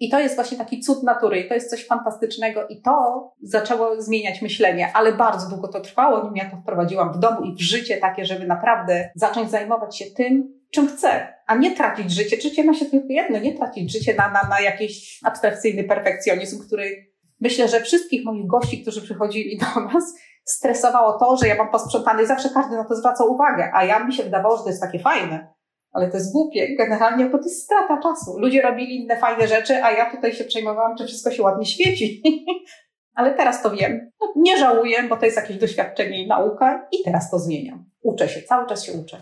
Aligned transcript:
I 0.00 0.10
to 0.10 0.20
jest 0.20 0.34
właśnie 0.34 0.58
taki 0.58 0.80
cud 0.80 1.02
natury, 1.02 1.44
to 1.48 1.54
jest 1.54 1.70
coś 1.70 1.86
fantastycznego 1.86 2.66
i 2.68 2.82
to 2.82 3.30
zaczęło 3.42 4.02
zmieniać 4.02 4.42
myślenie, 4.42 4.92
ale 4.94 5.12
bardzo 5.12 5.48
długo 5.48 5.68
to 5.68 5.80
trwało, 5.80 6.24
nim 6.24 6.36
ja 6.36 6.50
to 6.50 6.56
wprowadziłam 6.56 7.12
w 7.12 7.18
domu 7.18 7.42
i 7.42 7.54
w 7.54 7.60
życie 7.60 7.96
takie, 7.96 8.24
żeby 8.24 8.46
naprawdę 8.46 9.10
zacząć 9.14 9.50
zajmować 9.50 9.98
się 9.98 10.04
tym, 10.04 10.54
czym 10.70 10.88
chcę, 10.88 11.34
a 11.46 11.54
nie 11.54 11.76
tracić 11.76 12.10
życie. 12.10 12.40
Życie 12.40 12.64
ma 12.64 12.74
się 12.74 12.84
tylko 12.84 13.06
jedno, 13.10 13.38
nie 13.38 13.54
tracić 13.54 13.92
życie 13.92 14.14
na, 14.14 14.30
na, 14.30 14.48
na 14.48 14.60
jakiś 14.60 15.20
abstrakcyjny 15.24 15.84
perfekcjonizm, 15.84 16.66
który 16.66 17.06
myślę, 17.40 17.68
że 17.68 17.80
wszystkich 17.80 18.24
moich 18.24 18.46
gości, 18.46 18.82
którzy 18.82 19.02
przychodzili 19.02 19.58
do 19.58 19.80
nas, 19.80 20.14
stresowało 20.44 21.18
to, 21.18 21.36
że 21.36 21.48
ja 21.48 21.54
mam 21.54 21.70
posprzątane 21.70 22.22
i 22.22 22.26
zawsze 22.26 22.48
każdy 22.54 22.76
na 22.76 22.84
to 22.84 22.96
zwracał 22.96 23.32
uwagę, 23.32 23.70
a 23.74 23.84
ja 23.84 24.04
mi 24.04 24.12
się 24.12 24.22
wydawało, 24.22 24.56
że 24.56 24.62
to 24.62 24.68
jest 24.68 24.82
takie 24.82 24.98
fajne. 24.98 25.53
Ale 25.94 26.10
to 26.10 26.16
jest 26.16 26.32
głupie, 26.32 26.76
generalnie, 26.76 27.26
bo 27.26 27.38
to 27.38 27.44
jest 27.44 27.64
strata 27.64 28.00
czasu. 28.02 28.38
Ludzie 28.38 28.62
robili 28.62 28.96
inne 28.96 29.16
fajne 29.16 29.48
rzeczy, 29.48 29.84
a 29.84 29.92
ja 29.92 30.10
tutaj 30.10 30.32
się 30.32 30.44
przejmowałam, 30.44 30.96
czy 30.96 31.06
wszystko 31.06 31.30
się 31.30 31.42
ładnie 31.42 31.66
świeci. 31.66 32.22
Ale 33.14 33.34
teraz 33.34 33.62
to 33.62 33.70
wiem. 33.70 34.10
No, 34.20 34.32
nie 34.36 34.58
żałuję, 34.58 35.02
bo 35.08 35.16
to 35.16 35.24
jest 35.24 35.36
jakieś 35.36 35.56
doświadczenie 35.56 36.22
i 36.22 36.26
nauka 36.26 36.88
i 36.92 37.04
teraz 37.04 37.30
to 37.30 37.38
zmieniam. 37.38 37.84
Uczę 38.02 38.28
się, 38.28 38.42
cały 38.42 38.66
czas 38.66 38.84
się 38.84 38.92
uczę. 38.92 39.16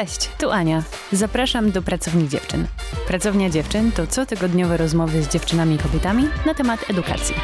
Cześć, 0.00 0.30
tu 0.38 0.50
Ania. 0.50 0.82
Zapraszam 1.12 1.70
do 1.70 1.82
Pracowni 1.82 2.28
Dziewczyn. 2.28 2.66
Pracownia 3.06 3.50
Dziewczyn 3.50 3.92
to 3.92 4.06
cotygodniowe 4.06 4.76
rozmowy 4.76 5.22
z 5.22 5.28
dziewczynami 5.28 5.74
i 5.74 5.78
kobietami 5.78 6.28
na 6.46 6.54
temat 6.54 6.90
edukacji. 6.90 7.34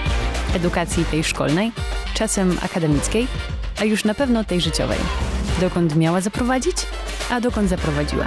Edukacji 0.54 1.04
tej 1.04 1.24
szkolnej, 1.24 1.72
czasem 2.14 2.58
akademickiej, 2.64 3.26
a 3.80 3.84
już 3.84 4.04
na 4.04 4.14
pewno 4.14 4.44
tej 4.44 4.60
życiowej. 4.60 4.98
Dokąd 5.60 5.96
miała 5.96 6.20
zaprowadzić, 6.20 6.76
a 7.30 7.40
dokąd 7.40 7.68
zaprowadziła. 7.68 8.26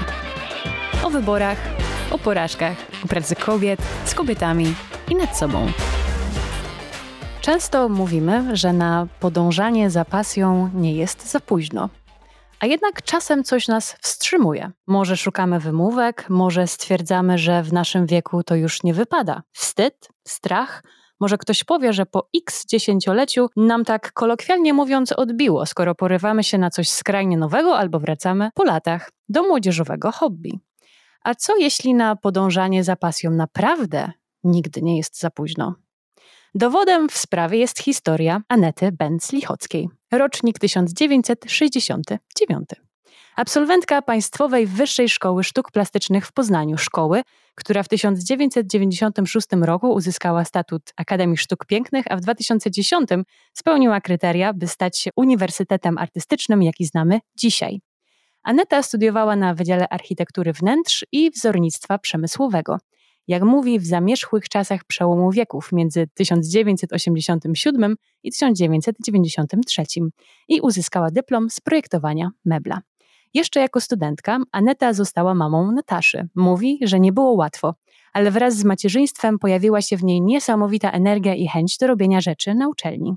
O 1.03 1.09
wyborach, 1.09 1.58
o 2.12 2.20
porażkach, 2.20 2.78
o 3.06 3.08
pracy 3.08 3.36
kobiet, 3.36 3.80
z 4.06 4.16
kobietami 4.16 4.73
i 5.09 5.16
nad 5.16 5.38
sobą. 5.38 5.72
Często 7.42 7.90
mówimy, 7.90 8.58
że 8.58 8.73
na 8.73 9.08
podążanie 9.20 9.90
za 9.90 10.06
pasją 10.06 10.70
nie 10.73 10.96
jest 10.96 11.31
za 11.31 11.40
późno. 11.40 11.90
A 12.62 12.66
jednak 12.66 13.02
czasem 13.02 13.44
coś 13.44 13.68
nas 13.68 13.94
wstrzymuje. 13.94 14.72
Może 14.88 15.18
szukamy 15.18 15.60
wymówek, 15.60 16.26
może 16.30 16.68
stwierdzamy, 16.68 17.38
że 17.38 17.64
w 17.64 17.74
naszym 17.74 18.06
wieku 18.06 18.44
to 18.44 18.56
już 18.56 18.84
nie 18.84 18.94
wypada. 18.94 19.44
Wstyd, 19.52 20.10
strach, 20.28 20.84
może 21.20 21.38
ktoś 21.38 21.64
powie, 21.64 21.94
że 21.94 22.06
po 22.06 22.30
x 22.38 22.66
dziesięcioleciu 22.66 23.48
nam 23.56 23.86
tak 23.86 24.14
kolokwialnie 24.14 24.74
mówiąc 24.74 25.12
odbiło, 25.12 25.66
skoro 25.66 25.96
porywamy 25.96 26.44
się 26.44 26.58
na 26.58 26.70
coś 26.70 26.90
skrajnie 26.90 27.38
nowego 27.38 27.78
albo 27.78 28.00
wracamy 28.00 28.50
po 28.54 28.64
latach 28.64 29.12
do 29.30 29.44
młodzieżowego 29.44 30.12
hobby. 30.12 30.60
A 31.24 31.36
co 31.36 31.58
jeśli 31.58 31.94
na 31.94 32.16
podążanie 32.16 32.84
za 32.84 32.96
pasją 32.96 33.32
naprawdę 33.32 34.12
nigdy 34.44 34.82
nie 34.82 34.98
jest 34.98 35.20
za 35.20 35.30
późno? 35.30 35.76
Dowodem 36.55 37.09
w 37.09 37.17
sprawie 37.17 37.59
jest 37.59 37.80
historia 37.80 38.42
Anety 38.47 38.92
Benz-Lichockiej, 38.92 39.89
rocznik 40.11 40.59
1969. 40.59 42.69
Absolwentka 43.36 44.02
Państwowej 44.02 44.67
Wyższej 44.67 45.09
Szkoły 45.09 45.44
Sztuk 45.44 45.72
Plastycznych 45.72 46.28
w 46.28 46.31
Poznaniu, 46.31 46.78
szkoły, 46.78 47.22
która 47.56 47.83
w 47.83 47.88
1996 47.88 49.47
roku 49.61 49.94
uzyskała 49.94 50.45
statut 50.45 50.81
Akademii 50.97 51.38
Sztuk 51.38 51.66
Pięknych, 51.66 52.06
a 52.09 52.16
w 52.16 52.22
2010 52.22 53.09
spełniła 53.53 54.02
kryteria, 54.02 54.53
by 54.53 54.67
stać 54.67 55.00
się 55.00 55.11
uniwersytetem 55.16 55.97
artystycznym, 55.97 56.63
jaki 56.63 56.86
znamy 56.86 57.19
dzisiaj. 57.36 57.81
Aneta 58.44 58.84
studiowała 58.84 59.36
na 59.36 59.53
Wydziale 59.53 59.89
Architektury 59.89 60.53
Wnętrz 60.53 61.06
i 61.11 61.31
Wzornictwa 61.31 61.97
Przemysłowego 61.97 62.78
jak 63.29 63.44
mówi, 63.44 63.79
w 63.79 63.85
zamierzchłych 63.85 64.50
czasach 64.50 64.84
przełomu 64.84 65.31
wieków 65.31 65.72
między 65.72 66.07
1987 66.13 67.95
i 68.23 68.31
1993 68.31 69.84
i 70.47 70.62
uzyskała 70.62 71.12
dyplom 71.12 71.50
z 71.50 71.62
projektowania 71.62 72.29
mebla. 72.45 72.81
Jeszcze 73.34 73.59
jako 73.59 73.81
studentka 73.81 74.39
Aneta 74.51 74.94
została 74.94 75.34
mamą 75.34 75.72
Nataszy. 75.72 76.28
Mówi, 76.35 76.79
że 76.81 77.00
nie 77.00 77.12
było 77.12 77.31
łatwo, 77.31 77.75
ale 78.13 78.31
wraz 78.31 78.56
z 78.56 78.63
macierzyństwem 78.63 79.39
pojawiła 79.39 79.81
się 79.81 79.97
w 79.97 80.03
niej 80.03 80.22
niesamowita 80.22 80.91
energia 80.91 81.35
i 81.35 81.47
chęć 81.47 81.78
do 81.78 81.88
robienia 81.88 82.22
rzeczy 82.22 82.53
na 82.53 82.68
uczelni. 82.68 83.16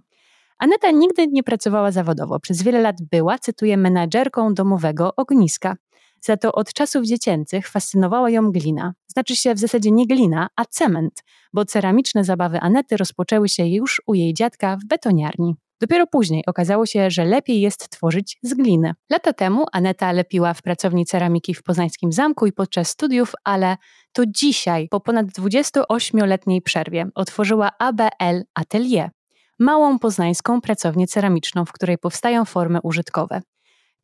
Aneta 0.58 0.90
nigdy 0.90 1.26
nie 1.26 1.42
pracowała 1.42 1.90
zawodowo. 1.90 2.40
Przez 2.40 2.62
wiele 2.62 2.80
lat 2.80 2.96
była, 3.10 3.38
cytuję, 3.38 3.76
menadżerką 3.76 4.54
domowego 4.54 5.16
ogniska. 5.16 5.76
Za 6.24 6.36
to 6.36 6.52
od 6.52 6.72
czasów 6.72 7.04
dziecięcych 7.04 7.68
fascynowała 7.68 8.30
ją 8.30 8.52
glina. 8.52 8.92
Znaczy 9.06 9.36
się 9.36 9.54
w 9.54 9.58
zasadzie 9.58 9.90
nie 9.90 10.06
glina, 10.06 10.48
a 10.56 10.64
cement, 10.64 11.24
bo 11.52 11.64
ceramiczne 11.64 12.24
zabawy 12.24 12.60
Anety 12.60 12.96
rozpoczęły 12.96 13.48
się 13.48 13.66
już 13.66 14.02
u 14.06 14.14
jej 14.14 14.34
dziadka 14.34 14.76
w 14.76 14.84
betoniarni. 14.84 15.54
Dopiero 15.80 16.06
później 16.06 16.42
okazało 16.46 16.86
się, 16.86 17.10
że 17.10 17.24
lepiej 17.24 17.60
jest 17.60 17.88
tworzyć 17.88 18.38
z 18.42 18.54
gliny. 18.54 18.94
Lata 19.10 19.32
temu 19.32 19.66
Aneta 19.72 20.12
lepiła 20.12 20.54
w 20.54 20.62
pracowni 20.62 21.06
ceramiki 21.06 21.54
w 21.54 21.62
Poznańskim 21.62 22.12
Zamku 22.12 22.46
i 22.46 22.52
podczas 22.52 22.88
studiów, 22.88 23.32
ale 23.44 23.76
to 24.12 24.22
dzisiaj, 24.26 24.88
po 24.88 25.00
ponad 25.00 25.26
28-letniej 25.26 26.62
przerwie, 26.62 27.06
otworzyła 27.14 27.70
ABL 27.78 28.42
Atelier, 28.54 29.10
małą 29.58 29.98
poznańską 29.98 30.60
pracownię 30.60 31.06
ceramiczną, 31.06 31.64
w 31.64 31.72
której 31.72 31.98
powstają 31.98 32.44
formy 32.44 32.78
użytkowe. 32.82 33.42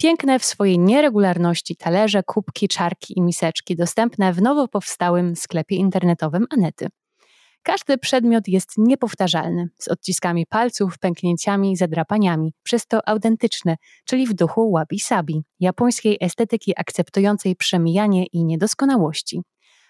Piękne 0.00 0.38
w 0.38 0.44
swojej 0.44 0.78
nieregularności 0.78 1.76
talerze, 1.76 2.22
kubki, 2.22 2.69
czarki 2.69 3.19
i 3.19 3.22
miseczki 3.22 3.76
dostępne 3.76 4.32
w 4.32 4.42
nowo 4.42 4.69
powstałym 4.69 5.36
sklepie 5.36 5.76
internetowym 5.76 6.47
Anety. 6.50 6.86
Każdy 7.62 7.98
przedmiot 7.98 8.48
jest 8.48 8.72
niepowtarzalny, 8.76 9.69
z 9.78 9.88
odciskami 9.88 10.47
palców, 10.47 10.98
pęknięciami, 10.98 11.76
zadrapaniami, 11.76 12.53
przez 12.62 12.86
to 12.86 13.09
autentyczny, 13.09 13.76
czyli 14.04 14.26
w 14.26 14.34
duchu 14.34 14.72
wabi-sabi, 14.72 15.42
japońskiej 15.60 16.19
estetyki 16.20 16.72
akceptującej 16.76 17.56
przemijanie 17.56 18.26
i 18.26 18.44
niedoskonałości. 18.44 19.42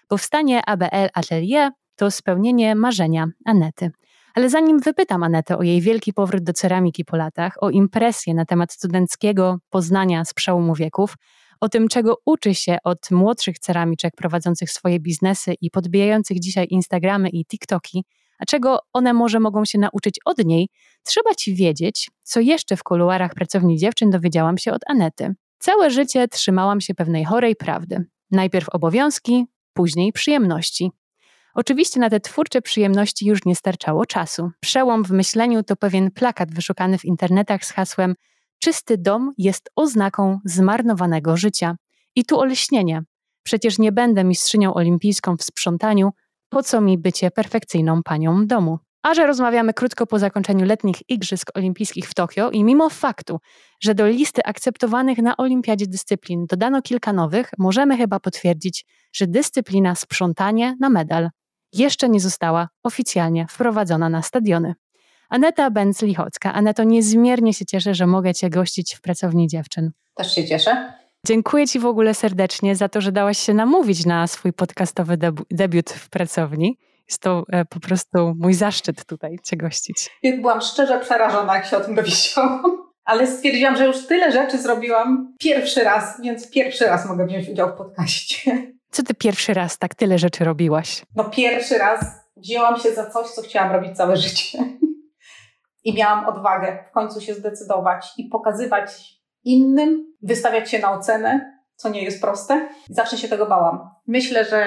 Powstanie 0.07 0.65
ABL 0.65 1.09
Atelier 1.13 1.71
to 1.95 2.11
spełnienie 2.11 2.75
marzenia 2.75 3.27
Anety. 3.45 3.91
Ale 4.35 4.49
zanim 4.49 4.79
wypytam 4.79 5.23
Anetę 5.23 5.57
o 5.57 5.63
jej 5.63 5.81
wielki 5.81 6.13
powrót 6.13 6.43
do 6.43 6.53
ceramiki 6.53 7.05
po 7.05 7.17
latach, 7.17 7.53
o 7.61 7.69
impresję 7.69 8.33
na 8.33 8.45
temat 8.45 8.73
studenckiego 8.73 9.57
poznania 9.69 10.25
z 10.25 10.33
przełomu 10.33 10.75
wieków, 10.75 11.15
o 11.61 11.69
tym, 11.69 11.87
czego 11.87 12.17
uczy 12.25 12.55
się 12.55 12.77
od 12.83 13.11
młodszych 13.11 13.59
ceramiczek 13.59 14.15
prowadzących 14.15 14.71
swoje 14.71 14.99
biznesy 14.99 15.53
i 15.61 15.71
podbijających 15.71 16.39
dzisiaj 16.39 16.67
Instagramy 16.69 17.29
i 17.29 17.45
TikToki, 17.45 18.03
a 18.39 18.45
czego 18.45 18.79
one 18.93 19.13
może 19.13 19.39
mogą 19.39 19.65
się 19.65 19.79
nauczyć 19.79 20.19
od 20.25 20.45
niej, 20.45 20.69
trzeba 21.03 21.35
ci 21.35 21.55
wiedzieć, 21.55 22.11
co 22.23 22.39
jeszcze 22.39 22.77
w 22.77 22.83
kuluarach 22.83 23.33
pracowni 23.33 23.77
dziewczyn 23.77 24.09
dowiedziałam 24.09 24.57
się 24.57 24.71
od 24.71 24.81
Anety. 24.87 25.35
Całe 25.59 25.91
życie 25.91 26.27
trzymałam 26.27 26.81
się 26.81 26.93
pewnej 26.93 27.25
chorej 27.25 27.55
prawdy. 27.55 28.05
Najpierw 28.31 28.69
obowiązki, 28.69 29.45
później 29.73 30.13
przyjemności. 30.13 30.91
Oczywiście 31.55 31.99
na 31.99 32.09
te 32.09 32.19
twórcze 32.19 32.61
przyjemności 32.61 33.25
już 33.25 33.45
nie 33.45 33.55
starczało 33.55 34.05
czasu. 34.05 34.51
Przełom 34.59 35.03
w 35.03 35.11
myśleniu 35.11 35.63
to 35.63 35.75
pewien 35.75 36.11
plakat 36.11 36.53
wyszukany 36.53 36.97
w 36.97 37.05
internetach 37.05 37.65
z 37.65 37.71
hasłem 37.71 38.15
Czysty 38.59 38.97
dom 38.97 39.33
jest 39.37 39.69
oznaką 39.75 40.39
zmarnowanego 40.45 41.37
życia. 41.37 41.75
I 42.15 42.25
tu 42.25 42.39
olśnienie. 42.39 43.03
Przecież 43.43 43.79
nie 43.79 43.91
będę 43.91 44.23
mistrzynią 44.23 44.73
olimpijską 44.73 45.37
w 45.37 45.43
sprzątaniu, 45.43 46.09
po 46.49 46.63
co 46.63 46.81
mi 46.81 46.97
bycie 46.97 47.31
perfekcyjną 47.31 48.03
panią 48.03 48.47
domu? 48.47 48.79
A 49.03 49.13
że 49.13 49.27
rozmawiamy 49.27 49.73
krótko 49.73 50.07
po 50.07 50.19
zakończeniu 50.19 50.65
letnich 50.65 51.09
Igrzysk 51.09 51.51
Olimpijskich 51.57 52.09
w 52.09 52.13
Tokio 52.13 52.49
i 52.49 52.63
mimo 52.63 52.89
faktu, 52.89 53.39
że 53.81 53.95
do 53.95 54.07
listy 54.07 54.43
akceptowanych 54.43 55.17
na 55.17 55.37
olimpiadzie 55.37 55.87
dyscyplin 55.87 56.45
dodano 56.45 56.81
kilka 56.81 57.13
nowych, 57.13 57.51
możemy 57.57 57.97
chyba 57.97 58.19
potwierdzić, 58.19 58.85
że 59.13 59.27
dyscyplina 59.27 59.95
sprzątanie 59.95 60.75
na 60.79 60.89
medal 60.89 61.29
jeszcze 61.73 62.09
nie 62.09 62.19
została 62.19 62.67
oficjalnie 62.83 63.47
wprowadzona 63.49 64.09
na 64.09 64.21
stadiony. 64.21 64.75
Aneta 65.29 65.71
Benz-Lichocka. 65.71 66.53
Aneto, 66.53 66.83
niezmiernie 66.83 67.53
się 67.53 67.65
cieszę, 67.65 67.95
że 67.95 68.07
mogę 68.07 68.33
Cię 68.33 68.49
gościć 68.49 68.95
w 68.95 69.01
Pracowni 69.01 69.47
Dziewczyn. 69.47 69.91
Też 70.15 70.35
się 70.35 70.47
cieszę. 70.47 70.93
Dziękuję 71.25 71.67
Ci 71.67 71.79
w 71.79 71.85
ogóle 71.85 72.13
serdecznie 72.13 72.75
za 72.75 72.89
to, 72.89 73.01
że 73.01 73.11
dałaś 73.11 73.37
się 73.37 73.53
namówić 73.53 74.05
na 74.05 74.27
swój 74.27 74.53
podcastowy 74.53 75.17
debiut 75.51 75.89
w 75.89 76.09
Pracowni. 76.09 76.77
Jest 77.09 77.21
to 77.21 77.43
e, 77.51 77.65
po 77.65 77.79
prostu 77.79 78.35
mój 78.37 78.53
zaszczyt 78.53 79.05
tutaj 79.05 79.39
Cię 79.43 79.57
gościć. 79.57 80.09
Byłam 80.23 80.61
szczerze 80.61 80.99
przerażona, 80.99 81.55
jak 81.55 81.65
się 81.65 81.77
o 81.77 81.81
tym 81.81 81.95
dowiedziałam. 81.95 82.63
Ale 83.05 83.27
stwierdziłam, 83.27 83.77
że 83.77 83.85
już 83.85 84.07
tyle 84.07 84.31
rzeczy 84.31 84.57
zrobiłam 84.57 85.33
pierwszy 85.39 85.83
raz, 85.83 86.21
więc 86.21 86.51
pierwszy 86.51 86.85
raz 86.85 87.05
mogę 87.05 87.27
wziąć 87.27 87.49
udział 87.49 87.69
w 87.69 87.77
podcaście. 87.77 88.71
Co 88.91 89.03
ty 89.03 89.13
pierwszy 89.13 89.53
raz 89.53 89.77
tak 89.77 89.95
tyle 89.95 90.19
rzeczy 90.19 90.43
robiłaś? 90.43 91.05
No 91.15 91.23
pierwszy 91.23 91.77
raz 91.77 92.05
wzięłam 92.37 92.79
się 92.79 92.91
za 92.91 93.09
coś, 93.09 93.27
co 93.27 93.41
chciałam 93.41 93.71
robić 93.71 93.97
całe 93.97 94.17
życie. 94.17 94.59
I 95.83 95.93
miałam 95.93 96.25
odwagę 96.25 96.83
w 96.89 96.91
końcu 96.91 97.21
się 97.21 97.33
zdecydować 97.33 98.07
i 98.17 98.29
pokazywać 98.29 99.19
innym, 99.43 100.13
wystawiać 100.21 100.71
się 100.71 100.79
na 100.79 100.91
ocenę, 100.91 101.59
co 101.75 101.89
nie 101.89 102.03
jest 102.03 102.21
proste. 102.21 102.69
Zawsze 102.89 103.17
się 103.17 103.27
tego 103.27 103.45
bałam. 103.45 103.89
Myślę, 104.07 104.45
że 104.45 104.65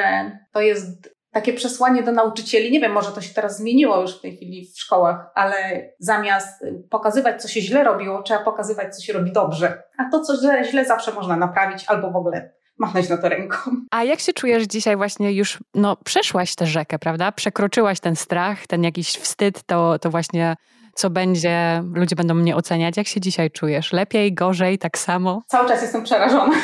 to 0.52 0.60
jest 0.60 1.14
takie 1.32 1.52
przesłanie 1.52 2.02
do 2.02 2.12
nauczycieli. 2.12 2.72
Nie 2.72 2.80
wiem, 2.80 2.92
może 2.92 3.12
to 3.12 3.20
się 3.20 3.34
teraz 3.34 3.56
zmieniło 3.56 4.00
już 4.00 4.18
w 4.18 4.20
tej 4.20 4.36
chwili 4.36 4.66
w 4.76 4.80
szkołach, 4.80 5.30
ale 5.34 5.54
zamiast 5.98 6.64
pokazywać, 6.90 7.42
co 7.42 7.48
się 7.48 7.60
źle 7.60 7.84
robiło, 7.84 8.22
trzeba 8.22 8.44
pokazywać, 8.44 8.96
co 8.96 9.02
się 9.02 9.12
robi 9.12 9.32
dobrze. 9.32 9.82
A 9.98 10.10
to, 10.10 10.20
co 10.20 10.36
źle, 10.36 10.64
źle 10.64 10.84
zawsze 10.84 11.12
można 11.12 11.36
naprawić 11.36 11.84
albo 11.88 12.10
w 12.10 12.16
ogóle 12.16 12.52
machnąć 12.78 13.08
na 13.08 13.16
to 13.16 13.28
ręką. 13.28 13.56
A 13.90 14.04
jak 14.04 14.20
się 14.20 14.32
czujesz 14.32 14.64
dzisiaj 14.64 14.96
właśnie 14.96 15.32
już, 15.32 15.58
no 15.74 15.96
przeszłaś 15.96 16.54
tę 16.54 16.66
rzekę, 16.66 16.98
prawda? 16.98 17.32
Przekroczyłaś 17.32 18.00
ten 18.00 18.16
strach, 18.16 18.66
ten 18.66 18.84
jakiś 18.84 19.08
wstyd, 19.08 19.62
to, 19.66 19.98
to 19.98 20.10
właśnie 20.10 20.56
co 20.94 21.10
będzie, 21.10 21.82
ludzie 21.94 22.16
będą 22.16 22.34
mnie 22.34 22.56
oceniać. 22.56 22.96
Jak 22.96 23.06
się 23.06 23.20
dzisiaj 23.20 23.50
czujesz? 23.50 23.92
Lepiej, 23.92 24.34
gorzej, 24.34 24.78
tak 24.78 24.98
samo? 24.98 25.42
Cały 25.46 25.68
czas 25.68 25.82
jestem 25.82 26.04
przerażona. 26.04 26.54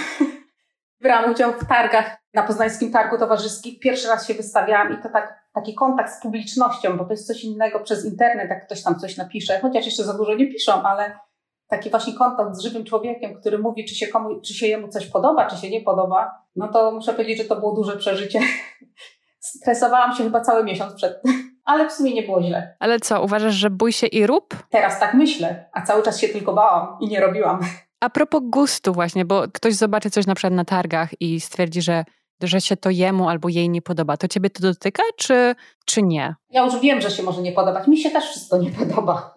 Brałam 1.03 1.31
udział 1.31 1.53
w 1.53 1.67
targach 1.67 2.17
na 2.35 2.43
Poznańskim 2.43 2.93
Targu 2.93 3.19
Towarzyskim. 3.19 3.75
Pierwszy 3.81 4.09
raz 4.09 4.27
się 4.27 4.35
wystawiałam 4.35 4.99
i 4.99 5.03
to 5.03 5.09
tak, 5.09 5.45
taki 5.55 5.75
kontakt 5.75 6.13
z 6.13 6.23
publicznością, 6.23 6.97
bo 6.97 7.05
to 7.05 7.11
jest 7.11 7.27
coś 7.27 7.45
innego 7.45 7.81
przez 7.81 8.05
internet, 8.05 8.51
jak 8.51 8.67
ktoś 8.67 8.83
tam 8.83 8.99
coś 8.99 9.17
napisze, 9.17 9.61
chociaż 9.61 9.87
jeszcze 9.87 10.05
za 10.05 10.15
dużo 10.15 10.35
nie 10.35 10.47
piszą, 10.47 10.83
ale 10.83 11.19
taki 11.69 11.91
właśnie 11.91 12.15
kontakt 12.15 12.57
z 12.57 12.61
żywym 12.61 12.85
człowiekiem, 12.85 13.35
który 13.41 13.59
mówi, 13.59 13.85
czy 13.85 13.95
się, 13.95 14.07
komu, 14.07 14.41
czy 14.41 14.55
się 14.55 14.67
jemu 14.67 14.89
coś 14.89 15.07
podoba, 15.07 15.47
czy 15.47 15.57
się 15.57 15.71
nie 15.71 15.81
podoba, 15.81 16.45
no 16.57 16.69
to 16.69 16.91
muszę 16.91 17.13
powiedzieć, 17.13 17.39
że 17.39 17.45
to 17.45 17.57
było 17.57 17.75
duże 17.75 17.97
przeżycie. 17.97 18.41
Stresowałam 19.41 20.15
się 20.17 20.25
chyba 20.25 20.41
cały 20.41 20.65
miesiąc 20.65 20.95
przed 20.95 21.23
tym, 21.23 21.33
ale 21.65 21.89
w 21.89 21.93
sumie 21.93 22.15
nie 22.15 22.23
było 22.23 22.43
źle. 22.43 22.77
Ale 22.79 23.01
co, 23.01 23.23
uważasz, 23.23 23.55
że 23.55 23.71
bój 23.71 23.93
się 23.93 24.07
i 24.07 24.27
rób? 24.27 24.57
Teraz 24.71 25.01
tak 25.01 25.15
myślę, 25.15 25.69
a 25.73 25.83
cały 25.83 26.03
czas 26.03 26.21
się 26.21 26.29
tylko 26.29 26.53
bałam 26.53 26.97
i 27.01 27.09
nie 27.09 27.21
robiłam. 27.21 27.61
A 28.01 28.11
propos 28.11 28.41
gustu 28.45 28.93
właśnie, 28.93 29.25
bo 29.25 29.43
ktoś 29.53 29.75
zobaczy 29.75 30.11
coś 30.11 30.27
na 30.27 30.35
przykład 30.35 30.53
na 30.53 30.65
targach 30.65 31.11
i 31.21 31.41
stwierdzi, 31.41 31.83
że 31.83 32.05
że 32.43 32.61
się 32.61 32.77
to 32.77 32.91
jemu 32.91 33.29
albo 33.29 33.49
jej 33.49 33.71
nie 33.71 33.83
podoba. 33.83 34.17
To 34.17 34.29
ciebie 34.29 34.51
to 34.51 34.63
dotyka, 34.63 35.03
czy, 35.17 35.55
czy 35.85 36.03
nie? 36.03 36.35
Ja 36.51 36.65
już 36.65 36.81
wiem, 36.81 37.01
że 37.01 37.11
się 37.11 37.23
może 37.23 37.43
nie 37.43 37.53
podobać. 37.53 37.89
Mi 37.89 37.99
się 37.99 38.11
też 38.11 38.25
wszystko 38.25 38.59
nie 38.59 38.71
podoba. 38.71 39.35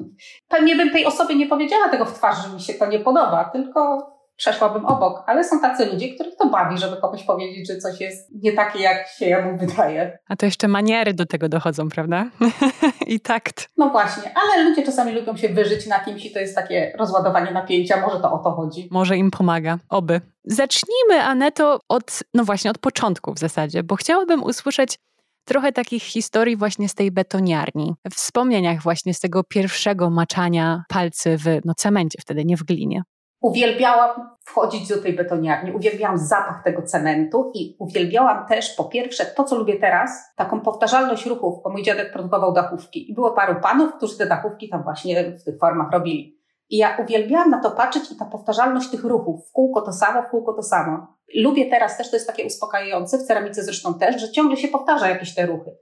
Pewnie 0.48 0.76
bym 0.76 0.92
tej 0.92 1.06
osobie 1.06 1.36
nie 1.36 1.48
powiedziała 1.48 1.90
tego 1.90 2.06
w 2.06 2.14
twarz, 2.14 2.38
że 2.48 2.54
mi 2.54 2.62
się 2.62 2.74
to 2.74 2.86
nie 2.86 3.00
podoba, 3.00 3.50
tylko 3.54 4.12
przeszłabym 4.42 4.86
obok, 4.86 5.24
ale 5.28 5.44
są 5.44 5.60
tacy 5.60 5.86
ludzie, 5.86 6.14
których 6.14 6.36
to 6.36 6.50
bawi, 6.50 6.78
żeby 6.78 6.98
komuś 6.98 7.24
powiedzieć, 7.24 7.68
że 7.68 7.78
coś 7.78 8.02
jest 8.02 8.30
nie 8.44 8.54
takie, 8.54 8.80
jak 8.80 9.08
się 9.08 9.26
jemu 9.26 9.58
wydaje. 9.58 10.18
A 10.28 10.36
to 10.36 10.46
jeszcze 10.46 10.68
maniery 10.68 11.14
do 11.14 11.26
tego 11.26 11.50
dochodzą, 11.50 11.90
prawda? 11.90 12.26
I 13.08 13.20
takt. 13.20 13.70
No 13.78 13.90
właśnie, 13.90 14.34
ale 14.36 14.64
ludzie 14.64 14.84
czasami 14.84 15.12
lubią 15.12 15.38
się 15.38 15.50
wyżyć 15.50 15.88
na 15.88 16.00
kimś 16.00 16.26
i 16.26 16.32
to 16.32 16.40
jest 16.40 16.56
takie 16.56 16.94
rozładowanie 17.00 17.52
napięcia, 17.52 18.02
może 18.02 18.20
to 18.20 18.32
o 18.34 18.38
to 18.38 18.52
chodzi. 18.52 18.88
Może 18.92 19.18
im 19.18 19.32
pomaga, 19.32 19.78
oby. 19.90 20.22
Zacznijmy, 20.44 21.24
Aneto, 21.24 21.80
od, 21.90 22.20
no 22.34 22.44
właśnie, 22.44 22.72
od 22.72 22.78
początku 22.78 23.34
w 23.34 23.40
zasadzie, 23.40 23.84
bo 23.84 23.96
chciałabym 23.96 24.44
usłyszeć 24.44 24.98
trochę 25.46 25.72
takich 25.72 26.04
historii 26.04 26.58
właśnie 26.58 26.90
z 26.90 26.96
tej 26.96 27.12
betoniarni. 27.12 27.94
W 28.12 28.16
wspomnieniach 28.16 28.82
właśnie 28.82 29.14
z 29.14 29.20
tego 29.20 29.44
pierwszego 29.44 30.10
maczania 30.10 30.84
palcy 30.90 31.38
w 31.38 31.46
no, 31.66 31.74
cemencie, 31.78 32.20
wtedy 32.22 32.46
nie 32.46 32.58
w 32.58 32.64
glinie. 32.64 33.04
Uwielbiałam 33.42 34.30
wchodzić 34.46 34.88
do 34.90 35.02
tej 35.02 35.14
betoniarni, 35.14 35.72
uwielbiałam 35.72 36.18
zapach 36.18 36.64
tego 36.64 36.82
cementu 36.82 37.52
i 37.56 37.76
uwielbiałam 37.80 38.48
też 38.48 38.76
po 38.76 38.84
pierwsze 38.84 39.26
to, 39.26 39.44
co 39.44 39.56
lubię 39.56 39.80
teraz, 39.80 40.34
taką 40.36 40.62
powtarzalność 40.62 41.26
ruchów, 41.26 41.64
bo 41.64 41.70
mój 41.70 41.84
dziadek 41.84 42.14
produkował 42.14 42.54
dachówki 42.54 43.12
i 43.12 43.14
było 43.14 43.32
paru 43.32 43.62
panów, 43.62 43.94
którzy 43.94 44.18
te 44.18 44.26
dachówki 44.26 44.70
tam 44.70 44.84
właśnie 44.84 45.32
w 45.32 45.44
tych 45.44 45.60
formach 45.60 45.92
robili. 45.92 46.42
I 46.70 46.78
ja 46.78 46.98
uwielbiałam 47.04 47.50
na 47.50 47.62
to 47.62 47.72
patrzeć 47.72 48.12
i 48.12 48.16
ta 48.16 48.26
powtarzalność 48.26 48.90
tych 48.90 49.04
ruchów, 49.04 49.50
w 49.50 49.52
kółko 49.52 49.82
to 49.82 49.94
samo, 49.94 50.24
w 50.24 50.30
kółko 50.30 50.54
to 50.54 50.64
samo. 50.64 51.08
Lubię 51.36 51.70
teraz 51.70 51.98
też, 51.98 52.10
to 52.10 52.16
jest 52.16 52.28
takie 52.28 52.46
uspokajające, 52.46 53.18
w 53.18 53.24
ceramice 53.24 53.64
zresztą 53.64 53.94
też, 53.94 54.22
że 54.22 54.32
ciągle 54.32 54.58
się 54.58 54.68
powtarza 54.68 55.10
jakieś 55.10 55.36
te 55.36 55.46
ruchy. 55.46 55.78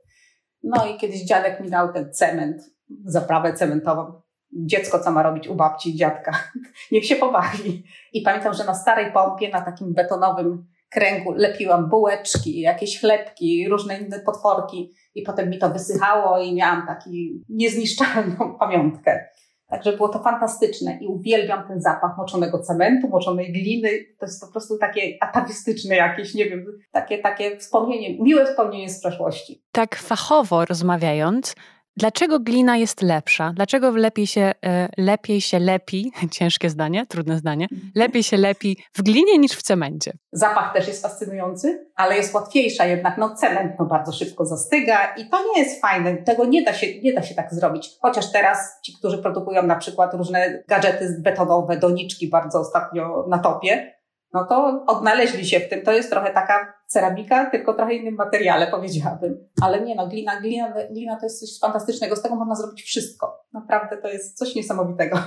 No 0.64 0.86
i 0.88 0.98
kiedyś 0.98 1.26
dziadek 1.26 1.60
mi 1.60 1.70
dał 1.70 1.94
ten 1.94 2.14
cement, 2.14 2.62
zaprawę 3.06 3.54
cementową 3.54 4.22
dziecko, 4.52 5.00
co 5.00 5.12
ma 5.12 5.24
robić 5.24 5.48
u 5.48 5.56
babci 5.56 5.96
dziadka. 5.96 6.32
Niech 6.92 7.06
się 7.06 7.16
pobawi. 7.16 7.84
I 8.14 8.22
pamiętam, 8.22 8.54
że 8.54 8.64
na 8.64 8.74
starej 8.74 9.12
pompie, 9.12 9.50
na 9.50 9.62
takim 9.62 9.94
betonowym 9.94 10.66
kręgu 10.90 11.32
lepiłam 11.32 11.90
bułeczki, 11.90 12.60
jakieś 12.60 13.00
chlebki, 13.00 13.70
różne 13.70 14.00
inne 14.00 14.20
potworki 14.20 14.94
i 15.16 15.22
potem 15.22 15.50
mi 15.50 15.58
to 15.58 15.70
wysychało 15.70 16.40
i 16.40 16.56
miałam 16.56 16.88
taki 16.88 17.44
niezniszczalną 17.50 18.36
pamiątkę. 18.60 19.26
Także 19.70 19.94
było 19.94 20.10
to 20.10 20.20
fantastyczne 20.20 20.98
i 21.02 21.08
uwielbiam 21.08 21.68
ten 21.68 21.82
zapach 21.82 22.18
moczonego 22.18 22.60
cementu, 22.60 23.08
moczonej 23.08 23.52
gliny. 23.52 23.90
To 24.20 24.26
jest 24.26 24.42
po 24.42 24.52
prostu 24.52 24.78
takie 24.78 25.18
atawistyczne 25.22 25.96
jakieś, 25.96 26.36
nie 26.36 26.46
wiem, 26.46 26.66
takie, 26.92 27.18
takie 27.18 27.58
wspomnienie, 27.58 28.24
miłe 28.24 28.46
wspomnienie 28.46 28.90
z 28.90 29.00
przeszłości. 29.00 29.64
Tak 29.72 29.96
fachowo 29.96 30.66
rozmawiając, 30.66 31.56
Dlaczego 32.00 32.40
glina 32.40 32.78
jest 32.78 33.02
lepsza? 33.02 33.52
Dlaczego 33.56 33.90
lepiej 33.90 34.28
się, 34.28 34.52
e, 34.66 34.90
lepiej 34.98 35.42
się 35.42 35.60
lepi, 35.60 36.12
ciężkie 36.38 36.70
zdanie, 36.70 37.06
trudne 37.06 37.38
zdanie, 37.38 37.68
mhm. 37.72 37.92
lepiej 37.96 38.24
się 38.24 38.38
lepi 38.38 38.78
w 38.94 39.02
glinie 39.02 39.38
niż 39.38 39.52
w 39.52 39.62
cemencie? 39.62 40.12
Zapach 40.32 40.74
też 40.74 40.88
jest 40.88 41.02
fascynujący, 41.02 41.88
ale 41.96 42.16
jest 42.16 42.34
łatwiejsza 42.34 42.86
jednak. 42.86 43.18
No 43.18 43.36
cement 43.36 43.72
no, 43.80 43.86
bardzo 43.86 44.12
szybko 44.12 44.46
zastyga 44.46 45.16
i 45.16 45.30
to 45.30 45.38
nie 45.56 45.62
jest 45.64 45.82
fajne. 45.82 46.18
Tego 46.18 46.46
nie 46.46 46.64
da, 46.64 46.74
się, 46.74 47.02
nie 47.02 47.14
da 47.14 47.24
się 47.24 47.36
tak 47.36 47.54
zrobić. 47.54 47.90
Chociaż 48.02 48.32
teraz 48.32 48.82
ci, 48.82 48.94
którzy 49.00 49.18
produkują 49.18 49.64
na 49.64 49.76
przykład 49.76 50.14
różne 50.14 50.64
gadżety 50.68 51.16
betonowe, 51.20 51.78
doniczki 51.78 52.30
bardzo 52.30 52.60
ostatnio 52.60 53.26
na 53.30 53.40
topie, 53.40 53.99
no 54.34 54.46
to 54.46 54.84
odnaleźli 54.88 55.46
się 55.46 55.60
w 55.60 55.70
tym. 55.70 55.82
To 55.82 55.92
jest 55.92 56.10
trochę 56.10 56.34
taka 56.34 56.74
ceramika, 56.88 57.50
tylko 57.50 57.74
trochę 57.74 57.94
innym 57.94 58.16
materiale, 58.16 58.68
powiedziałabym. 58.68 59.38
Ale 59.62 59.82
nie 59.82 59.96
no, 59.96 60.08
glina, 60.08 60.42
glina, 60.42 60.74
glina 60.92 61.16
to 61.16 61.26
jest 61.26 61.40
coś 61.40 61.60
fantastycznego. 61.60 62.16
Z 62.16 62.22
tego 62.22 62.36
można 62.36 62.56
zrobić 62.56 62.82
wszystko. 62.82 63.46
Naprawdę 63.54 63.98
to 63.98 64.08
jest 64.08 64.38
coś 64.38 64.56
niesamowitego. 64.56 65.20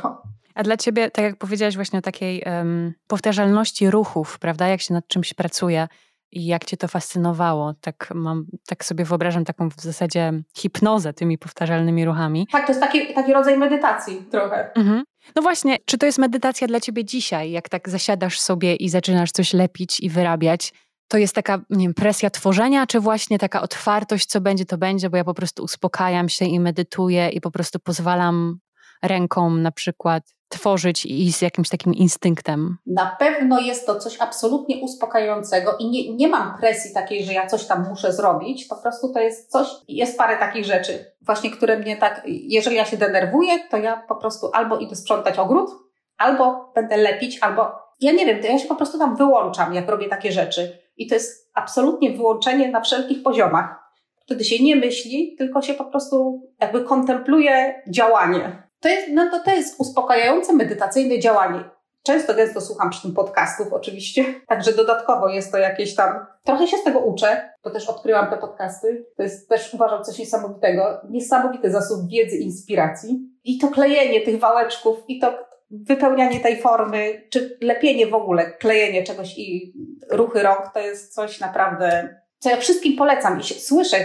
A 0.54 0.62
dla 0.62 0.76
ciebie, 0.76 1.10
tak 1.10 1.24
jak 1.24 1.36
powiedziałaś 1.36 1.74
właśnie 1.74 1.98
o 1.98 2.02
takiej 2.02 2.42
um, 2.46 2.94
powtarzalności 3.06 3.90
ruchów, 3.90 4.38
prawda, 4.38 4.68
jak 4.68 4.80
się 4.80 4.94
nad 4.94 5.06
czymś 5.06 5.34
pracuje 5.34 5.88
i 6.32 6.46
jak 6.46 6.64
cię 6.64 6.76
to 6.76 6.88
fascynowało, 6.88 7.74
tak 7.80 8.08
mam, 8.14 8.46
tak 8.66 8.84
sobie 8.84 9.04
wyobrażam 9.04 9.44
taką 9.44 9.68
w 9.68 9.80
zasadzie 9.80 10.32
hipnozę 10.56 11.12
tymi 11.12 11.38
powtarzalnymi 11.38 12.04
ruchami. 12.04 12.46
Tak, 12.52 12.66
to 12.66 12.72
jest 12.72 12.80
taki, 12.80 13.14
taki 13.14 13.32
rodzaj 13.32 13.58
medytacji 13.58 14.24
trochę. 14.30 14.72
Mhm. 14.74 15.04
No 15.36 15.42
właśnie, 15.42 15.78
czy 15.84 15.98
to 15.98 16.06
jest 16.06 16.18
medytacja 16.18 16.66
dla 16.66 16.80
ciebie 16.80 17.04
dzisiaj, 17.04 17.50
jak 17.50 17.68
tak 17.68 17.88
zasiadasz 17.88 18.40
sobie 18.40 18.76
i 18.76 18.88
zaczynasz 18.88 19.32
coś 19.32 19.52
lepić 19.52 20.00
i 20.00 20.10
wyrabiać? 20.10 20.72
To 21.08 21.18
jest 21.18 21.34
taka, 21.34 21.60
nie 21.70 21.86
wiem, 21.86 21.94
presja 21.94 22.30
tworzenia, 22.30 22.86
czy 22.86 23.00
właśnie 23.00 23.38
taka 23.38 23.62
otwartość, 23.62 24.26
co 24.26 24.40
będzie, 24.40 24.64
to 24.64 24.78
będzie, 24.78 25.10
bo 25.10 25.16
ja 25.16 25.24
po 25.24 25.34
prostu 25.34 25.62
uspokajam 25.62 26.28
się 26.28 26.44
i 26.44 26.60
medytuję 26.60 27.28
i 27.28 27.40
po 27.40 27.50
prostu 27.50 27.78
pozwalam 27.78 28.58
ręką 29.02 29.50
na 29.50 29.72
przykład 29.72 30.22
tworzyć 30.52 31.06
i 31.06 31.32
z 31.32 31.42
jakimś 31.42 31.68
takim 31.68 31.94
instynktem? 31.94 32.76
Na 32.86 33.16
pewno 33.18 33.60
jest 33.60 33.86
to 33.86 34.00
coś 34.00 34.20
absolutnie 34.20 34.76
uspokajającego 34.76 35.76
i 35.78 35.90
nie, 35.90 36.16
nie 36.16 36.28
mam 36.28 36.58
presji 36.58 36.94
takiej, 36.94 37.24
że 37.24 37.32
ja 37.32 37.46
coś 37.46 37.66
tam 37.66 37.88
muszę 37.88 38.12
zrobić. 38.12 38.64
Po 38.64 38.76
prostu 38.76 39.12
to 39.12 39.20
jest 39.20 39.50
coś, 39.50 39.68
jest 39.88 40.18
parę 40.18 40.36
takich 40.36 40.64
rzeczy, 40.64 41.12
właśnie 41.20 41.50
które 41.50 41.78
mnie 41.78 41.96
tak, 41.96 42.22
jeżeli 42.26 42.76
ja 42.76 42.84
się 42.84 42.96
denerwuję, 42.96 43.68
to 43.70 43.76
ja 43.76 43.96
po 44.08 44.16
prostu 44.16 44.50
albo 44.52 44.78
idę 44.78 44.96
sprzątać 44.96 45.38
ogród, 45.38 45.70
albo 46.18 46.72
będę 46.74 46.96
lepić, 46.96 47.38
albo 47.40 47.70
ja 48.00 48.12
nie 48.12 48.26
wiem, 48.26 48.42
to 48.42 48.46
ja 48.46 48.58
się 48.58 48.68
po 48.68 48.74
prostu 48.74 48.98
tam 48.98 49.16
wyłączam, 49.16 49.74
jak 49.74 49.88
robię 49.88 50.08
takie 50.08 50.32
rzeczy. 50.32 50.78
I 50.96 51.06
to 51.06 51.14
jest 51.14 51.50
absolutnie 51.54 52.10
wyłączenie 52.10 52.70
na 52.70 52.80
wszelkich 52.80 53.22
poziomach. 53.22 53.82
Wtedy 54.20 54.44
się 54.44 54.64
nie 54.64 54.76
myśli, 54.76 55.34
tylko 55.38 55.62
się 55.62 55.74
po 55.74 55.84
prostu 55.84 56.42
jakby 56.60 56.84
kontempluje 56.84 57.82
działanie. 57.88 58.62
To 58.82 58.88
jest, 58.88 59.08
no 59.10 59.30
to, 59.30 59.40
to 59.40 59.50
jest 59.50 59.80
uspokajające, 59.80 60.52
medytacyjne 60.52 61.18
działanie. 61.18 61.64
Często 62.02 62.34
gęsto 62.34 62.60
słucham 62.60 62.90
przy 62.90 63.02
tym 63.02 63.14
podcastów 63.14 63.72
oczywiście, 63.72 64.24
także 64.48 64.72
dodatkowo 64.72 65.28
jest 65.28 65.52
to 65.52 65.58
jakieś 65.58 65.94
tam, 65.94 66.26
trochę 66.44 66.66
się 66.66 66.76
z 66.76 66.84
tego 66.84 67.00
uczę, 67.00 67.50
to 67.62 67.70
też 67.70 67.88
odkryłam 67.88 68.30
te 68.30 68.36
podcasty, 68.36 69.06
to 69.16 69.22
jest 69.22 69.48
też 69.48 69.74
uważam 69.74 70.04
coś 70.04 70.18
niesamowitego, 70.18 71.00
niesamowity 71.10 71.70
zasób 71.70 72.08
wiedzy, 72.08 72.36
inspiracji. 72.36 73.28
I 73.44 73.58
to 73.58 73.68
klejenie 73.68 74.20
tych 74.20 74.40
wałeczków 74.40 74.98
i 75.08 75.18
to 75.18 75.38
wypełnianie 75.70 76.40
tej 76.40 76.60
formy, 76.60 77.22
czy 77.30 77.58
lepienie 77.60 78.06
w 78.06 78.14
ogóle, 78.14 78.50
klejenie 78.50 79.02
czegoś 79.02 79.38
i 79.38 79.74
ruchy 80.10 80.42
rąk 80.42 80.70
to 80.74 80.80
jest 80.80 81.14
coś 81.14 81.40
naprawdę, 81.40 82.16
co 82.38 82.50
ja 82.50 82.56
wszystkim 82.56 82.96
polecam 82.96 83.40
i 83.40 83.44
słyszę 83.44 83.96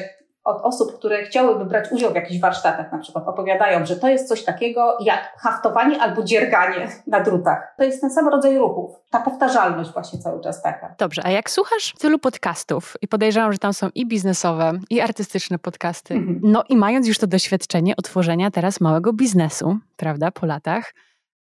od 0.48 0.62
osób, 0.62 0.98
które 0.98 1.24
chciałyby 1.24 1.66
brać 1.66 1.92
udział 1.92 2.12
w 2.12 2.16
jakichś 2.16 2.42
warsztatach, 2.42 2.92
na 2.92 2.98
przykład 2.98 3.28
opowiadają, 3.28 3.86
że 3.86 3.96
to 3.96 4.08
jest 4.08 4.28
coś 4.28 4.44
takiego 4.44 4.98
jak 5.02 5.34
haftowanie 5.38 6.02
albo 6.02 6.24
dzierganie 6.24 6.88
na 7.08 7.20
drutach. 7.20 7.74
To 7.78 7.84
jest 7.84 8.02
ten 8.02 8.10
sam 8.10 8.28
rodzaj 8.28 8.58
ruchów. 8.58 8.96
Ta 9.12 9.20
powtarzalność 9.20 9.94
właśnie 9.94 10.20
cały 10.20 10.42
czas 10.42 10.62
taka. 10.62 10.96
Dobrze, 10.98 11.22
a 11.26 11.30
jak 11.30 11.50
słuchasz 11.50 11.94
tylu 12.00 12.20
podcastów 12.20 12.94
i 13.02 13.08
podejrzewam, 13.08 13.54
że 13.54 13.60
tam 13.60 13.74
są 13.74 13.90
i 13.96 14.08
biznesowe, 14.08 14.72
i 14.90 15.02
artystyczne 15.02 15.60
podcasty, 15.60 16.14
mhm. 16.14 16.40
no 16.44 16.64
i 16.70 16.78
mając 16.78 17.08
już 17.08 17.18
to 17.18 17.28
doświadczenie 17.28 17.94
otworzenia 17.98 18.52
teraz 18.52 18.82
małego 18.82 19.14
biznesu, 19.14 19.78
prawda, 19.98 20.32
po 20.32 20.46
latach, 20.46 20.94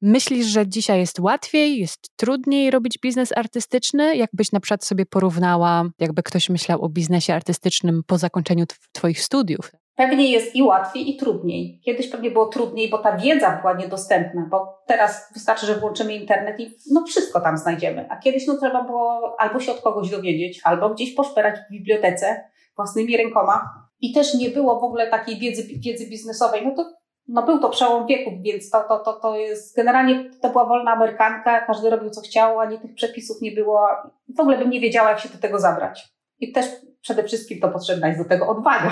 Myślisz, 0.02 0.46
że 0.46 0.68
dzisiaj 0.68 0.98
jest 0.98 1.20
łatwiej, 1.20 1.78
jest 1.78 2.16
trudniej 2.16 2.70
robić 2.70 2.98
biznes 3.02 3.32
artystyczny? 3.36 4.16
Jakbyś 4.16 4.52
na 4.52 4.60
przykład 4.60 4.84
sobie 4.84 5.06
porównała, 5.06 5.84
jakby 5.98 6.22
ktoś 6.22 6.50
myślał 6.50 6.82
o 6.82 6.88
biznesie 6.88 7.34
artystycznym 7.34 8.02
po 8.06 8.18
zakończeniu 8.18 8.64
Twoich 8.92 9.20
studiów? 9.20 9.72
Pewnie 9.96 10.30
jest 10.30 10.56
i 10.56 10.62
łatwiej, 10.62 11.10
i 11.10 11.16
trudniej. 11.16 11.80
Kiedyś 11.84 12.08
pewnie 12.08 12.30
było 12.30 12.46
trudniej, 12.46 12.90
bo 12.90 12.98
ta 12.98 13.16
wiedza 13.16 13.58
była 13.60 13.72
niedostępna, 13.72 14.48
bo 14.50 14.82
teraz 14.86 15.32
wystarczy, 15.34 15.66
że 15.66 15.74
włączymy 15.74 16.14
internet 16.14 16.60
i 16.60 16.76
no 16.90 17.04
wszystko 17.06 17.40
tam 17.40 17.58
znajdziemy. 17.58 18.06
A 18.10 18.16
kiedyś 18.16 18.46
no 18.46 18.56
trzeba 18.56 18.84
było 18.84 19.36
albo 19.38 19.60
się 19.60 19.72
od 19.72 19.80
kogoś 19.80 20.10
dowiedzieć, 20.10 20.60
albo 20.64 20.90
gdzieś 20.90 21.14
poszperać 21.14 21.60
w 21.60 21.72
bibliotece 21.72 22.44
własnymi 22.76 23.16
rękoma. 23.16 23.82
I 24.00 24.12
też 24.12 24.34
nie 24.34 24.50
było 24.50 24.80
w 24.80 24.84
ogóle 24.84 25.10
takiej 25.10 25.38
wiedzy, 25.38 25.62
wiedzy 25.78 26.10
biznesowej. 26.10 26.66
No 26.66 26.74
to 26.76 27.01
no 27.28 27.42
był 27.42 27.58
to 27.58 27.68
przełom 27.68 28.06
wieków, 28.06 28.32
więc 28.42 28.70
to, 28.70 28.84
to, 28.88 28.98
to, 28.98 29.12
to 29.12 29.36
jest, 29.36 29.76
generalnie 29.76 30.30
to 30.42 30.48
była 30.48 30.64
wolna 30.64 30.92
amerykanka, 30.92 31.60
każdy 31.60 31.90
robił 31.90 32.10
co 32.10 32.20
chciał, 32.20 32.60
ani 32.60 32.80
tych 32.80 32.94
przepisów 32.94 33.40
nie 33.40 33.52
było. 33.52 33.88
W 34.36 34.40
ogóle 34.40 34.58
bym 34.58 34.70
nie 34.70 34.80
wiedziała, 34.80 35.10
jak 35.10 35.20
się 35.20 35.28
do 35.28 35.38
tego 35.38 35.58
zabrać. 35.58 36.08
I 36.40 36.52
też 36.52 36.66
przede 37.00 37.24
wszystkim 37.24 37.60
to 37.60 37.68
potrzebna 37.68 38.08
jest 38.08 38.22
do 38.22 38.28
tego 38.28 38.48
odwaga. 38.48 38.90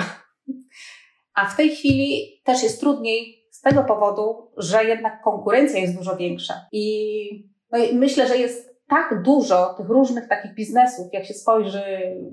A 1.33 1.45
w 1.45 1.57
tej 1.57 1.69
chwili 1.69 2.41
też 2.43 2.63
jest 2.63 2.79
trudniej 2.79 3.47
z 3.51 3.61
tego 3.61 3.83
powodu, 3.83 4.51
że 4.57 4.83
jednak 4.85 5.21
konkurencja 5.21 5.79
jest 5.79 5.97
dużo 5.97 6.15
większa. 6.15 6.53
I 6.71 7.51
no, 7.71 7.79
myślę, 7.93 8.27
że 8.27 8.37
jest 8.37 8.70
tak 8.91 9.21
dużo 9.21 9.73
tych 9.77 9.89
różnych 9.89 10.27
takich 10.27 10.53
biznesów, 10.53 11.07
jak 11.13 11.25
się 11.25 11.33
spojrzy 11.33 11.83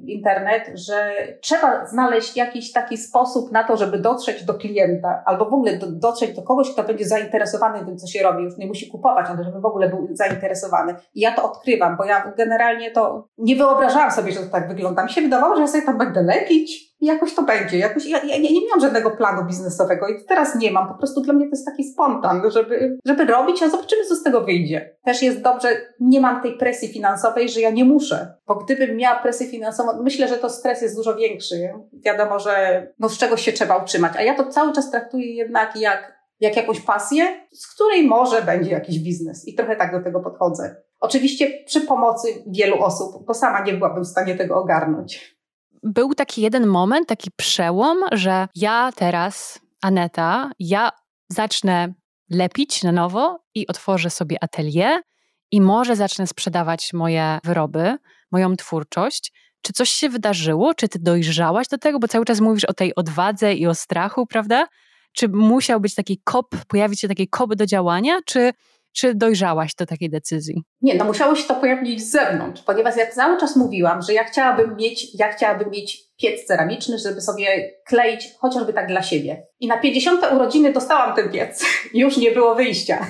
internet, 0.06 0.70
że 0.74 1.10
trzeba 1.40 1.86
znaleźć 1.86 2.36
jakiś 2.36 2.72
taki 2.72 2.96
sposób 2.96 3.52
na 3.52 3.64
to, 3.64 3.76
żeby 3.76 3.98
dotrzeć 3.98 4.44
do 4.44 4.54
klienta, 4.54 5.22
albo 5.26 5.44
w 5.44 5.54
ogóle 5.54 5.76
do, 5.76 5.86
dotrzeć 5.92 6.36
do 6.36 6.42
kogoś, 6.42 6.72
kto 6.72 6.82
będzie 6.82 7.04
zainteresowany 7.04 7.86
tym, 7.86 7.98
co 7.98 8.06
się 8.06 8.22
robi. 8.22 8.44
Już 8.44 8.56
nie 8.56 8.66
musi 8.66 8.90
kupować, 8.90 9.26
ale 9.30 9.44
żeby 9.44 9.60
w 9.60 9.66
ogóle 9.66 9.88
był 9.88 10.08
zainteresowany. 10.12 10.94
I 11.14 11.20
ja 11.20 11.32
to 11.32 11.52
odkrywam, 11.52 11.96
bo 11.96 12.04
ja 12.04 12.32
generalnie 12.36 12.90
to 12.90 13.28
nie 13.38 13.56
wyobrażałam 13.56 14.10
sobie, 14.10 14.32
że 14.32 14.40
to 14.40 14.50
tak 14.52 14.68
wygląda. 14.68 15.04
Mi 15.04 15.10
się 15.10 15.20
wydawało, 15.20 15.54
że 15.54 15.60
ja 15.60 15.68
sobie 15.68 15.84
tam 15.84 15.98
będę 15.98 16.22
lepić, 16.22 16.87
jakoś 17.00 17.34
to 17.34 17.42
będzie. 17.42 17.78
Jakoś, 17.78 18.06
ja, 18.06 18.18
ja, 18.18 18.36
ja 18.36 18.50
nie 18.50 18.66
miałam 18.66 18.80
żadnego 18.80 19.10
planu 19.10 19.44
biznesowego 19.44 20.08
i 20.08 20.24
teraz 20.24 20.54
nie 20.54 20.70
mam. 20.70 20.88
Po 20.88 20.94
prostu 20.94 21.20
dla 21.20 21.34
mnie 21.34 21.44
to 21.44 21.50
jest 21.50 21.66
taki 21.66 21.84
spontan, 21.84 22.50
żeby, 22.50 22.98
żeby 23.04 23.24
robić, 23.24 23.62
a 23.62 23.68
zobaczymy, 23.68 24.04
co 24.04 24.16
z 24.16 24.22
tego 24.22 24.40
wyjdzie. 24.40 24.96
Też 25.04 25.22
jest 25.22 25.40
dobrze, 25.40 25.68
nie 26.00 26.20
mam 26.20 26.42
tej 26.42 26.56
presji 26.56 26.88
finansowej, 26.88 27.48
że 27.48 27.60
ja 27.60 27.70
nie 27.70 27.84
muszę. 27.84 28.34
Bo 28.46 28.54
gdybym 28.54 28.96
miała 28.96 29.18
presję 29.22 29.46
finansową, 29.46 30.02
myślę, 30.02 30.28
że 30.28 30.38
to 30.38 30.50
stres 30.50 30.82
jest 30.82 30.96
dużo 30.96 31.16
większy. 31.16 31.72
Wiadomo, 32.04 32.38
że 32.38 32.86
no, 32.98 33.08
z 33.08 33.18
czegoś 33.18 33.42
się 33.42 33.52
trzeba 33.52 33.76
utrzymać. 33.76 34.12
A 34.16 34.22
ja 34.22 34.34
to 34.34 34.46
cały 34.46 34.72
czas 34.72 34.90
traktuję 34.90 35.34
jednak 35.34 35.76
jak, 35.76 36.12
jak 36.40 36.56
jakąś 36.56 36.80
pasję, 36.80 37.24
z 37.52 37.74
której 37.74 38.06
może 38.06 38.42
będzie 38.42 38.70
jakiś 38.70 38.98
biznes. 39.00 39.48
I 39.48 39.54
trochę 39.54 39.76
tak 39.76 39.92
do 39.92 40.02
tego 40.02 40.20
podchodzę. 40.20 40.76
Oczywiście 41.00 41.64
przy 41.66 41.80
pomocy 41.80 42.28
wielu 42.46 42.82
osób, 42.82 43.26
bo 43.26 43.34
sama 43.34 43.64
nie 43.64 43.72
byłabym 43.72 44.04
w 44.04 44.08
stanie 44.08 44.34
tego 44.34 44.56
ogarnąć 44.56 45.37
był 45.82 46.14
taki 46.14 46.42
jeden 46.42 46.66
moment, 46.66 47.08
taki 47.08 47.30
przełom, 47.36 47.98
że 48.12 48.48
ja 48.54 48.90
teraz, 48.96 49.60
Aneta, 49.82 50.50
ja 50.58 50.90
zacznę 51.28 51.94
lepić 52.30 52.82
na 52.82 52.92
nowo 52.92 53.38
i 53.54 53.66
otworzę 53.66 54.10
sobie 54.10 54.36
atelier 54.44 55.02
i 55.50 55.60
może 55.60 55.96
zacznę 55.96 56.26
sprzedawać 56.26 56.92
moje 56.92 57.38
wyroby, 57.44 57.98
moją 58.32 58.56
twórczość. 58.56 59.32
Czy 59.62 59.72
coś 59.72 59.90
się 59.90 60.08
wydarzyło? 60.08 60.74
Czy 60.74 60.88
ty 60.88 60.98
dojrzałaś 60.98 61.68
do 61.68 61.78
tego? 61.78 61.98
Bo 61.98 62.08
cały 62.08 62.24
czas 62.24 62.40
mówisz 62.40 62.64
o 62.64 62.72
tej 62.72 62.94
odwadze 62.94 63.54
i 63.54 63.66
o 63.66 63.74
strachu, 63.74 64.26
prawda? 64.26 64.66
Czy 65.12 65.28
musiał 65.28 65.80
być 65.80 65.94
taki 65.94 66.20
kop, 66.24 66.56
pojawić 66.68 67.00
się 67.00 67.08
taki 67.08 67.28
kop 67.28 67.54
do 67.54 67.66
działania? 67.66 68.18
Czy 68.26 68.52
czy 68.92 69.14
dojrzałaś 69.14 69.74
do 69.74 69.86
takiej 69.86 70.10
decyzji? 70.10 70.62
Nie, 70.80 70.94
no 70.94 71.04
musiało 71.04 71.34
się 71.36 71.48
to 71.48 71.54
pojawić 71.54 72.02
z 72.02 72.10
zewnątrz, 72.10 72.62
ponieważ 72.62 72.96
ja 72.96 73.06
cały 73.06 73.40
czas 73.40 73.56
mówiłam, 73.56 74.02
że 74.02 74.14
ja 74.14 74.24
chciałabym 74.24 74.76
mieć, 74.76 75.14
ja 75.14 75.32
chciałabym 75.32 75.70
mieć 75.70 76.08
piec 76.16 76.44
ceramiczny, 76.44 76.98
żeby 76.98 77.20
sobie 77.20 77.72
kleić 77.86 78.34
chociażby 78.38 78.72
tak 78.72 78.88
dla 78.88 79.02
siebie. 79.02 79.46
I 79.60 79.68
na 79.68 79.78
50 79.78 80.24
urodziny 80.34 80.72
dostałam 80.72 81.16
ten 81.16 81.30
piec. 81.30 81.64
Już 81.94 82.16
nie 82.16 82.30
było 82.30 82.54
wyjścia. 82.54 83.06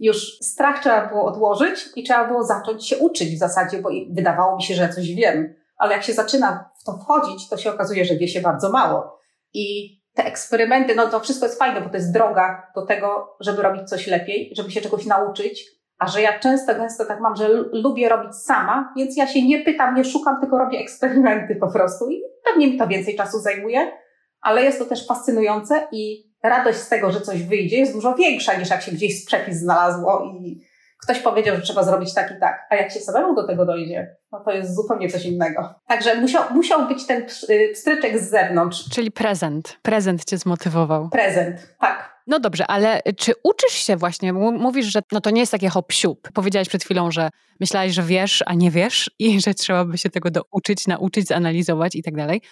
Już 0.00 0.38
strach 0.40 0.80
trzeba 0.80 1.06
było 1.06 1.24
odłożyć 1.24 1.80
i 1.96 2.02
trzeba 2.02 2.28
było 2.28 2.44
zacząć 2.44 2.88
się 2.88 2.98
uczyć 2.98 3.34
w 3.34 3.38
zasadzie, 3.38 3.78
bo 3.78 3.90
wydawało 4.10 4.56
mi 4.56 4.62
się, 4.62 4.74
że 4.74 4.88
coś 4.88 5.14
wiem. 5.14 5.54
Ale 5.76 5.92
jak 5.92 6.04
się 6.04 6.12
zaczyna 6.12 6.70
w 6.80 6.84
to 6.84 6.92
wchodzić, 6.92 7.48
to 7.48 7.56
się 7.56 7.70
okazuje, 7.70 8.04
że 8.04 8.16
wie 8.16 8.28
się 8.28 8.40
bardzo 8.40 8.72
mało. 8.72 9.18
I 9.54 9.99
te 10.20 10.26
eksperymenty, 10.26 10.94
no 10.94 11.06
to 11.06 11.20
wszystko 11.20 11.46
jest 11.46 11.58
fajne, 11.58 11.80
bo 11.80 11.88
to 11.88 11.96
jest 11.96 12.12
droga 12.12 12.72
do 12.74 12.86
tego, 12.86 13.36
żeby 13.40 13.62
robić 13.62 13.88
coś 13.88 14.06
lepiej, 14.06 14.52
żeby 14.56 14.70
się 14.70 14.80
czegoś 14.80 15.06
nauczyć. 15.06 15.64
A 15.98 16.06
że 16.06 16.22
ja 16.22 16.38
często, 16.38 16.74
gęsto 16.74 17.04
tak 17.04 17.20
mam, 17.20 17.36
że 17.36 17.48
lubię 17.72 18.08
robić 18.08 18.36
sama, 18.36 18.92
więc 18.96 19.16
ja 19.16 19.26
się 19.26 19.46
nie 19.46 19.64
pytam, 19.64 19.94
nie 19.94 20.04
szukam, 20.04 20.40
tylko 20.40 20.58
robię 20.58 20.78
eksperymenty 20.78 21.56
po 21.56 21.72
prostu 21.72 22.10
i 22.10 22.22
pewnie 22.44 22.66
mi 22.66 22.78
to 22.78 22.86
więcej 22.86 23.16
czasu 23.16 23.38
zajmuje, 23.38 23.92
ale 24.40 24.62
jest 24.62 24.78
to 24.78 24.84
też 24.84 25.06
fascynujące 25.06 25.88
i 25.92 26.30
radość 26.42 26.78
z 26.78 26.88
tego, 26.88 27.12
że 27.12 27.20
coś 27.20 27.42
wyjdzie 27.42 27.78
jest 27.78 27.92
dużo 27.92 28.14
większa 28.14 28.54
niż 28.54 28.70
jak 28.70 28.82
się 28.82 28.92
gdzieś 28.92 29.26
przepis 29.26 29.56
znalazło 29.56 30.24
i 30.24 30.60
ktoś 31.02 31.18
powiedział, 31.18 31.56
że 31.56 31.62
trzeba 31.62 31.82
zrobić 31.82 32.14
tak 32.14 32.30
i 32.36 32.40
tak, 32.40 32.66
a 32.70 32.76
jak 32.76 32.92
się 32.92 33.00
samemu 33.00 33.34
do 33.34 33.46
tego 33.46 33.66
dojdzie, 33.66 34.16
no 34.32 34.40
to 34.40 34.50
jest 34.50 34.74
zupełnie 34.76 35.08
coś 35.08 35.24
innego. 35.24 35.74
Także 35.86 36.14
musiał, 36.14 36.44
musiał 36.54 36.88
być 36.88 37.06
ten 37.06 37.26
y, 37.50 37.70
pstryczek 37.74 38.18
z 38.18 38.30
zewnątrz. 38.30 38.90
Czyli 38.90 39.10
prezent. 39.10 39.78
Prezent 39.82 40.24
cię 40.24 40.38
zmotywował. 40.38 41.08
Prezent, 41.08 41.74
tak. 41.80 42.20
No 42.26 42.40
dobrze, 42.40 42.66
ale 42.66 43.00
czy 43.16 43.32
uczysz 43.44 43.72
się 43.72 43.96
właśnie? 43.96 44.32
Mówisz, 44.32 44.86
że 44.86 45.00
no 45.12 45.20
to 45.20 45.30
nie 45.30 45.40
jest 45.40 45.52
takie 45.52 45.68
hop 45.68 45.92
siup. 45.92 46.28
Powiedziałaś 46.34 46.68
przed 46.68 46.84
chwilą, 46.84 47.10
że 47.10 47.30
myślałaś, 47.60 47.92
że 47.92 48.02
wiesz, 48.02 48.42
a 48.46 48.54
nie 48.54 48.70
wiesz 48.70 49.10
i 49.18 49.40
że 49.44 49.54
trzeba 49.54 49.84
by 49.84 49.98
się 49.98 50.10
tego 50.10 50.30
douczyć, 50.30 50.86
nauczyć, 50.86 51.26
zanalizować 51.26 51.94
i 51.94 52.02
tak 52.02 52.16
dalej. 52.16 52.42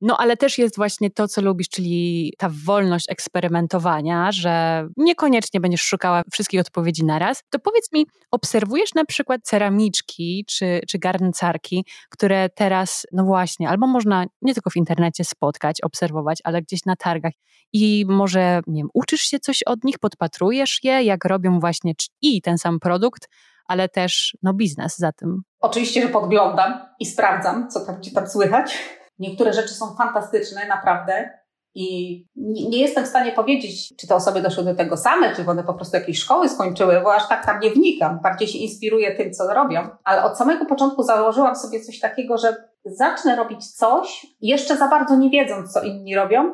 No 0.00 0.16
ale 0.16 0.36
też 0.36 0.58
jest 0.58 0.76
właśnie 0.76 1.10
to, 1.10 1.28
co 1.28 1.42
lubisz, 1.42 1.68
czyli 1.68 2.32
ta 2.38 2.50
wolność 2.64 3.06
eksperymentowania, 3.10 4.32
że 4.32 4.86
niekoniecznie 4.96 5.60
będziesz 5.60 5.82
szukała 5.82 6.22
wszystkich 6.32 6.60
odpowiedzi 6.60 7.04
naraz. 7.04 7.42
To 7.50 7.58
powiedz 7.58 7.92
mi, 7.92 8.06
obserwujesz 8.30 8.94
na 8.94 9.04
przykład 9.04 9.40
ceramiczki 9.44 10.44
czy, 10.48 10.80
czy 10.88 10.98
garncarki, 10.98 11.84
które 12.10 12.48
teraz, 12.48 13.06
no 13.12 13.24
właśnie, 13.24 13.68
albo 13.68 13.86
można 13.86 14.24
nie 14.42 14.54
tylko 14.54 14.70
w 14.70 14.76
internecie 14.76 15.24
spotkać, 15.24 15.80
obserwować, 15.80 16.38
ale 16.44 16.62
gdzieś 16.62 16.84
na 16.84 16.96
targach 16.96 17.32
i 17.72 18.04
może, 18.08 18.60
nie 18.66 18.80
wiem, 18.82 18.88
uczysz 18.94 19.20
się 19.20 19.38
coś 19.38 19.62
od 19.62 19.84
nich, 19.84 19.98
podpatrujesz 19.98 20.80
je, 20.84 21.02
jak 21.02 21.24
robią 21.24 21.60
właśnie 21.60 21.92
i 22.22 22.42
ten 22.42 22.58
sam 22.58 22.80
produkt, 22.80 23.28
ale 23.66 23.88
też 23.88 24.36
no, 24.42 24.54
biznes 24.54 24.96
za 24.96 25.12
tym. 25.12 25.42
Oczywiście, 25.60 26.02
że 26.02 26.08
podglądam 26.08 26.74
i 27.00 27.06
sprawdzam, 27.06 27.70
co 27.70 27.86
tam 27.86 28.02
ci 28.02 28.12
tam 28.12 28.28
słychać 28.28 28.78
Niektóre 29.18 29.52
rzeczy 29.52 29.74
są 29.74 29.94
fantastyczne, 29.94 30.66
naprawdę. 30.68 31.30
I 31.74 32.24
nie 32.70 32.78
jestem 32.78 33.04
w 33.04 33.08
stanie 33.08 33.32
powiedzieć, 33.32 33.96
czy 33.96 34.06
te 34.06 34.14
osoby 34.14 34.42
doszły 34.42 34.64
do 34.64 34.74
tego 34.74 34.96
same, 34.96 35.36
czy 35.36 35.44
one 35.46 35.64
po 35.64 35.74
prostu 35.74 35.96
jakieś 35.96 36.18
szkoły 36.18 36.48
skończyły, 36.48 37.00
bo 37.00 37.14
aż 37.14 37.28
tak 37.28 37.46
tam 37.46 37.60
nie 37.60 37.70
wnikam. 37.70 38.20
Bardziej 38.22 38.48
się 38.48 38.58
inspiruję 38.58 39.16
tym, 39.16 39.32
co 39.32 39.54
robią. 39.54 39.88
Ale 40.04 40.24
od 40.24 40.38
samego 40.38 40.64
początku 40.64 41.02
założyłam 41.02 41.56
sobie 41.56 41.80
coś 41.80 42.00
takiego, 42.00 42.38
że 42.38 42.56
zacznę 42.84 43.36
robić 43.36 43.72
coś, 43.72 44.26
jeszcze 44.40 44.76
za 44.76 44.88
bardzo 44.88 45.16
nie 45.16 45.30
wiedząc, 45.30 45.72
co 45.72 45.82
inni 45.82 46.14
robią, 46.14 46.52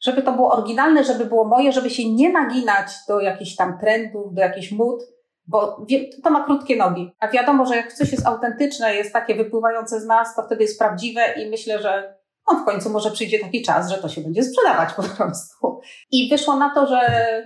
żeby 0.00 0.22
to 0.22 0.32
było 0.32 0.52
oryginalne, 0.52 1.04
żeby 1.04 1.24
było 1.24 1.44
moje, 1.44 1.72
żeby 1.72 1.90
się 1.90 2.14
nie 2.14 2.32
naginać 2.32 2.90
do 3.08 3.20
jakichś 3.20 3.56
tam 3.56 3.78
trendów, 3.78 4.34
do 4.34 4.40
jakichś 4.40 4.72
mód, 4.72 5.02
bo 5.46 5.86
to 6.24 6.30
ma 6.30 6.44
krótkie 6.44 6.76
nogi. 6.76 7.12
A 7.20 7.28
wiadomo, 7.28 7.66
że 7.66 7.76
jak 7.76 7.92
coś 7.92 8.12
jest 8.12 8.26
autentyczne, 8.26 8.94
jest 8.94 9.12
takie 9.12 9.34
wypływające 9.34 10.00
z 10.00 10.06
nas, 10.06 10.36
to 10.36 10.42
wtedy 10.42 10.62
jest 10.62 10.78
prawdziwe 10.78 11.20
i 11.36 11.50
myślę, 11.50 11.82
że 11.82 12.16
no 12.52 12.58
w 12.58 12.64
końcu 12.64 12.90
może 12.90 13.10
przyjdzie 13.10 13.38
taki 13.38 13.62
czas, 13.62 13.90
że 13.90 13.98
to 13.98 14.08
się 14.08 14.20
będzie 14.20 14.42
sprzedawać 14.42 14.92
po 14.92 15.02
prostu. 15.02 15.80
I 16.10 16.28
wyszło 16.30 16.56
na 16.56 16.74
to, 16.74 16.86
że 16.86 17.00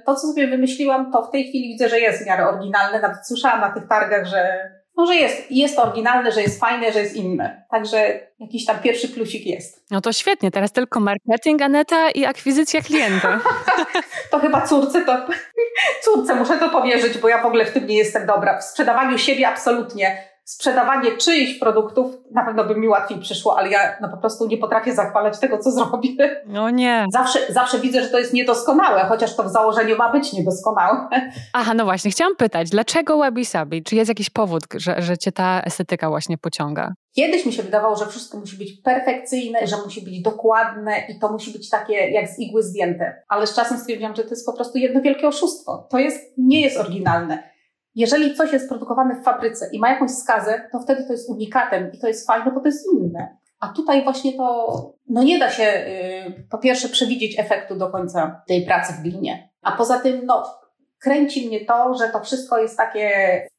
to, 0.07 0.14
co 0.14 0.28
sobie 0.28 0.49
wymyśliłam, 0.49 1.12
to 1.12 1.23
w 1.23 1.30
tej 1.30 1.49
chwili 1.49 1.69
widzę, 1.69 1.88
że 1.88 2.00
jest 2.00 2.23
w 2.23 2.26
miarę 2.26 2.49
oryginalne. 2.49 3.00
Nawet 3.00 3.26
słyszałam 3.26 3.61
na 3.61 3.71
tych 3.75 3.88
targach, 3.88 4.26
że 4.26 4.71
no, 4.97 5.06
że 5.06 5.14
jest, 5.14 5.50
jest 5.50 5.78
oryginalne, 5.78 6.32
że 6.32 6.42
jest 6.42 6.61
fajne, 6.61 6.92
że 6.92 7.00
jest 7.00 7.16
inne. 7.16 7.64
Także 7.70 8.20
jakiś 8.38 8.64
tam 8.64 8.78
pierwszy 8.78 9.09
plusik 9.09 9.47
jest. 9.47 9.85
No 9.90 10.00
to 10.00 10.12
świetnie, 10.12 10.50
teraz 10.50 10.73
tylko 10.73 11.00
marketing, 11.00 11.62
Aneta 11.62 12.11
i 12.11 12.25
akwizycja 12.25 12.82
klienta. 12.82 13.40
to 14.30 14.38
chyba 14.38 14.66
córce 14.66 15.04
to, 15.04 15.26
córce 16.04 16.35
muszę 16.35 16.59
to 16.59 16.70
powierzyć, 16.70 17.18
bo 17.18 17.28
ja 17.28 17.42
w 17.42 17.47
ogóle 17.47 17.64
w 17.64 17.73
tym 17.73 17.87
nie 17.87 17.97
jestem 17.97 18.26
dobra. 18.26 18.59
W 18.59 18.64
sprzedawaniu 18.64 19.18
siebie 19.18 19.49
absolutnie. 19.49 20.29
Sprzedawanie 20.50 21.16
czyichś 21.16 21.59
produktów 21.59 22.14
na 22.30 22.45
pewno 22.45 22.64
by 22.64 22.76
mi 22.76 22.88
łatwiej 22.88 23.19
przyszło, 23.19 23.59
ale 23.59 23.69
ja 23.69 23.78
no 24.00 24.09
po 24.09 24.16
prostu 24.16 24.47
nie 24.47 24.59
potrafię 24.59 24.95
zachwalać 24.95 25.38
tego, 25.38 25.59
co 25.59 25.71
zrobię. 25.71 26.42
No 26.47 26.71
nie. 26.71 27.07
Zawsze, 27.12 27.38
zawsze 27.49 27.78
widzę, 27.78 28.02
że 28.02 28.09
to 28.09 28.19
jest 28.19 28.33
niedoskonałe, 28.33 29.04
chociaż 29.09 29.37
to 29.37 29.42
w 29.42 29.49
założeniu 29.49 29.97
ma 29.97 30.12
być 30.12 30.33
niedoskonałe. 30.33 31.09
Aha, 31.52 31.75
no 31.75 31.85
właśnie, 31.85 32.11
chciałam 32.11 32.37
pytać, 32.37 32.71
dlaczego 32.71 33.19
Wabi 33.19 33.45
Sabi? 33.45 33.83
Czy 33.83 33.97
jest 33.97 34.09
jakiś 34.09 34.30
powód, 34.30 34.62
że, 34.76 35.02
że 35.02 35.19
cię 35.19 35.33
ta 35.33 35.61
estetyka 35.61 36.09
właśnie 36.09 36.38
pociąga? 36.38 36.92
Kiedyś 37.16 37.47
mi 37.47 37.52
się 37.52 37.62
wydawało, 37.62 37.97
że 37.97 38.07
wszystko 38.07 38.38
musi 38.38 38.57
być 38.57 38.73
perfekcyjne, 38.85 39.66
że 39.66 39.76
musi 39.85 40.04
być 40.04 40.23
dokładne 40.23 40.92
i 41.09 41.19
to 41.19 41.33
musi 41.33 41.52
być 41.52 41.71
takie 41.71 41.95
jak 41.95 42.28
z 42.28 42.38
igły 42.38 42.62
zdjęte. 42.62 43.23
Ale 43.28 43.47
z 43.47 43.54
czasem 43.54 43.78
stwierdziłam, 43.78 44.16
że 44.16 44.23
to 44.23 44.30
jest 44.30 44.47
po 44.47 44.52
prostu 44.52 44.78
jedno 44.78 45.00
wielkie 45.02 45.28
oszustwo. 45.28 45.87
To 45.90 45.99
jest, 45.99 46.35
nie 46.38 46.61
jest 46.61 46.76
oryginalne. 46.76 47.50
Jeżeli 47.94 48.35
coś 48.35 48.52
jest 48.52 48.68
produkowane 48.68 49.14
w 49.14 49.25
fabryce 49.25 49.70
i 49.73 49.78
ma 49.78 49.90
jakąś 49.90 50.11
skazę, 50.11 50.68
to 50.73 50.80
wtedy 50.80 51.04
to 51.04 51.12
jest 51.12 51.30
unikatem 51.30 51.92
i 51.92 51.99
to 51.99 52.09
jest 52.09 52.26
fajne, 52.26 52.52
bo 52.52 52.61
to 52.61 52.66
jest 52.66 52.87
inne. 52.92 53.37
A 53.61 53.68
tutaj 53.68 54.04
właśnie 54.04 54.37
to, 54.37 54.94
no 55.09 55.23
nie 55.23 55.38
da 55.38 55.50
się 55.50 55.62
yy, 55.62 56.49
po 56.50 56.59
pierwsze 56.59 56.88
przewidzieć 56.88 57.38
efektu 57.38 57.76
do 57.76 57.90
końca 57.90 58.42
tej 58.49 58.66
pracy 58.66 58.92
w 58.92 59.02
glinie. 59.02 59.50
A 59.62 59.73
poza 59.73 59.99
tym, 59.99 60.26
no, 60.26 60.44
kręci 61.00 61.47
mnie 61.47 61.64
to, 61.64 61.94
że 61.94 62.09
to 62.09 62.20
wszystko 62.20 62.59
jest 62.59 62.76
takie, 62.76 63.11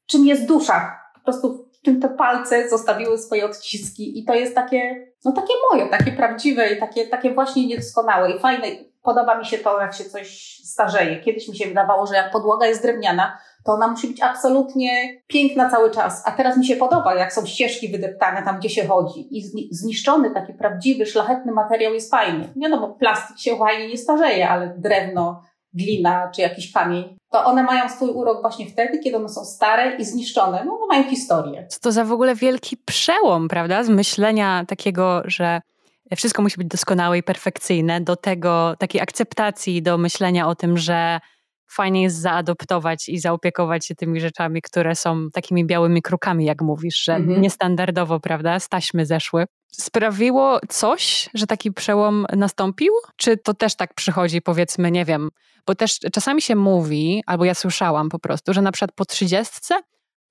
czym 0.05 0.25
jest 0.25 0.45
dusza. 0.45 0.99
Po 1.13 1.19
prostu 1.19 1.67
w 1.81 1.85
tym 1.85 2.01
te 2.01 2.09
palce 2.09 2.69
zostawiły 2.69 3.17
swoje 3.17 3.45
odciski 3.45 4.19
i 4.19 4.25
to 4.25 4.33
jest 4.33 4.55
takie, 4.55 5.07
no 5.25 5.31
takie 5.31 5.53
moje, 5.71 5.89
takie 5.89 6.11
prawdziwe 6.11 6.73
i 6.73 6.79
takie, 6.79 7.07
takie 7.07 7.33
właśnie 7.33 7.67
niedoskonałe 7.67 8.31
i 8.31 8.39
fajne. 8.39 8.67
Podoba 9.01 9.39
mi 9.39 9.45
się 9.45 9.57
to, 9.57 9.81
jak 9.81 9.93
się 9.93 10.03
coś 10.03 10.57
starzeje. 10.63 11.19
Kiedyś 11.19 11.47
mi 11.47 11.57
się 11.57 11.67
wydawało, 11.67 12.07
że 12.07 12.15
jak 12.15 12.31
podłoga 12.31 12.67
jest 12.67 12.81
drewniana, 12.81 13.37
to 13.65 13.71
ona 13.71 13.87
musi 13.87 14.07
być 14.07 14.21
absolutnie 14.21 15.21
piękna 15.27 15.69
cały 15.69 15.91
czas. 15.91 16.23
A 16.25 16.31
teraz 16.31 16.57
mi 16.57 16.65
się 16.65 16.75
podoba, 16.75 17.15
jak 17.15 17.33
są 17.33 17.45
ścieżki 17.45 17.89
wydeptane 17.89 18.43
tam, 18.43 18.59
gdzie 18.59 18.69
się 18.69 18.87
chodzi. 18.87 19.37
I 19.37 19.69
zniszczony, 19.71 20.31
taki 20.31 20.53
prawdziwy, 20.53 21.05
szlachetny 21.05 21.51
materiał 21.51 21.93
jest 21.93 22.11
fajny. 22.11 22.53
Wiadomo, 22.55 22.89
plastik 22.89 23.39
się 23.39 23.57
fajnie 23.57 23.87
nie 23.87 23.97
starzeje, 23.97 24.49
ale 24.49 24.73
drewno, 24.77 25.43
glina 25.73 26.31
czy 26.35 26.41
jakiś 26.41 26.71
kamień, 26.71 27.17
to 27.31 27.45
one 27.45 27.63
mają 27.63 27.89
swój 27.89 28.09
urok 28.09 28.41
właśnie 28.41 28.65
wtedy, 28.65 28.99
kiedy 28.99 29.17
one 29.17 29.29
są 29.29 29.45
stare 29.45 29.95
i 29.95 30.05
zniszczone. 30.05 30.65
No, 30.65 30.73
one 30.73 30.87
mają 30.87 31.09
historię. 31.09 31.67
Co 31.69 31.79
to 31.79 31.91
za 31.91 32.05
w 32.05 32.11
ogóle 32.11 32.35
wielki 32.35 32.77
przełom, 32.77 33.47
prawda? 33.47 33.83
Z 33.83 33.89
myślenia 33.89 34.65
takiego, 34.67 35.21
że 35.25 35.61
wszystko 36.15 36.41
musi 36.41 36.57
być 36.57 36.67
doskonałe 36.67 37.17
i 37.17 37.23
perfekcyjne, 37.23 38.01
do 38.01 38.15
tego 38.15 38.75
takiej 38.79 39.01
akceptacji, 39.01 39.81
do 39.81 39.97
myślenia 39.97 40.47
o 40.47 40.55
tym, 40.55 40.77
że 40.77 41.19
fajnie 41.71 42.01
jest 42.03 42.21
zaadoptować 42.21 43.09
i 43.09 43.19
zaopiekować 43.19 43.85
się 43.85 43.95
tymi 43.95 44.21
rzeczami, 44.21 44.61
które 44.61 44.95
są 44.95 45.31
takimi 45.33 45.65
białymi 45.65 46.01
krukami, 46.01 46.45
jak 46.45 46.61
mówisz, 46.61 47.03
że 47.03 47.15
mhm. 47.15 47.41
niestandardowo, 47.41 48.19
prawda, 48.19 48.59
z 48.59 48.69
taśmy 48.69 49.05
zeszły. 49.05 49.45
Sprawiło 49.71 50.59
coś, 50.69 51.29
że 51.33 51.47
taki 51.47 51.71
przełom 51.71 52.25
nastąpił? 52.35 52.93
Czy 53.15 53.37
to 53.37 53.53
też 53.53 53.75
tak 53.75 53.93
przychodzi, 53.93 54.41
powiedzmy, 54.41 54.91
nie 54.91 55.05
wiem, 55.05 55.29
bo 55.67 55.75
też 55.75 55.99
czasami 56.13 56.41
się 56.41 56.55
mówi, 56.55 57.23
albo 57.25 57.45
ja 57.45 57.53
słyszałam 57.53 58.09
po 58.09 58.19
prostu, 58.19 58.53
że 58.53 58.61
na 58.61 58.71
przykład 58.71 58.91
po 58.95 59.05
trzydziestce 59.05 59.81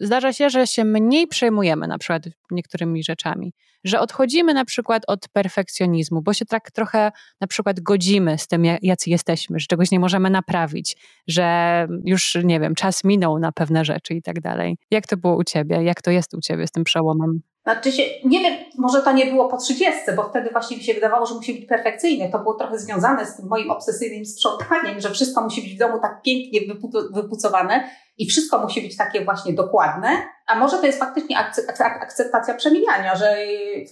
zdarza 0.00 0.32
się, 0.32 0.50
że 0.50 0.66
się 0.66 0.84
mniej 0.84 1.26
przejmujemy 1.26 1.86
na 1.86 1.98
przykład 1.98 2.22
niektórymi 2.50 3.04
rzeczami, 3.04 3.52
że 3.84 4.00
odchodzimy 4.00 4.54
na 4.54 4.64
przykład 4.64 5.02
od 5.06 5.28
perfekcjonizmu, 5.28 6.22
bo 6.22 6.34
się 6.34 6.44
tak 6.44 6.70
trochę 6.70 7.10
na 7.40 7.46
przykład 7.46 7.80
godzimy 7.80 8.38
z 8.38 8.46
tym, 8.46 8.64
jacy 8.82 9.10
jesteśmy, 9.10 9.58
że 9.58 9.66
czegoś 9.66 9.90
nie 9.90 10.00
możemy 10.00 10.30
naprawić, 10.30 10.96
że 11.28 11.86
już, 12.04 12.38
nie 12.44 12.60
wiem, 12.60 12.74
czas 12.74 13.04
minął 13.04 13.38
na 13.38 13.52
pewne 13.52 13.84
rzeczy 13.84 14.14
i 14.14 14.22
tak 14.22 14.40
dalej. 14.40 14.76
Jak 14.90 15.06
to 15.06 15.16
było 15.16 15.36
u 15.36 15.44
Ciebie? 15.44 15.82
Jak 15.82 16.02
to 16.02 16.10
jest 16.10 16.34
u 16.34 16.40
Ciebie 16.40 16.66
z 16.66 16.70
tym 16.70 16.84
przełomem? 16.84 17.40
Znaczy 17.72 17.92
się, 17.92 18.02
nie 18.24 18.40
wiem, 18.40 18.54
może 18.78 19.02
to 19.02 19.12
nie 19.12 19.26
było 19.26 19.48
po 19.48 19.56
30, 19.56 20.00
bo 20.16 20.22
wtedy 20.22 20.50
właśnie 20.50 20.76
mi 20.76 20.82
się 20.82 20.94
wydawało, 20.94 21.26
że 21.26 21.34
musi 21.34 21.54
być 21.54 21.66
perfekcyjne. 21.66 22.28
To 22.28 22.38
było 22.38 22.54
trochę 22.54 22.78
związane 22.78 23.26
z 23.26 23.36
tym 23.36 23.46
moim 23.48 23.70
obsesyjnym 23.70 24.26
sprzątaniem, 24.26 25.00
że 25.00 25.10
wszystko 25.10 25.40
musi 25.42 25.62
być 25.62 25.74
w 25.74 25.78
domu 25.78 25.98
tak 25.98 26.22
pięknie 26.22 26.60
wypucowane 27.12 27.90
i 28.18 28.26
wszystko 28.26 28.58
musi 28.58 28.82
być 28.82 28.96
takie 28.96 29.24
właśnie 29.24 29.52
dokładne. 29.52 30.08
A 30.46 30.54
może 30.54 30.78
to 30.78 30.86
jest 30.86 30.98
faktycznie 30.98 31.38
akceptacja 31.78 32.54
przemieniania, 32.54 33.16
że 33.16 33.36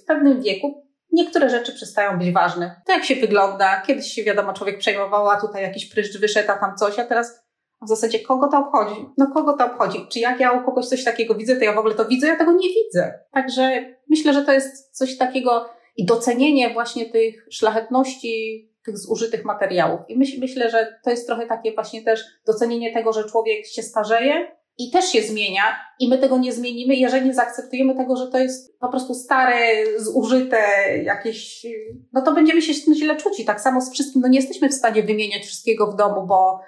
w 0.02 0.04
pewnym 0.04 0.42
wieku 0.42 0.86
niektóre 1.12 1.50
rzeczy 1.50 1.72
przestają 1.72 2.18
być 2.18 2.32
ważne. 2.32 2.80
To 2.86 2.92
jak 2.92 3.04
się 3.04 3.16
wygląda, 3.16 3.80
kiedyś 3.86 4.12
się 4.12 4.24
wiadomo, 4.24 4.52
człowiek 4.52 4.78
przejmował, 4.78 5.30
a 5.30 5.40
tutaj 5.40 5.62
jakiś 5.62 5.86
pryszcz 5.86 6.18
wyszedł, 6.18 6.50
a 6.50 6.56
tam 6.56 6.76
coś, 6.76 6.98
a 6.98 7.04
teraz 7.04 7.47
w 7.82 7.88
zasadzie 7.88 8.18
kogo 8.18 8.48
to 8.48 8.58
obchodzi? 8.58 9.06
No 9.18 9.26
kogo 9.34 9.52
to 9.52 9.66
obchodzi? 9.66 10.06
Czy 10.12 10.18
jak 10.18 10.40
ja 10.40 10.52
u 10.52 10.64
kogoś 10.64 10.86
coś 10.86 11.04
takiego 11.04 11.34
widzę, 11.34 11.56
to 11.56 11.64
ja 11.64 11.72
w 11.72 11.78
ogóle 11.78 11.94
to 11.94 12.04
widzę? 12.04 12.26
Ja 12.26 12.36
tego 12.36 12.52
nie 12.52 12.68
widzę. 12.68 13.18
Także 13.32 13.94
myślę, 14.08 14.32
że 14.32 14.42
to 14.42 14.52
jest 14.52 14.96
coś 14.98 15.16
takiego 15.16 15.68
i 15.96 16.06
docenienie 16.06 16.70
właśnie 16.70 17.06
tych 17.06 17.46
szlachetności 17.50 18.64
tych 18.84 18.98
zużytych 18.98 19.44
materiałów. 19.44 20.00
I 20.08 20.18
myśl, 20.18 20.40
myślę, 20.40 20.70
że 20.70 20.98
to 21.04 21.10
jest 21.10 21.26
trochę 21.26 21.46
takie 21.46 21.74
właśnie 21.74 22.02
też 22.02 22.24
docenienie 22.46 22.92
tego, 22.92 23.12
że 23.12 23.24
człowiek 23.24 23.66
się 23.66 23.82
starzeje 23.82 24.58
i 24.78 24.90
też 24.90 25.04
się 25.04 25.22
zmienia 25.22 25.62
i 26.00 26.08
my 26.08 26.18
tego 26.18 26.38
nie 26.38 26.52
zmienimy, 26.52 26.94
jeżeli 26.94 27.26
nie 27.26 27.34
zaakceptujemy 27.34 27.94
tego, 27.94 28.16
że 28.16 28.26
to 28.26 28.38
jest 28.38 28.78
po 28.78 28.88
prostu 28.88 29.14
stare, 29.14 29.56
zużyte 29.98 30.58
jakieś, 31.02 31.66
no 32.12 32.22
to 32.22 32.32
będziemy 32.32 32.62
się 32.62 32.94
źle 32.94 33.16
czuć 33.16 33.40
i 33.40 33.44
tak 33.44 33.60
samo 33.60 33.80
z 33.80 33.92
wszystkim, 33.92 34.22
no 34.22 34.28
nie 34.28 34.38
jesteśmy 34.38 34.68
w 34.68 34.74
stanie 34.74 35.02
wymieniać 35.02 35.42
wszystkiego 35.42 35.92
w 35.92 35.96
domu, 35.96 36.26
bo 36.26 36.60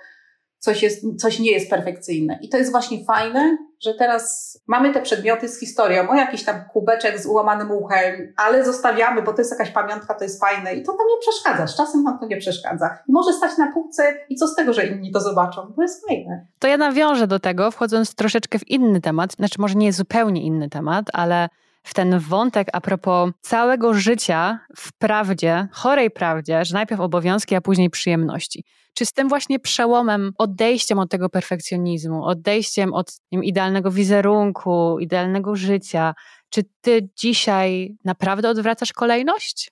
coś, 0.60 0.82
jest, 0.82 1.20
coś 1.20 1.38
nie 1.38 1.50
jest 1.50 1.70
perfekcyjne. 1.70 2.38
I 2.42 2.48
to 2.48 2.56
jest 2.56 2.70
właśnie 2.70 3.04
fajne, 3.04 3.58
że 3.80 3.94
teraz 3.94 4.58
mamy 4.66 4.92
te 4.92 5.02
przedmioty 5.02 5.48
z 5.48 5.60
historią, 5.60 6.08
o 6.08 6.14
jakiś 6.14 6.44
tam 6.44 6.64
kubeczek 6.72 7.18
z 7.18 7.26
ułamanym 7.26 7.70
uchem, 7.70 8.32
ale 8.36 8.64
zostawiamy, 8.64 9.22
bo 9.22 9.32
to 9.32 9.40
jest 9.40 9.50
jakaś 9.50 9.70
pamiątka, 9.70 10.14
to 10.14 10.24
jest 10.24 10.40
fajne 10.40 10.74
i 10.74 10.82
to 10.82 10.92
tam 10.92 11.06
nie 11.06 11.20
przeszkadza. 11.20 11.66
Z 11.66 11.76
czasem 11.76 12.02
nam 12.02 12.18
to 12.18 12.26
nie 12.26 12.36
przeszkadza. 12.36 12.98
I 13.08 13.12
może 13.12 13.32
stać 13.32 13.58
na 13.58 13.72
półce 13.72 14.14
i 14.28 14.36
co 14.36 14.48
z 14.48 14.54
tego, 14.54 14.72
że 14.72 14.86
inni 14.86 15.12
to 15.12 15.20
zobaczą? 15.20 15.72
To 15.76 15.82
jest 15.82 16.06
fajne. 16.08 16.46
To 16.58 16.68
ja 16.68 16.76
nawiążę 16.76 17.26
do 17.26 17.38
tego, 17.38 17.70
wchodząc 17.70 18.14
troszeczkę 18.14 18.58
w 18.58 18.68
inny 18.68 19.00
temat, 19.00 19.32
znaczy 19.32 19.54
może 19.58 19.74
nie 19.74 19.92
zupełnie 19.92 20.42
inny 20.42 20.68
temat, 20.68 21.06
ale 21.12 21.48
w 21.82 21.94
ten 21.94 22.18
wątek 22.18 22.68
a 22.72 22.80
propos 22.80 23.30
całego 23.40 23.94
życia 23.94 24.60
w 24.76 24.92
prawdzie, 24.92 25.68
chorej 25.72 26.10
prawdzie, 26.10 26.64
że 26.64 26.74
najpierw 26.74 27.00
obowiązki, 27.00 27.54
a 27.54 27.60
później 27.60 27.90
przyjemności. 27.90 28.64
Czy 28.94 29.06
z 29.06 29.12
tym 29.12 29.28
właśnie 29.28 29.58
przełomem, 29.58 30.32
odejściem 30.38 30.98
od 30.98 31.10
tego 31.10 31.28
perfekcjonizmu, 31.28 32.24
odejściem 32.24 32.94
od 32.94 33.12
wiem, 33.32 33.44
idealnego 33.44 33.90
wizerunku, 33.90 34.98
idealnego 34.98 35.56
życia, 35.56 36.14
czy 36.50 36.62
ty 36.80 37.08
dzisiaj 37.16 37.96
naprawdę 38.04 38.48
odwracasz 38.48 38.92
kolejność? 38.92 39.70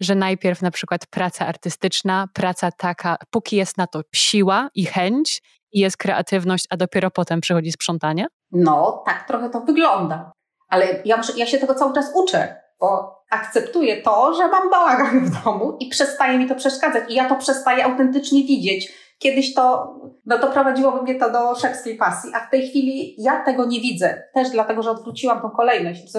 Że 0.00 0.14
najpierw 0.14 0.62
na 0.62 0.70
przykład 0.70 1.06
praca 1.06 1.46
artystyczna, 1.46 2.28
praca 2.32 2.70
taka, 2.70 3.16
póki 3.30 3.56
jest 3.56 3.78
na 3.78 3.86
to 3.86 4.00
siła 4.14 4.68
i 4.74 4.86
chęć, 4.86 5.42
i 5.72 5.80
jest 5.80 5.96
kreatywność, 5.96 6.66
a 6.70 6.76
dopiero 6.76 7.10
potem 7.10 7.40
przychodzi 7.40 7.72
sprzątanie? 7.72 8.26
No, 8.52 9.02
tak 9.06 9.26
trochę 9.26 9.50
to 9.50 9.60
wygląda. 9.60 10.32
Ale 10.68 10.86
ja, 11.04 11.20
ja 11.36 11.46
się 11.46 11.58
tego 11.58 11.74
cały 11.74 11.94
czas 11.94 12.12
uczę, 12.14 12.60
bo 12.80 13.16
akceptuję 13.30 14.02
to, 14.02 14.34
że 14.34 14.48
mam 14.48 14.70
bałagan 14.70 15.24
w 15.24 15.44
domu 15.44 15.76
i 15.80 15.88
przestaje 15.88 16.38
mi 16.38 16.48
to 16.48 16.54
przeszkadzać. 16.54 17.04
I 17.08 17.14
ja 17.14 17.28
to 17.28 17.36
przestaję 17.36 17.84
autentycznie 17.84 18.44
widzieć. 18.44 19.06
Kiedyś 19.18 19.54
to 19.54 19.94
no, 20.26 20.38
doprowadziłoby 20.38 21.02
mnie 21.02 21.14
to 21.14 21.30
do 21.30 21.54
szewskiej 21.54 21.96
pasji, 21.96 22.30
a 22.34 22.46
w 22.46 22.50
tej 22.50 22.68
chwili 22.68 23.14
ja 23.18 23.44
tego 23.44 23.66
nie 23.66 23.80
widzę. 23.80 24.22
Też 24.34 24.50
dlatego, 24.50 24.82
że 24.82 24.90
odwróciłam 24.90 25.42
tą 25.42 25.50
kolejność. 25.50 26.12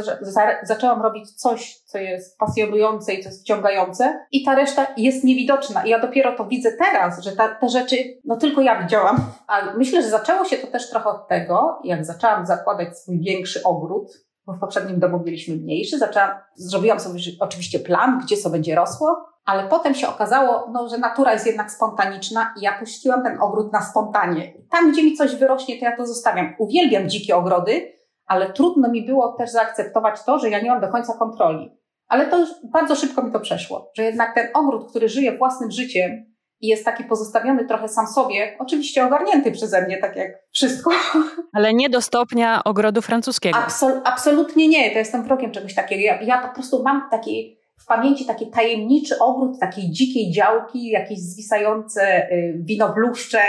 Zaczęłam 0.63 1.01
robić 1.01 1.31
coś, 1.31 1.75
co 1.85 1.97
jest 1.97 2.37
pasjonujące 2.37 3.13
i 3.13 3.23
co 3.23 3.29
jest 3.29 3.41
wciągające 3.41 4.25
i 4.31 4.43
ta 4.45 4.55
reszta 4.55 4.87
jest 4.97 5.23
niewidoczna. 5.23 5.85
I 5.85 5.89
ja 5.89 5.99
dopiero 5.99 6.35
to 6.35 6.45
widzę 6.45 6.71
teraz, 6.71 7.23
że 7.23 7.31
ta, 7.31 7.55
te 7.55 7.69
rzeczy, 7.69 7.95
no 8.25 8.37
tylko 8.37 8.61
ja 8.61 8.83
widziałam. 8.83 9.17
A 9.47 9.61
myślę, 9.77 10.01
że 10.01 10.09
zaczęło 10.09 10.45
się 10.45 10.57
to 10.57 10.67
też 10.67 10.89
trochę 10.89 11.09
od 11.09 11.27
tego, 11.27 11.79
jak 11.83 12.05
zaczęłam 12.05 12.45
zakładać 12.45 12.99
swój 12.99 13.19
większy 13.19 13.63
ogród, 13.63 14.26
bo 14.47 14.53
w 14.53 14.59
poprzednim 14.59 14.99
domu 14.99 15.21
mieliśmy 15.25 15.55
mniejszy. 15.55 15.97
Zaczęłam, 15.97 16.29
zrobiłam 16.55 16.99
sobie 16.99 17.19
oczywiście 17.39 17.79
plan, 17.79 18.19
gdzie 18.23 18.37
co 18.37 18.49
będzie 18.49 18.75
rosło, 18.75 19.25
ale 19.45 19.67
potem 19.67 19.95
się 19.95 20.07
okazało, 20.07 20.69
no, 20.71 20.89
że 20.89 20.97
natura 20.97 21.33
jest 21.33 21.45
jednak 21.45 21.71
spontaniczna 21.71 22.53
i 22.57 22.61
ja 22.61 22.79
puściłam 22.79 23.23
ten 23.23 23.41
ogród 23.41 23.73
na 23.73 23.81
spontanie. 23.81 24.53
Tam, 24.71 24.91
gdzie 24.91 25.03
mi 25.03 25.13
coś 25.13 25.35
wyrośnie, 25.35 25.79
to 25.79 25.85
ja 25.85 25.97
to 25.97 26.05
zostawiam. 26.05 26.55
Uwielbiam 26.59 27.09
dzikie 27.09 27.35
ogrody, 27.35 27.93
ale 28.25 28.53
trudno 28.53 28.89
mi 28.89 29.05
było 29.05 29.33
też 29.33 29.49
zaakceptować 29.49 30.23
to, 30.23 30.39
że 30.39 30.49
ja 30.49 30.61
nie 30.61 30.69
mam 30.69 30.81
do 30.81 30.87
końca 30.87 31.13
kontroli. 31.13 31.77
Ale 32.07 32.27
to 32.27 32.39
już 32.39 32.49
bardzo 32.71 32.95
szybko 32.95 33.23
mi 33.23 33.31
to 33.31 33.39
przeszło, 33.39 33.91
że 33.97 34.03
jednak 34.03 34.35
ten 34.35 34.47
ogród, 34.53 34.89
który 34.89 35.09
żyje 35.09 35.37
własnym 35.37 35.71
życiem, 35.71 36.25
i 36.61 36.67
jest 36.67 36.85
taki 36.85 37.03
pozostawiony 37.03 37.65
trochę 37.65 37.87
sam 37.87 38.07
sobie, 38.07 38.55
oczywiście 38.59 39.05
ogarnięty 39.05 39.51
przeze 39.51 39.81
mnie, 39.81 39.97
tak 39.97 40.15
jak 40.15 40.31
wszystko. 40.51 40.91
Ale 41.53 41.73
nie 41.73 41.89
do 41.89 42.01
stopnia 42.01 42.63
ogrodu 42.63 43.01
francuskiego. 43.01 43.57
Absol 43.57 44.01
absolutnie 44.05 44.67
nie, 44.67 44.91
to 44.91 44.97
jestem 44.97 45.23
wrogiem 45.23 45.51
czegoś 45.51 45.75
takiego. 45.75 46.01
Ja, 46.01 46.21
ja 46.21 46.47
po 46.47 46.53
prostu 46.53 46.83
mam 46.83 47.09
taki 47.11 47.57
w 47.81 47.85
pamięci 47.85 48.25
taki 48.25 48.47
tajemniczy 48.47 49.19
ogród 49.19 49.59
takiej 49.59 49.91
dzikiej 49.91 50.31
działki, 50.31 50.89
jakieś 50.89 51.19
zwisające 51.19 52.31
y, 52.31 52.59
winobluszcze 52.63 53.41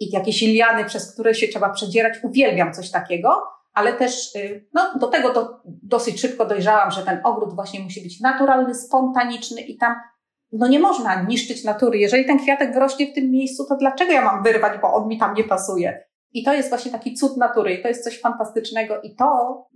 i 0.00 0.10
jakieś 0.10 0.42
liany, 0.42 0.84
przez 0.84 1.14
które 1.14 1.34
się 1.34 1.48
trzeba 1.48 1.70
przedzierać. 1.70 2.14
Uwielbiam 2.22 2.72
coś 2.72 2.90
takiego, 2.90 3.42
ale 3.72 3.92
też 3.92 4.34
y, 4.36 4.68
no, 4.74 4.98
do 4.98 5.06
tego 5.06 5.32
do, 5.32 5.60
dosyć 5.64 6.20
szybko 6.20 6.44
dojrzałam, 6.44 6.90
że 6.90 7.02
ten 7.02 7.20
ogród 7.24 7.54
właśnie 7.54 7.80
musi 7.80 8.02
być 8.02 8.20
naturalny, 8.20 8.74
spontaniczny 8.74 9.60
i 9.60 9.76
tam 9.76 9.94
no 10.52 10.68
nie 10.68 10.78
można 10.78 11.22
niszczyć 11.22 11.64
natury. 11.64 11.98
Jeżeli 11.98 12.24
ten 12.24 12.38
kwiatek 12.38 12.74
wyrośnie 12.74 13.06
w 13.06 13.14
tym 13.14 13.30
miejscu, 13.30 13.64
to 13.68 13.76
dlaczego 13.76 14.12
ja 14.12 14.24
mam 14.24 14.42
wyrwać, 14.42 14.80
bo 14.82 14.94
on 14.94 15.08
mi 15.08 15.18
tam 15.18 15.34
nie 15.34 15.44
pasuje? 15.44 16.04
I 16.32 16.42
to 16.42 16.52
jest 16.52 16.68
właśnie 16.68 16.92
taki 16.92 17.14
cud 17.14 17.36
natury, 17.36 17.74
i 17.74 17.82
to 17.82 17.88
jest 17.88 18.04
coś 18.04 18.20
fantastycznego, 18.20 19.00
i 19.02 19.14
to 19.14 19.26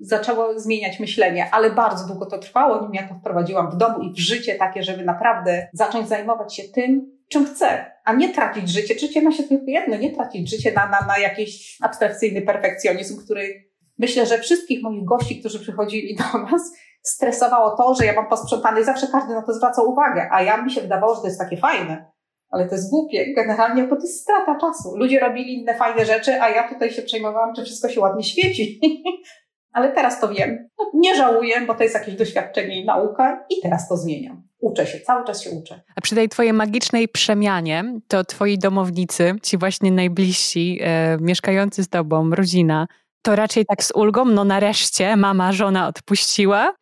zaczęło 0.00 0.60
zmieniać 0.60 1.00
myślenie, 1.00 1.48
ale 1.52 1.70
bardzo 1.70 2.06
długo 2.06 2.26
to 2.26 2.38
trwało, 2.38 2.82
nim 2.82 2.94
ja 2.94 3.08
to 3.08 3.14
wprowadziłam 3.14 3.70
w 3.70 3.76
domu 3.76 4.00
i 4.00 4.12
w 4.12 4.18
życie 4.18 4.54
takie, 4.54 4.82
żeby 4.82 5.04
naprawdę 5.04 5.68
zacząć 5.72 6.08
zajmować 6.08 6.56
się 6.56 6.62
tym, 6.62 7.14
czym 7.28 7.46
chcę, 7.46 7.92
a 8.04 8.12
nie 8.12 8.28
tracić 8.28 8.68
życie. 8.68 8.98
Życie 8.98 9.22
ma 9.22 9.32
się 9.32 9.42
tylko 9.42 9.64
jedno, 9.66 9.96
nie 9.96 10.10
tracić 10.10 10.50
życie 10.50 10.72
na, 10.72 10.88
na, 10.88 11.06
na 11.06 11.18
jakiś 11.18 11.78
abstrakcyjny 11.82 12.42
perfekcjonizm, 12.42 13.24
który 13.24 13.64
myślę, 13.98 14.26
że 14.26 14.38
wszystkich 14.38 14.82
moich 14.82 15.04
gości, 15.04 15.40
którzy 15.40 15.60
przychodzili 15.60 16.16
do 16.16 16.38
nas, 16.38 16.72
stresowało 17.06 17.76
to, 17.76 17.94
że 17.94 18.04
ja 18.04 18.12
mam 18.12 18.28
posprzątane 18.28 18.80
i 18.80 18.84
zawsze 18.84 19.06
każdy 19.06 19.34
na 19.34 19.42
to 19.42 19.54
zwraca 19.54 19.82
uwagę, 19.82 20.28
a 20.32 20.42
ja 20.42 20.62
mi 20.62 20.70
się 20.70 20.80
wydawało, 20.80 21.14
że 21.14 21.20
to 21.20 21.26
jest 21.26 21.38
takie 21.38 21.56
fajne. 21.56 22.12
Ale 22.50 22.68
to 22.68 22.74
jest 22.74 22.90
głupie, 22.90 23.34
generalnie, 23.34 23.84
bo 23.84 23.96
to 23.96 24.02
jest 24.02 24.22
strata 24.22 24.58
czasu. 24.60 24.96
Ludzie 24.96 25.20
robili 25.20 25.54
inne 25.54 25.74
fajne 25.74 26.06
rzeczy, 26.06 26.42
a 26.42 26.48
ja 26.48 26.68
tutaj 26.68 26.90
się 26.90 27.02
przejmowałam, 27.02 27.54
czy 27.54 27.64
wszystko 27.64 27.88
się 27.88 28.00
ładnie 28.00 28.24
świeci. 28.24 28.80
Ale 29.74 29.92
teraz 29.92 30.20
to 30.20 30.28
wiem. 30.28 30.68
No, 30.78 30.90
nie 30.94 31.14
żałuję, 31.16 31.60
bo 31.60 31.74
to 31.74 31.82
jest 31.82 31.94
jakieś 31.94 32.14
doświadczenie 32.14 32.82
i 32.82 32.84
nauka 32.84 33.44
i 33.50 33.60
teraz 33.62 33.88
to 33.88 33.96
zmieniam. 33.96 34.42
Uczę 34.60 34.86
się, 34.86 35.00
cały 35.00 35.24
czas 35.24 35.42
się 35.42 35.50
uczę. 35.50 35.82
A 35.96 36.00
przy 36.00 36.14
tej 36.14 36.28
twojej 36.28 36.52
magicznej 36.52 37.08
przemianie, 37.08 37.84
to 38.08 38.24
twoi 38.24 38.58
domownicy, 38.58 39.34
ci 39.42 39.58
właśnie 39.58 39.92
najbliżsi, 39.92 40.78
e, 40.82 41.18
mieszkający 41.20 41.84
z 41.84 41.88
tobą, 41.88 42.30
rodzina, 42.30 42.86
to 43.22 43.36
raczej 43.36 43.66
tak 43.66 43.84
z 43.84 43.92
ulgą, 43.94 44.24
no 44.24 44.44
nareszcie 44.44 45.16
mama, 45.16 45.52
żona 45.52 45.88
odpuściła, 45.88 46.72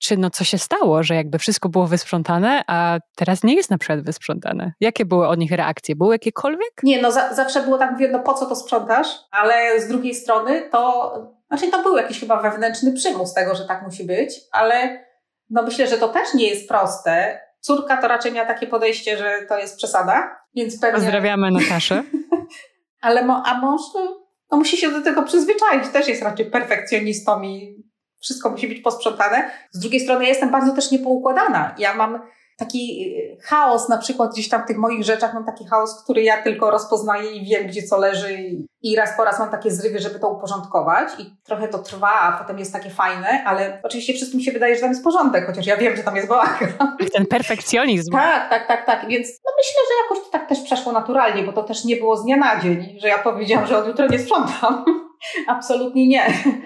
czy 0.00 0.16
no 0.16 0.30
co 0.30 0.44
się 0.44 0.58
stało, 0.58 1.02
że 1.02 1.14
jakby 1.14 1.38
wszystko 1.38 1.68
było 1.68 1.86
wysprzątane, 1.86 2.64
a 2.66 2.98
teraz 3.16 3.42
nie 3.44 3.54
jest 3.54 3.70
na 3.70 3.78
przykład 3.78 4.00
wysprzątane? 4.00 4.72
Jakie 4.80 5.04
były 5.04 5.28
od 5.28 5.38
nich 5.38 5.52
reakcje? 5.52 5.96
Były 5.96 6.14
jakiekolwiek? 6.14 6.80
Nie, 6.82 7.02
no 7.02 7.12
za, 7.12 7.34
zawsze 7.34 7.62
było 7.62 7.78
tak, 7.78 7.92
mówię, 7.92 8.08
no 8.12 8.18
po 8.18 8.34
co 8.34 8.46
to 8.46 8.56
sprzątasz? 8.56 9.06
Ale 9.30 9.80
z 9.80 9.88
drugiej 9.88 10.14
strony 10.14 10.68
to, 10.72 11.12
znaczy 11.48 11.70
to 11.70 11.82
był 11.82 11.96
jakiś 11.96 12.20
chyba 12.20 12.42
wewnętrzny 12.42 12.92
przymus 12.92 13.34
tego, 13.34 13.54
że 13.54 13.64
tak 13.64 13.82
musi 13.82 14.04
być, 14.04 14.40
ale 14.52 15.04
no 15.50 15.62
myślę, 15.62 15.86
że 15.86 15.98
to 15.98 16.08
też 16.08 16.34
nie 16.34 16.48
jest 16.48 16.68
proste. 16.68 17.40
Córka 17.60 17.96
to 17.96 18.08
raczej 18.08 18.32
miała 18.32 18.48
takie 18.48 18.66
podejście, 18.66 19.18
że 19.18 19.38
to 19.48 19.58
jest 19.58 19.76
przesada, 19.76 20.36
więc 20.54 20.80
pewnie... 20.80 21.00
Pozdrawiamy 21.00 21.50
Nataszę. 21.50 22.02
ale 23.00 23.24
mo, 23.24 23.42
a 23.46 23.60
mąż 23.60 23.80
no, 23.94 24.20
no 24.50 24.58
musi 24.58 24.76
się 24.76 24.90
do 24.90 25.02
tego 25.02 25.22
przyzwyczaić, 25.22 25.88
też 25.92 26.08
jest 26.08 26.22
raczej 26.22 26.46
perfekcjonistą 26.46 27.42
i 27.42 27.84
wszystko 28.20 28.50
musi 28.50 28.68
być 28.68 28.80
posprzątane. 28.80 29.50
Z 29.70 29.78
drugiej 29.78 30.00
strony 30.00 30.22
ja 30.22 30.28
jestem 30.28 30.50
bardzo 30.50 30.74
też 30.74 30.90
niepoukładana. 30.90 31.74
Ja 31.78 31.94
mam 31.94 32.20
taki 32.60 33.14
y, 33.16 33.42
chaos 33.42 33.88
na 33.88 33.98
przykład 33.98 34.32
gdzieś 34.32 34.48
tam 34.48 34.62
w 34.62 34.66
tych 34.66 34.76
moich 34.76 35.04
rzeczach, 35.04 35.34
mam 35.34 35.44
taki 35.44 35.66
chaos, 35.66 36.04
który 36.04 36.22
ja 36.22 36.42
tylko 36.42 36.70
rozpoznaję 36.70 37.30
i 37.30 37.46
wiem, 37.46 37.66
gdzie 37.66 37.82
co 37.82 37.98
leży 37.98 38.38
i 38.82 38.96
raz 38.96 39.16
po 39.16 39.24
raz 39.24 39.38
mam 39.38 39.50
takie 39.50 39.70
zrywy, 39.70 39.98
żeby 39.98 40.18
to 40.18 40.28
uporządkować 40.28 41.08
i 41.18 41.36
trochę 41.44 41.68
to 41.68 41.78
trwa, 41.78 42.20
a 42.20 42.38
potem 42.38 42.58
jest 42.58 42.72
takie 42.72 42.90
fajne, 42.90 43.44
ale 43.44 43.80
oczywiście 43.82 44.14
wszystkim 44.14 44.40
się 44.40 44.52
wydaje, 44.52 44.74
że 44.74 44.80
tam 44.80 44.90
jest 44.90 45.04
porządek, 45.04 45.46
chociaż 45.46 45.66
ja 45.66 45.76
wiem, 45.76 45.96
że 45.96 46.02
tam 46.02 46.16
jest 46.16 46.28
bałagan. 46.28 46.72
Ten 47.12 47.26
perfekcjonizm. 47.26 48.12
Tak, 48.12 48.50
tak, 48.50 48.68
tak, 48.68 48.86
tak, 48.86 49.08
więc 49.08 49.28
no 49.28 49.52
myślę, 49.56 49.80
że 49.88 50.02
jakoś 50.02 50.26
to 50.26 50.38
tak 50.38 50.48
też 50.48 50.60
przeszło 50.60 50.92
naturalnie, 50.92 51.42
bo 51.42 51.52
to 51.52 51.62
też 51.62 51.84
nie 51.84 51.96
było 51.96 52.16
z 52.16 52.22
dnia 52.22 52.36
na 52.36 52.60
dzień, 52.60 52.96
że 53.00 53.08
ja 53.08 53.18
powiedziałam, 53.18 53.66
że 53.66 53.78
od 53.78 53.86
jutra 53.86 54.06
nie 54.06 54.18
sprzątam. 54.18 54.84
Absolutnie 55.46 56.08
nie. 56.08 56.22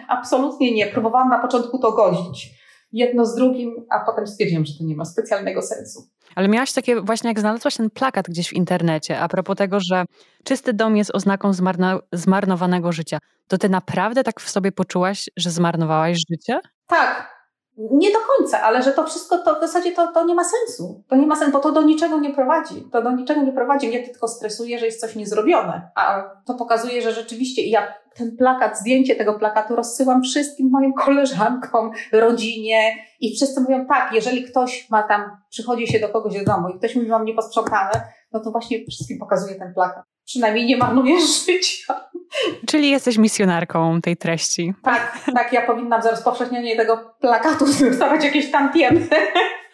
Absolutnie 0.08 0.74
nie. 0.74 0.86
Próbowałam 0.86 1.28
na 1.28 1.38
początku 1.38 1.78
to 1.78 1.92
godzić. 1.92 2.50
Jedno 2.92 3.24
z 3.24 3.34
drugim, 3.34 3.86
a 3.90 4.00
potem 4.00 4.26
stwierdziłam, 4.26 4.64
że 4.64 4.72
to 4.78 4.84
nie 4.84 4.96
ma 4.96 5.04
specjalnego 5.04 5.62
sensu. 5.62 6.08
Ale 6.34 6.48
miałaś 6.48 6.72
takie 6.72 7.00
właśnie, 7.00 7.30
jak 7.30 7.40
znalazłaś 7.40 7.76
ten 7.76 7.90
plakat 7.90 8.26
gdzieś 8.28 8.48
w 8.48 8.52
internecie, 8.52 9.20
a 9.20 9.28
propos 9.28 9.56
tego, 9.56 9.78
że 9.80 10.04
czysty 10.44 10.72
dom 10.72 10.96
jest 10.96 11.10
oznaką 11.14 11.52
zmarno, 11.52 12.00
zmarnowanego 12.12 12.92
życia. 12.92 13.18
To 13.48 13.58
ty 13.58 13.68
naprawdę 13.68 14.24
tak 14.24 14.40
w 14.40 14.50
sobie 14.50 14.72
poczułaś, 14.72 15.30
że 15.36 15.50
zmarnowałaś 15.50 16.18
życie? 16.30 16.60
Tak, 16.86 17.34
nie 17.76 18.12
do 18.12 18.18
końca, 18.18 18.62
ale 18.62 18.82
że 18.82 18.92
to 18.92 19.06
wszystko 19.06 19.38
to 19.38 19.56
w 19.56 19.60
zasadzie 19.60 19.92
to, 19.92 20.12
to 20.12 20.24
nie 20.24 20.34
ma 20.34 20.44
sensu. 20.44 21.04
To 21.08 21.16
nie 21.16 21.26
ma 21.26 21.36
sensu, 21.36 21.52
bo 21.52 21.60
to 21.60 21.72
do 21.72 21.82
niczego 21.82 22.20
nie 22.20 22.34
prowadzi. 22.34 22.88
To 22.92 23.02
do 23.02 23.10
niczego 23.10 23.42
nie 23.42 23.52
prowadzi. 23.52 23.88
Mnie 23.88 24.00
to 24.00 24.12
tylko 24.12 24.28
stresuje, 24.28 24.78
że 24.78 24.86
jest 24.86 25.00
coś 25.00 25.16
niezrobione. 25.16 25.90
A 25.94 26.22
to 26.46 26.54
pokazuje, 26.54 27.02
że 27.02 27.12
rzeczywiście 27.12 27.66
ja 27.66 27.94
ten 28.16 28.36
plakat, 28.36 28.78
zdjęcie 28.78 29.16
tego 29.16 29.38
plakatu 29.38 29.76
rozsyłam 29.76 30.22
wszystkim 30.22 30.70
moim 30.70 30.92
koleżankom, 30.92 31.90
rodzinie 32.12 32.96
i 33.20 33.36
wszyscy 33.36 33.60
mówią 33.60 33.86
tak, 33.86 34.12
jeżeli 34.12 34.44
ktoś 34.44 34.90
ma 34.90 35.02
tam, 35.02 35.22
przychodzi 35.50 35.86
się 35.86 36.00
do 36.00 36.08
kogoś 36.08 36.34
do 36.34 36.44
domu 36.44 36.68
i 36.68 36.78
ktoś 36.78 36.94
mówi, 36.96 37.08
mam 37.08 37.24
nieposprzątane, 37.24 37.90
no 38.32 38.40
to 38.40 38.50
właśnie 38.50 38.78
wszystkim 38.90 39.18
pokazuje 39.18 39.54
ten 39.54 39.74
plakat. 39.74 40.04
Przynajmniej 40.24 40.66
nie 40.66 40.76
marnujesz 40.76 41.24
życia. 41.46 42.10
Czyli 42.66 42.90
jesteś 42.90 43.18
misjonarką 43.18 44.00
tej 44.00 44.16
treści. 44.16 44.74
Tak, 44.82 45.18
tak, 45.34 45.52
ja 45.52 45.66
powinnam 45.66 46.02
za 46.02 46.10
rozpowszechnianie 46.10 46.76
tego 46.76 47.14
plakatu 47.20 47.64
dostawać 47.90 48.24
jakieś 48.24 48.50
tantiemy. 48.50 49.08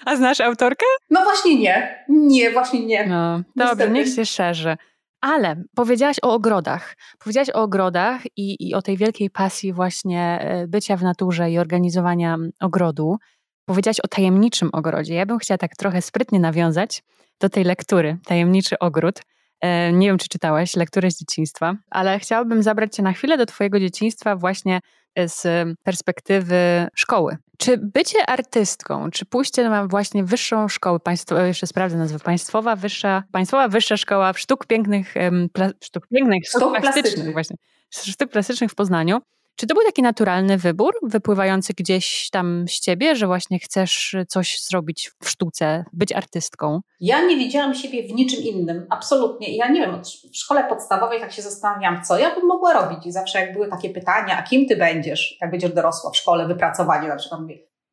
A 0.05 0.16
znasz 0.16 0.40
autorkę? 0.40 0.87
No 1.11 1.24
właśnie 1.24 1.59
nie. 1.59 2.05
Nie, 2.09 2.50
właśnie 2.50 2.87
nie. 2.87 3.07
No, 3.07 3.40
dobrze, 3.57 3.90
niech 3.90 4.14
się 4.14 4.26
szerzy. 4.26 4.76
Ale 5.20 5.62
powiedziałaś 5.76 6.16
o 6.22 6.33
ogrodach. 6.33 6.96
Powiedziałaś 7.18 7.50
o 7.50 7.62
ogrodach 7.62 8.20
i, 8.37 8.68
i, 8.68 8.74
o 8.74 8.83
tej 8.83 8.96
wielkiej 8.96 9.30
pasji 9.30 9.72
właśnie 9.72 10.38
e, 10.40 10.66
bycia 10.66 10.96
w 10.96 11.02
naturze 11.02 11.50
i 11.50 11.59
organizowania 11.59 12.37
ogrodu. 12.61 13.16
Powiedziałaś 13.64 14.00
o 14.00 14.09
tajemniczym 14.09 14.70
ogrodzie. 14.72 15.14
Ja 15.14 15.26
bym 15.26 15.38
chciała 15.38 15.59
tak 15.59 15.76
trochę 15.76 16.02
sprytnie 16.02 16.40
nawiązać 16.40 17.02
do 17.40 17.48
tej 17.48 17.64
lektury, 17.64 18.18
Tajemniczy 18.26 18.78
Ogród. 18.78 19.20
E, 19.61 19.92
nie 19.92 20.06
wiem, 20.06 20.18
czy 20.18 20.28
czytałaś 20.28 20.76
lekturę 20.76 21.11
z 21.11 21.18
dzieciństwa, 21.18 21.74
ale 21.90 22.18
chciałabym 22.18 22.62
zabrać 22.62 22.94
Cię 22.94 23.02
na 23.02 23.12
chwilę 23.12 23.38
do 23.38 23.46
Twojego 23.46 23.80
dzieciństwa 23.80 24.37
właśnie 24.37 24.80
z 25.27 25.68
perspektywy 25.83 26.88
szkoły. 26.94 27.37
Czy 27.59 27.77
bycie 27.79 28.27
artystką, 28.27 29.11
czy 29.11 29.25
pójście 29.25 29.68
na 29.68 29.87
właśnie 29.87 30.25
wyższą 30.25 30.68
szkołę, 30.68 31.01
państwo, 31.01 31.38
jeszcze 31.38 31.66
sprawdzę 31.66 31.96
nazwę, 31.96 32.18
Państwowa 32.18 32.77
Wyższa, 32.77 33.23
Państwowa 33.33 33.68
Wyższa 33.68 33.96
Szkoła 33.96 34.33
Sztuk 34.33 34.66
Pięknych, 34.66 35.14
pla, 35.53 35.70
Sztuk 35.85 36.07
Pięknych, 36.09 36.49
Sztuk 36.49 36.61
Plastycznych, 36.61 36.92
plastycznych 36.92 37.33
właśnie, 37.33 37.57
Sztuk 37.90 38.31
Plastycznych 38.31 38.70
w 38.70 38.75
Poznaniu, 38.75 39.18
czy 39.61 39.66
to 39.66 39.75
był 39.75 39.85
taki 39.85 40.03
naturalny 40.03 40.59
wybór, 40.59 40.94
wypływający 41.03 41.73
gdzieś 41.75 42.31
tam 42.31 42.64
z 42.68 42.81
ciebie, 42.81 43.16
że 43.16 43.27
właśnie 43.27 43.59
chcesz 43.59 44.16
coś 44.29 44.62
zrobić 44.62 45.11
w 45.23 45.29
sztuce, 45.29 45.85
być 45.92 46.12
artystką? 46.12 46.81
Ja 47.01 47.27
nie 47.27 47.37
widziałam 47.37 47.75
siebie 47.75 48.09
w 48.09 48.12
niczym 48.12 48.44
innym, 48.44 48.87
absolutnie. 48.90 49.57
Ja 49.57 49.68
nie 49.68 49.81
wiem, 49.81 50.03
w 50.33 50.37
szkole 50.37 50.64
podstawowej 50.64 51.20
tak 51.20 51.33
się 51.33 51.42
zastanawiałam, 51.42 52.05
co 52.05 52.18
ja 52.18 52.35
bym 52.35 52.46
mogła 52.46 52.73
robić. 52.73 53.07
I 53.07 53.12
zawsze 53.12 53.40
jak 53.40 53.53
były 53.53 53.68
takie 53.68 53.90
pytania, 53.90 54.38
a 54.38 54.42
kim 54.42 54.66
ty 54.66 54.77
będziesz, 54.77 55.38
jak 55.40 55.51
będziesz 55.51 55.73
dorosła 55.73 56.11
w 56.11 56.16
szkole, 56.16 56.49
wypracowanie 56.49 57.09
na 57.09 57.16
przykład. 57.16 57.40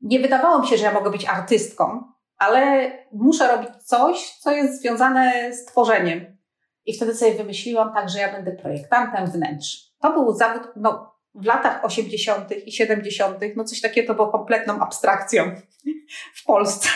Nie 0.01 0.19
wydawało 0.19 0.60
mi 0.60 0.67
się, 0.67 0.77
że 0.77 0.84
ja 0.84 0.93
mogę 0.93 1.12
być 1.12 1.25
artystką, 1.25 2.03
ale 2.38 2.91
muszę 3.13 3.47
robić 3.47 3.69
coś, 3.84 4.38
co 4.39 4.51
jest 4.51 4.82
związane 4.82 5.53
z 5.53 5.65
tworzeniem. 5.65 6.38
I 6.86 6.93
wtedy 6.93 7.15
sobie 7.15 7.34
wymyśliłam 7.34 7.93
tak, 7.93 8.10
że 8.10 8.19
ja 8.19 8.32
będę 8.32 8.51
projektantem 8.51 9.32
wnętrz. 9.32 9.88
To 10.01 10.13
był 10.13 10.34
zawód, 10.34 10.63
no 10.75 11.16
w 11.38 11.45
latach 11.45 11.86
80. 11.86 12.67
i 12.67 12.71
70., 12.71 13.39
no 13.56 13.63
coś 13.63 13.82
takiego 13.82 14.08
to 14.08 14.13
było 14.13 14.32
kompletną 14.32 14.80
abstrakcją 14.80 15.43
w 16.36 16.45
Polsce, 16.45 16.89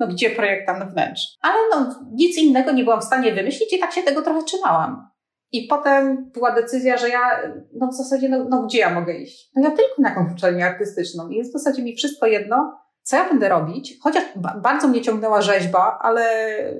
no 0.00 0.06
gdzie 0.06 0.30
projektant 0.30 0.92
wnętrz. 0.92 1.22
Ale 1.42 1.58
no 1.70 1.94
nic 2.12 2.38
innego 2.38 2.72
nie 2.72 2.84
byłam 2.84 3.00
w 3.00 3.04
stanie 3.04 3.32
wymyślić 3.32 3.72
i 3.72 3.78
tak 3.78 3.92
się 3.92 4.02
tego 4.02 4.22
trochę 4.22 4.42
trzymałam. 4.42 5.08
I 5.52 5.66
potem 5.66 6.30
była 6.34 6.54
decyzja, 6.54 6.96
że 6.96 7.08
ja, 7.08 7.40
no 7.74 7.86
w 7.86 7.94
zasadzie, 7.94 8.28
no, 8.28 8.44
no 8.48 8.62
gdzie 8.62 8.78
ja 8.78 8.94
mogę 8.94 9.14
iść? 9.14 9.50
No 9.56 9.62
ja 9.62 9.70
tylko 9.70 10.02
na 10.02 10.08
jakąś 10.08 10.32
uczelnię 10.32 10.66
artystyczną. 10.66 11.28
I 11.28 11.36
jest 11.36 11.50
w 11.50 11.58
zasadzie 11.58 11.82
mi 11.82 11.96
wszystko 11.96 12.26
jedno, 12.26 12.78
co 13.02 13.16
ja 13.16 13.28
będę 13.28 13.48
robić. 13.48 13.98
Chociaż 14.02 14.24
bardzo 14.62 14.88
mnie 14.88 15.00
ciągnęła 15.00 15.42
rzeźba, 15.42 15.98
ale 16.02 16.24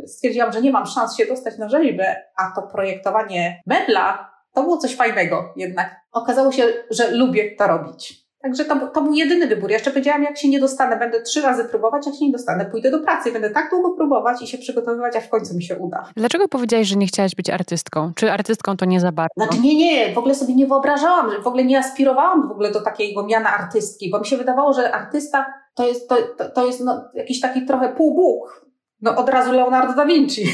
stwierdziłam, 0.06 0.52
że 0.52 0.62
nie 0.62 0.72
mam 0.72 0.86
szans 0.86 1.16
się 1.16 1.26
dostać 1.26 1.58
na 1.58 1.68
rzeźbę, 1.68 2.16
a 2.36 2.52
to 2.54 2.62
projektowanie 2.62 3.62
mebla 3.66 4.31
to 4.54 4.62
było 4.62 4.76
coś 4.76 4.96
fajnego 4.96 5.52
jednak. 5.56 6.00
Okazało 6.12 6.52
się, 6.52 6.64
że 6.90 7.10
lubię 7.10 7.56
to 7.56 7.66
robić. 7.66 8.22
Także 8.42 8.64
to, 8.64 8.86
to 8.86 9.02
był 9.02 9.12
jedyny 9.12 9.46
wybór. 9.46 9.70
Ja 9.70 9.76
jeszcze 9.76 9.90
powiedziałam, 9.90 10.22
jak 10.22 10.38
się 10.38 10.48
nie 10.48 10.60
dostanę, 10.60 10.96
będę 10.96 11.22
trzy 11.22 11.42
razy 11.42 11.64
próbować, 11.64 12.06
jak 12.06 12.14
się 12.14 12.24
nie 12.24 12.32
dostanę, 12.32 12.64
pójdę 12.64 12.90
do 12.90 13.00
pracy, 13.00 13.32
będę 13.32 13.50
tak 13.50 13.70
długo 13.70 13.90
próbować 13.90 14.42
i 14.42 14.46
się 14.46 14.58
przygotowywać, 14.58 15.16
a 15.16 15.20
w 15.20 15.28
końcu 15.28 15.54
mi 15.54 15.62
się 15.62 15.76
uda. 15.76 16.04
Dlaczego 16.16 16.48
powiedziałaś, 16.48 16.86
że 16.86 16.96
nie 16.96 17.06
chciałaś 17.06 17.34
być 17.34 17.50
artystką? 17.50 18.12
Czy 18.16 18.32
artystką 18.32 18.76
to 18.76 18.84
nie 18.84 19.00
za 19.00 19.12
bardzo? 19.12 19.32
Znaczy 19.36 19.60
nie, 19.60 19.74
nie, 19.74 20.14
w 20.14 20.18
ogóle 20.18 20.34
sobie 20.34 20.54
nie 20.54 20.66
wyobrażałam, 20.66 21.42
w 21.42 21.46
ogóle 21.46 21.64
nie 21.64 21.78
aspirowałam 21.78 22.48
w 22.48 22.52
ogóle 22.52 22.70
do 22.70 22.80
takiego 22.80 23.26
miana 23.26 23.58
artystki, 23.58 24.10
bo 24.10 24.18
mi 24.18 24.26
się 24.26 24.36
wydawało, 24.36 24.72
że 24.72 24.92
artysta 24.92 25.46
to 25.74 25.88
jest, 25.88 26.08
to, 26.08 26.16
to, 26.38 26.50
to 26.50 26.66
jest 26.66 26.80
no, 26.80 27.04
jakiś 27.14 27.40
taki 27.40 27.66
trochę 27.66 27.88
półbóg. 27.88 28.66
No 29.00 29.16
od 29.16 29.28
razu 29.28 29.52
Leonardo 29.52 29.94
da 29.94 30.06
Vinci. 30.06 30.44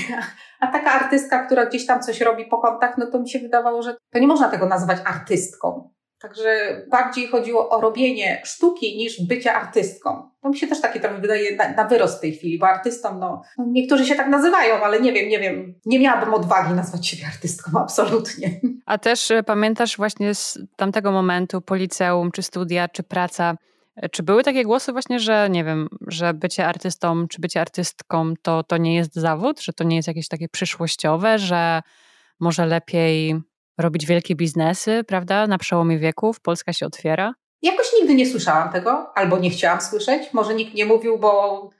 A 0.61 0.66
taka 0.66 0.92
artystka, 0.92 1.47
która 1.47 1.66
gdzieś 1.66 1.87
tam 1.87 2.03
coś 2.03 2.21
robi 2.21 2.44
po 2.44 2.59
kątach, 2.59 2.99
no 2.99 3.07
to 3.07 3.21
mi 3.21 3.31
się 3.31 3.38
wydawało, 3.38 3.83
że 3.83 3.97
to 4.12 4.18
nie 4.18 4.27
można 4.27 4.49
tego 4.49 4.66
nazwać 4.66 4.99
artystką. 5.05 5.90
Także 6.21 6.83
bardziej 6.90 7.29
chodziło 7.29 7.68
o 7.68 7.81
robienie 7.81 8.42
sztuki 8.44 8.97
niż 8.97 9.27
bycie 9.27 9.55
artystką. 9.55 10.31
To 10.42 10.49
mi 10.49 10.59
się 10.59 10.66
też 10.66 10.81
takie 10.81 11.01
trochę 11.01 11.21
wydaje 11.21 11.57
na, 11.57 11.73
na 11.73 11.85
wyrost 11.85 12.18
w 12.18 12.21
tej 12.21 12.33
chwili, 12.33 12.59
bo 12.59 12.68
artystą, 12.68 13.18
no, 13.18 13.42
no, 13.59 13.64
niektórzy 13.68 14.07
się 14.07 14.14
tak 14.14 14.29
nazywają, 14.29 14.75
ale 14.75 15.01
nie 15.01 15.12
wiem, 15.12 15.29
nie 15.29 15.38
wiem, 15.38 15.75
nie 15.87 15.99
miałabym 15.99 16.35
odwagi 16.35 16.75
nazwać 16.75 17.07
siebie 17.07 17.27
artystką, 17.27 17.71
absolutnie. 17.81 18.61
A 18.87 18.99
też 18.99 19.31
e, 19.31 19.42
pamiętasz 19.42 19.97
właśnie 19.97 20.35
z 20.35 20.59
tamtego 20.77 21.12
momentu, 21.12 21.61
policeum, 21.61 22.31
czy 22.31 22.42
studia, 22.42 22.88
czy 22.88 23.03
praca, 23.03 23.55
czy 24.11 24.23
były 24.23 24.43
takie 24.43 24.65
głosy 24.65 24.93
właśnie, 24.93 25.21
że 25.21 25.49
nie 25.51 25.65
wiem, 25.65 25.89
że 26.07 26.35
bycie 26.35 26.67
artystą, 26.67 27.29
czy 27.29 27.41
bycie 27.41 27.61
artystką 27.61 28.35
to, 28.43 28.63
to 28.63 28.77
nie 28.77 28.95
jest 28.95 29.15
zawód, 29.15 29.61
że 29.61 29.73
to 29.73 29.85
nie 29.85 29.97
jest 29.97 30.09
jakieś 30.09 30.29
takie 30.29 30.49
przyszłościowe, 30.49 31.39
że 31.39 31.83
może 32.41 32.67
lepiej 32.67 33.35
robić 33.79 34.07
wielkie 34.07 34.35
biznesy, 34.35 35.05
prawda? 35.07 35.47
Na 35.47 35.59
przełomie 35.59 35.99
wieków 35.99 36.41
Polska 36.41 36.73
się 36.73 36.87
otwiera. 36.87 37.35
Jakoś 37.63 37.87
nigdy 38.01 38.15
nie 38.15 38.27
słyszałam 38.27 38.73
tego, 38.73 39.13
albo 39.15 39.39
nie 39.39 39.51
chciałam 39.51 39.81
słyszeć. 39.81 40.33
Może 40.33 40.55
nikt 40.55 40.75
nie 40.75 40.87
mówił, 40.87 41.19
bo 41.19 41.71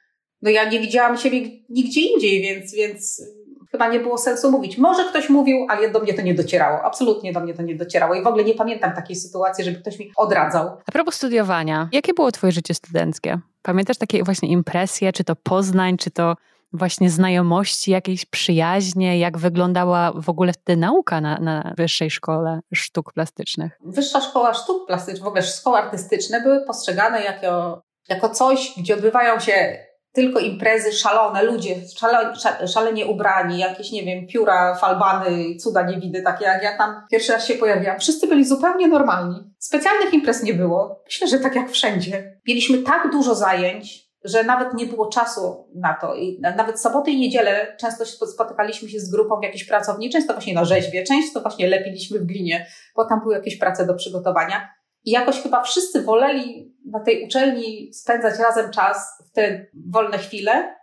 no 0.43 0.51
ja 0.51 0.71
nie 0.71 0.81
widziałam 0.81 1.19
siebie 1.19 1.41
nigdzie 1.69 2.01
indziej, 2.01 2.43
więc, 2.43 2.75
więc 2.75 3.23
chyba 3.71 3.89
nie 3.89 4.01
było 4.01 4.19
sensu 4.19 4.51
mówić. 4.51 4.79
Może 4.79 5.05
ktoś 5.05 5.29
mówił, 5.29 5.67
ale 5.71 5.91
do 5.91 6.01
mnie 6.01 6.15
to 6.15 6.23
nie 6.23 6.35
docierało. 6.35 6.83
Absolutnie 6.83 7.33
do 7.33 7.41
mnie 7.41 7.55
to 7.55 7.63
nie 7.63 7.75
docierało 7.75 8.15
i 8.15 8.23
w 8.23 8.27
ogóle 8.27 8.45
nie 8.45 8.55
pamiętam 8.55 8.93
takiej 8.93 9.17
sytuacji, 9.17 9.65
żeby 9.65 9.81
ktoś 9.81 9.99
mi 9.99 10.13
odradzał. 10.17 10.67
A 10.87 10.93
propos 10.93 11.15
studiowania, 11.15 11.89
jakie 11.93 12.15
było 12.15 12.33
twoje 12.33 12.53
życie 12.53 12.75
studenckie? 12.75 13.39
Pamiętasz 13.63 13.99
takie 13.99 14.25
właśnie 14.25 14.49
impresje, 14.49 15.13
czy 15.13 15.25
to 15.25 15.37
Poznań, 15.37 15.97
czy 15.97 16.11
to 16.11 16.35
właśnie 16.73 17.11
znajomości, 17.11 17.91
jakieś 17.91 18.27
przyjaźnie, 18.27 19.19
jak 19.19 19.39
wyglądała 19.39 20.13
w 20.13 20.29
ogóle 20.29 20.53
wtedy 20.53 20.77
nauka 20.77 21.21
na, 21.21 21.39
na 21.39 21.75
Wyższej 21.77 22.11
Szkole 22.11 22.61
Sztuk 22.75 23.13
Plastycznych? 23.13 23.79
Wyższa 23.85 24.21
Szkoła 24.21 24.55
Sztuk 24.55 24.87
Plastycznych, 24.87 25.25
w 25.25 25.27
ogóle 25.27 25.43
szkoły 25.43 25.77
artystyczne 25.77 26.41
były 26.41 26.65
postrzegane 26.65 27.23
jako, 27.23 27.83
jako 28.09 28.29
coś, 28.29 28.73
gdzie 28.77 28.95
odbywają 28.95 29.41
się 29.41 29.79
tylko 30.19 30.41
imprezy 30.41 30.93
szalone, 30.93 31.43
ludzie 31.43 31.75
szale, 31.97 32.33
szalenie 32.67 33.07
ubrani, 33.07 33.59
jakieś, 33.59 33.93
nie 33.93 34.05
wiem, 34.05 34.27
pióra, 34.27 34.75
falbany, 34.75 35.57
cuda 35.57 35.83
nie 35.83 36.01
widzę, 36.01 36.23
takie 36.23 36.45
jak 36.45 36.63
ja 36.63 36.79
tam 36.79 37.03
pierwszy 37.11 37.33
raz 37.33 37.47
się 37.47 37.55
pojawiłam. 37.55 37.99
Wszyscy 37.99 38.27
byli 38.27 38.45
zupełnie 38.45 38.89
normalni. 38.89 39.55
Specjalnych 39.59 40.15
imprez 40.15 40.43
nie 40.43 40.55
było. 40.55 41.03
Myślę, 41.05 41.29
że 41.29 41.39
tak 41.39 41.55
jak 41.55 41.71
wszędzie. 41.71 42.41
Mieliśmy 42.47 42.79
tak 42.79 43.13
dużo 43.13 43.35
zajęć, 43.35 44.09
że 44.25 44.45
nawet 44.45 44.75
nie 44.75 44.87
było 44.87 45.07
czasu 45.07 45.69
na 45.75 45.95
to. 46.01 46.15
I 46.15 46.41
nawet 46.41 46.81
soboty 46.81 47.11
i 47.11 47.21
niedzielę 47.21 47.77
często 47.81 48.27
spotykaliśmy 48.27 48.89
się 48.89 49.01
z 49.01 49.11
grupą 49.11 49.41
w 49.41 49.43
jakiejś 49.43 49.65
pracowni, 49.65 50.11
często 50.11 50.33
właśnie 50.33 50.55
na 50.55 50.65
rzeźbie, 50.65 51.05
często 51.05 51.41
właśnie 51.41 51.69
lepiliśmy 51.69 52.19
w 52.19 52.27
glinie, 52.27 52.67
bo 52.97 53.05
tam 53.05 53.21
były 53.21 53.35
jakieś 53.35 53.59
prace 53.59 53.87
do 53.87 53.95
przygotowania. 53.95 54.78
I 55.09 55.11
jakoś 55.11 55.43
chyba 55.43 55.63
wszyscy 55.63 56.03
woleli 56.03 56.75
na 56.85 57.01
tej 57.01 57.25
uczelni 57.25 57.95
spędzać 57.95 58.39
razem 58.39 58.71
czas 58.71 59.23
w 59.29 59.33
te 59.33 59.67
wolne 59.91 60.19
chwile, 60.19 60.77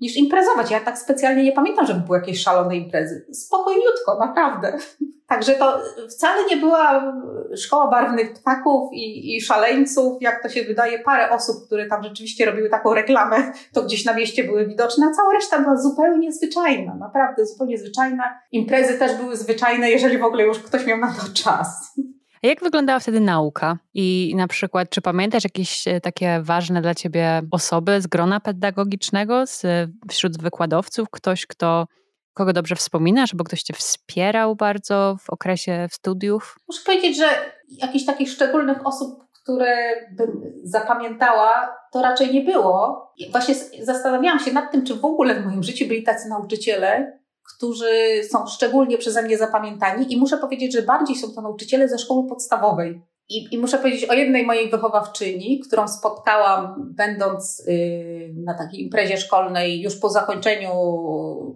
niż 0.00 0.16
imprezować. 0.16 0.70
Ja 0.70 0.80
tak 0.80 0.98
specjalnie 0.98 1.44
nie 1.44 1.52
pamiętam, 1.52 1.86
żeby 1.86 2.00
były 2.00 2.18
jakieś 2.18 2.42
szalone 2.42 2.76
imprezy. 2.76 3.26
Spokojniutko, 3.32 4.18
naprawdę. 4.18 4.78
Także 5.32 5.52
to 5.52 5.80
wcale 6.10 6.44
nie 6.50 6.56
była 6.56 7.14
szkoła 7.56 7.90
barwnych 7.90 8.32
ptaków 8.32 8.92
i, 8.92 9.36
i 9.36 9.40
szaleńców, 9.40 10.22
jak 10.22 10.42
to 10.42 10.48
się 10.48 10.64
wydaje, 10.64 10.98
parę 10.98 11.30
osób, 11.30 11.66
które 11.66 11.86
tam 11.86 12.02
rzeczywiście 12.02 12.46
robiły 12.46 12.68
taką 12.68 12.94
reklamę, 12.94 13.52
to 13.72 13.82
gdzieś 13.82 14.04
na 14.04 14.14
mieście 14.14 14.44
były 14.44 14.66
widoczne, 14.66 15.06
a 15.06 15.16
cała 15.16 15.32
reszta 15.32 15.60
była 15.60 15.76
zupełnie 15.76 16.32
zwyczajna, 16.32 16.94
naprawdę 16.94 17.46
zupełnie 17.46 17.78
zwyczajna. 17.78 18.38
Imprezy 18.52 18.98
też 18.98 19.16
były 19.16 19.36
zwyczajne, 19.36 19.90
jeżeli 19.90 20.18
w 20.18 20.24
ogóle 20.24 20.44
już 20.44 20.58
ktoś 20.58 20.86
miał 20.86 20.98
na 20.98 21.12
to 21.12 21.42
czas. 21.42 21.94
Jak 22.42 22.60
wyglądała 22.60 23.00
wtedy 23.00 23.20
nauka? 23.20 23.78
I 23.94 24.34
na 24.36 24.48
przykład, 24.48 24.90
czy 24.90 25.00
pamiętasz 25.00 25.44
jakieś 25.44 25.88
e, 25.88 26.00
takie 26.00 26.40
ważne 26.42 26.82
dla 26.82 26.94
ciebie 26.94 27.42
osoby 27.50 28.00
z 28.00 28.06
grona 28.06 28.40
pedagogicznego, 28.40 29.46
z, 29.46 29.62
wśród 30.10 30.42
wykładowców? 30.42 31.10
Ktoś, 31.10 31.46
kto 31.46 31.86
kogo 32.34 32.52
dobrze 32.52 32.76
wspominasz, 32.76 33.34
bo 33.34 33.44
ktoś 33.44 33.62
cię 33.62 33.74
wspierał 33.74 34.56
bardzo 34.56 35.16
w 35.20 35.30
okresie 35.30 35.86
studiów? 35.90 36.56
Muszę 36.68 36.80
powiedzieć, 36.86 37.16
że 37.16 37.28
jakichś 37.68 38.04
takich 38.04 38.30
szczególnych 38.30 38.86
osób, 38.86 39.24
które 39.42 39.76
bym 40.12 40.42
zapamiętała, 40.64 41.76
to 41.92 42.02
raczej 42.02 42.34
nie 42.34 42.40
było. 42.40 43.06
Właśnie 43.30 43.54
zastanawiałam 43.82 44.38
się 44.38 44.52
nad 44.52 44.72
tym, 44.72 44.84
czy 44.84 44.94
w 44.94 45.04
ogóle 45.04 45.34
w 45.34 45.46
moim 45.46 45.62
życiu 45.62 45.88
byli 45.88 46.02
tacy 46.02 46.28
nauczyciele, 46.28 47.21
którzy 47.56 48.22
są 48.30 48.46
szczególnie 48.46 48.98
przeze 48.98 49.22
mnie 49.22 49.38
zapamiętani 49.38 50.12
i 50.12 50.16
muszę 50.16 50.38
powiedzieć, 50.38 50.72
że 50.72 50.82
bardziej 50.82 51.16
są 51.16 51.34
to 51.34 51.42
nauczyciele 51.42 51.88
ze 51.88 51.98
szkoły 51.98 52.28
podstawowej. 52.28 53.02
I, 53.28 53.54
I, 53.54 53.58
muszę 53.58 53.78
powiedzieć 53.78 54.04
o 54.04 54.12
jednej 54.14 54.46
mojej 54.46 54.70
wychowawczyni, 54.70 55.60
którą 55.60 55.88
spotkałam, 55.88 56.92
będąc 56.96 57.62
yy, 57.66 58.34
na 58.44 58.54
takiej 58.54 58.82
imprezie 58.82 59.16
szkolnej 59.16 59.82
już 59.82 59.96
po 59.96 60.08
zakończeniu 60.10 60.70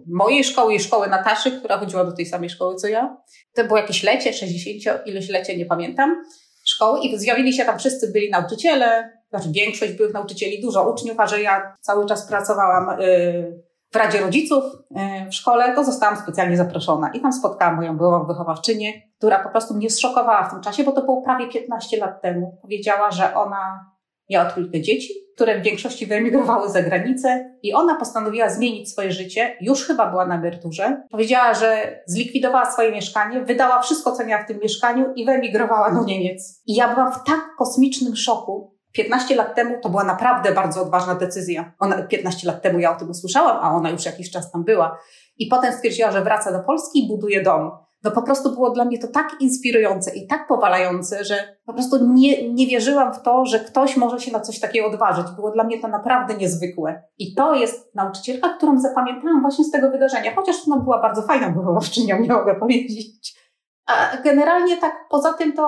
mojej 0.07 0.43
szkoły 0.43 0.73
i 0.73 0.79
szkoły 0.79 1.07
Nataszy, 1.07 1.51
która 1.51 1.77
chodziła 1.77 2.05
do 2.05 2.11
tej 2.11 2.25
samej 2.25 2.49
szkoły 2.49 2.75
co 2.75 2.87
ja. 2.87 3.17
To 3.55 3.63
było 3.63 3.77
jakieś 3.77 4.03
lecie, 4.03 4.33
60 4.33 5.07
ileś 5.07 5.29
lecie, 5.29 5.57
nie 5.57 5.65
pamiętam, 5.65 6.23
szkoły 6.65 6.99
i 6.99 7.17
zjawili 7.17 7.53
się 7.53 7.65
tam 7.65 7.79
wszyscy 7.79 8.11
byli 8.11 8.29
nauczyciele, 8.29 9.11
znaczy 9.29 9.49
większość 9.51 9.93
byłych 9.93 10.13
nauczycieli, 10.13 10.61
dużo 10.61 10.91
uczniów, 10.91 11.19
a 11.19 11.27
że 11.27 11.41
ja 11.41 11.75
cały 11.81 12.05
czas 12.05 12.27
pracowałam 12.27 12.99
yy, 12.99 13.66
w 13.91 13.95
Radzie 13.95 14.19
Rodziców 14.19 14.63
e, 14.95 15.29
w 15.29 15.35
szkole, 15.35 15.75
to 15.75 15.83
zostałam 15.83 16.17
specjalnie 16.17 16.57
zaproszona 16.57 17.11
i 17.13 17.21
tam 17.21 17.33
spotkałam 17.33 17.75
moją 17.75 17.97
byłą 17.97 18.25
wychowawczynię, 18.25 18.93
która 19.17 19.43
po 19.43 19.49
prostu 19.49 19.73
mnie 19.73 19.89
zszokowała 19.89 20.43
w 20.43 20.51
tym 20.51 20.61
czasie, 20.61 20.83
bo 20.83 20.91
to 20.91 21.01
było 21.01 21.21
prawie 21.21 21.47
15 21.47 21.97
lat 21.97 22.21
temu. 22.21 22.57
Powiedziała, 22.61 23.11
że 23.11 23.35
ona 23.35 23.85
miała 24.29 24.45
trójkę 24.49 24.81
dzieci, 24.81 25.13
które 25.35 25.59
w 25.59 25.63
większości 25.63 26.05
wyemigrowały 26.05 26.69
za 26.69 26.81
granicę 26.81 27.57
i 27.63 27.73
ona 27.73 27.95
postanowiła 27.95 28.49
zmienić 28.49 28.91
swoje 28.91 29.11
życie, 29.11 29.57
już 29.61 29.85
chyba 29.85 30.09
była 30.09 30.25
na 30.25 30.35
emeryturze. 30.35 31.03
Powiedziała, 31.11 31.53
że 31.53 31.99
zlikwidowała 32.05 32.71
swoje 32.71 32.91
mieszkanie, 32.91 33.41
wydała 33.41 33.81
wszystko, 33.81 34.11
co 34.11 34.25
miała 34.25 34.43
w 34.43 34.47
tym 34.47 34.59
mieszkaniu 34.59 35.05
i 35.15 35.25
wyemigrowała 35.25 35.91
do 35.91 36.03
Niemiec. 36.03 36.61
I 36.65 36.75
ja 36.75 36.93
byłam 36.93 37.11
w 37.11 37.23
tak 37.23 37.41
kosmicznym 37.57 38.15
szoku, 38.15 38.76
15 38.93 39.35
lat 39.35 39.55
temu 39.55 39.75
to 39.81 39.89
była 39.89 40.03
naprawdę 40.03 40.51
bardzo 40.51 40.81
odważna 40.81 41.15
decyzja. 41.15 41.73
Ona, 41.79 42.03
15 42.03 42.47
lat 42.47 42.61
temu 42.61 42.79
ja 42.79 42.95
o 42.95 42.99
tym 42.99 43.09
usłyszałam, 43.09 43.57
a 43.61 43.75
ona 43.75 43.89
już 43.89 44.05
jakiś 44.05 44.31
czas 44.31 44.51
tam 44.51 44.63
była. 44.63 44.99
I 45.37 45.47
potem 45.47 45.73
stwierdziła, 45.73 46.11
że 46.11 46.21
wraca 46.21 46.51
do 46.51 46.59
Polski 46.59 47.05
i 47.05 47.07
buduje 47.07 47.43
dom. 47.43 47.71
No 48.03 48.11
po 48.11 48.21
prostu 48.21 48.51
było 48.51 48.69
dla 48.69 48.85
mnie 48.85 48.99
to 48.99 49.07
tak 49.07 49.35
inspirujące 49.39 50.15
i 50.15 50.27
tak 50.27 50.47
powalające, 50.47 51.23
że 51.23 51.57
po 51.65 51.73
prostu 51.73 52.13
nie, 52.13 52.53
nie 52.53 52.67
wierzyłam 52.67 53.13
w 53.13 53.21
to, 53.21 53.45
że 53.45 53.59
ktoś 53.59 53.97
może 53.97 54.19
się 54.19 54.31
na 54.31 54.39
coś 54.39 54.59
takiego 54.59 54.87
odważyć. 54.87 55.27
Było 55.35 55.51
dla 55.51 55.63
mnie 55.63 55.81
to 55.81 55.87
naprawdę 55.87 56.33
niezwykłe. 56.33 57.03
I 57.17 57.35
to 57.35 57.55
jest 57.55 57.95
nauczycielka, 57.95 58.49
którą 58.49 58.79
zapamiętałam 58.79 59.41
właśnie 59.41 59.65
z 59.65 59.71
tego 59.71 59.91
wydarzenia, 59.91 60.35
chociaż 60.35 60.55
ona 60.67 60.79
była 60.79 61.01
bardzo 61.01 61.21
fajną 61.21 61.53
wychowawczynią, 61.53 62.19
nie 62.19 62.33
mogę 62.33 62.55
powiedzieć. 62.55 63.37
A 63.85 64.17
generalnie 64.23 64.77
tak 64.77 64.95
poza 65.09 65.33
tym 65.33 65.53
to 65.53 65.65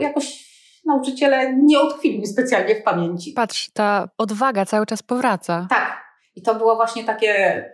jakoś 0.00 0.51
nauczyciele 0.84 1.56
nie 1.56 1.80
utkwili 1.80 2.20
mi 2.20 2.26
specjalnie 2.26 2.74
w 2.74 2.82
pamięci. 2.82 3.32
Patrz, 3.32 3.70
ta 3.70 4.08
odwaga 4.18 4.66
cały 4.66 4.86
czas 4.86 5.02
powraca. 5.02 5.66
Tak. 5.70 6.02
I 6.36 6.42
to 6.42 6.54
było 6.54 6.76
właśnie 6.76 7.04
takie, 7.04 7.64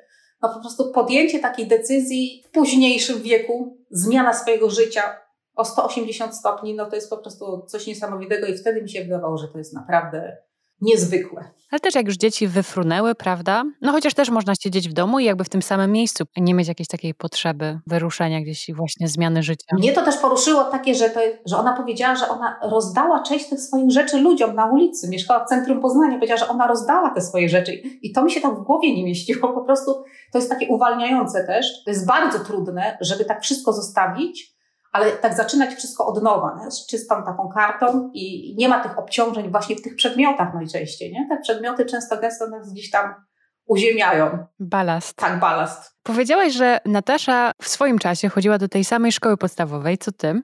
no 0.43 0.55
po 0.55 0.61
prostu 0.61 0.93
podjęcie 0.93 1.39
takiej 1.39 1.67
decyzji 1.67 2.43
w 2.47 2.51
późniejszym 2.51 3.23
wieku, 3.23 3.79
zmiana 3.91 4.35
swojego 4.35 4.71
życia 4.71 5.03
o 5.55 5.65
180 5.65 6.35
stopni, 6.35 6.75
no 6.75 6.87
to 6.87 6.97
jest 6.97 7.11
po 7.11 7.19
prostu 7.19 7.67
coś 7.67 7.87
niesamowitego 7.87 8.47
i 8.47 8.59
wtedy 8.59 8.83
mi 8.83 8.91
się 8.91 9.05
wydawało, 9.05 9.39
że 9.39 9.49
to 9.49 9.59
jest 9.59 9.75
naprawdę 9.75 10.37
niezwykłe. 10.81 11.51
Ale 11.71 11.81
też 11.81 11.95
jak 11.95 12.07
już 12.07 12.17
dzieci 12.17 12.49
wyfrunęły, 12.49 13.15
prawda? 13.15 13.65
No 13.81 13.93
chociaż 13.93 14.15
też 14.15 14.31
można 14.31 14.55
siedzieć 14.55 14.89
w 14.89 14.93
domu 14.93 15.19
i 15.19 15.25
jakby 15.25 15.45
w 15.45 15.49
tym 15.49 15.63
samym 15.63 15.93
miejscu, 15.93 16.25
nie 16.37 16.55
mieć 16.55 16.69
jakiejś 16.69 16.89
takiej 16.89 17.15
potrzeby 17.15 17.79
wyruszenia 17.87 18.41
gdzieś 18.41 18.69
i 18.69 18.75
właśnie 18.75 19.09
zmiany 19.09 19.43
życia. 19.43 19.67
Mnie 19.73 19.93
to 19.93 20.05
też 20.05 20.17
poruszyło 20.17 20.65
takie, 20.65 20.95
że, 20.95 21.11
to, 21.11 21.21
że 21.47 21.57
ona 21.57 21.73
powiedziała, 21.73 22.15
że 22.17 22.29
ona 22.29 22.59
rozdała 22.63 23.23
część 23.23 23.49
tych 23.49 23.61
swoich 23.61 23.91
rzeczy 23.91 24.19
ludziom 24.19 24.55
na 24.55 24.67
ulicy. 24.67 25.09
Mieszkała 25.09 25.45
w 25.45 25.49
centrum 25.49 25.81
Poznania, 25.81 26.15
powiedziała, 26.15 26.39
że 26.39 26.49
ona 26.49 26.67
rozdała 26.67 27.11
te 27.11 27.21
swoje 27.21 27.49
rzeczy 27.49 27.73
i 28.03 28.13
to 28.13 28.25
mi 28.25 28.31
się 28.31 28.41
tam 28.41 28.57
w 28.57 28.65
głowie 28.65 28.97
nie 28.97 29.05
mieściło. 29.05 29.49
Po 29.53 29.65
prostu 29.65 30.05
to 30.33 30.39
jest 30.39 30.51
takie 30.51 30.67
uwalniające 30.69 31.45
też. 31.45 31.85
To 31.85 31.91
jest 31.91 32.07
bardzo 32.07 32.39
trudne, 32.39 32.99
żeby 33.01 33.25
tak 33.25 33.43
wszystko 33.43 33.73
zostawić, 33.73 34.58
ale 34.93 35.13
tak 35.13 35.35
zaczynać 35.35 35.75
wszystko 35.75 36.07
od 36.07 36.23
nowa, 36.23 36.61
nie? 36.65 36.71
z 36.71 36.87
czystą 36.87 37.25
taką 37.25 37.49
kartą 37.49 38.11
i 38.15 38.55
nie 38.59 38.69
ma 38.69 38.83
tych 38.83 38.99
obciążeń 38.99 39.51
właśnie 39.51 39.77
w 39.77 39.83
tych 39.83 39.97
przedmiotach 39.97 40.55
najczęściej. 40.55 41.13
Nie? 41.13 41.29
Te 41.29 41.41
przedmioty 41.41 41.87
często 41.87 42.17
gęsto 42.17 42.49
nas 42.49 42.73
gdzieś 42.73 42.91
tam 42.91 43.15
uziemiają. 43.67 44.47
Balast. 44.61 45.17
Tak, 45.17 45.41
balast. 45.41 45.95
Powiedziałaś, 46.03 46.53
że 46.53 46.81
Natasza 46.85 47.53
w 47.63 47.69
swoim 47.69 47.99
czasie 47.99 48.29
chodziła 48.29 48.59
do 48.59 48.69
tej 48.69 48.85
samej 48.85 49.13
szkoły 49.13 49.37
podstawowej, 49.37 49.99
co 49.99 50.13
ty. 50.13 50.43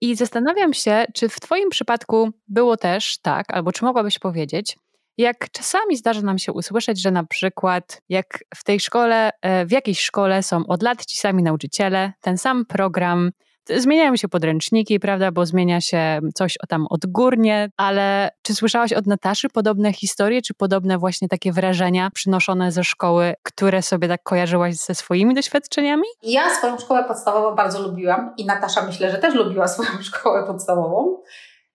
I 0.00 0.16
zastanawiam 0.16 0.74
się, 0.74 1.04
czy 1.14 1.28
w 1.28 1.40
Twoim 1.40 1.70
przypadku 1.70 2.30
było 2.48 2.76
też 2.76 3.18
tak, 3.18 3.46
albo 3.54 3.72
czy 3.72 3.84
mogłabyś 3.84 4.18
powiedzieć, 4.18 4.76
jak 5.18 5.50
czasami 5.50 5.96
zdarza 5.96 6.22
nam 6.22 6.38
się 6.38 6.52
usłyszeć, 6.52 7.02
że 7.02 7.10
na 7.10 7.24
przykład 7.24 8.02
jak 8.08 8.44
w 8.54 8.64
tej 8.64 8.80
szkole, 8.80 9.30
e, 9.42 9.66
w 9.66 9.70
jakiejś 9.70 10.00
szkole 10.00 10.42
są 10.42 10.66
od 10.66 10.82
lat 10.82 11.06
ci 11.06 11.18
sami 11.18 11.42
nauczyciele, 11.42 12.12
ten 12.20 12.38
sam 12.38 12.66
program, 12.66 13.30
zmieniają 13.76 14.16
się 14.16 14.28
podręczniki, 14.28 15.00
prawda, 15.00 15.32
bo 15.32 15.46
zmienia 15.46 15.80
się 15.80 16.20
coś 16.34 16.58
tam 16.68 16.86
odgórnie, 16.90 17.70
ale 17.76 18.30
czy 18.42 18.54
słyszałaś 18.54 18.92
od 18.92 19.06
Nataszy 19.06 19.48
podobne 19.48 19.92
historie, 19.92 20.42
czy 20.42 20.54
podobne 20.54 20.98
właśnie 20.98 21.28
takie 21.28 21.52
wrażenia 21.52 22.10
przynoszone 22.14 22.72
ze 22.72 22.84
szkoły, 22.84 23.34
które 23.42 23.82
sobie 23.82 24.08
tak 24.08 24.22
kojarzyłaś 24.22 24.76
ze 24.76 24.94
swoimi 24.94 25.34
doświadczeniami? 25.34 26.04
Ja 26.22 26.54
swoją 26.54 26.78
szkołę 26.78 27.04
podstawową 27.04 27.56
bardzo 27.56 27.82
lubiłam 27.82 28.34
i 28.36 28.46
Natasza 28.46 28.86
myślę, 28.86 29.10
że 29.10 29.18
też 29.18 29.34
lubiła 29.34 29.68
swoją 29.68 29.88
szkołę 30.12 30.46
podstawową. 30.46 31.16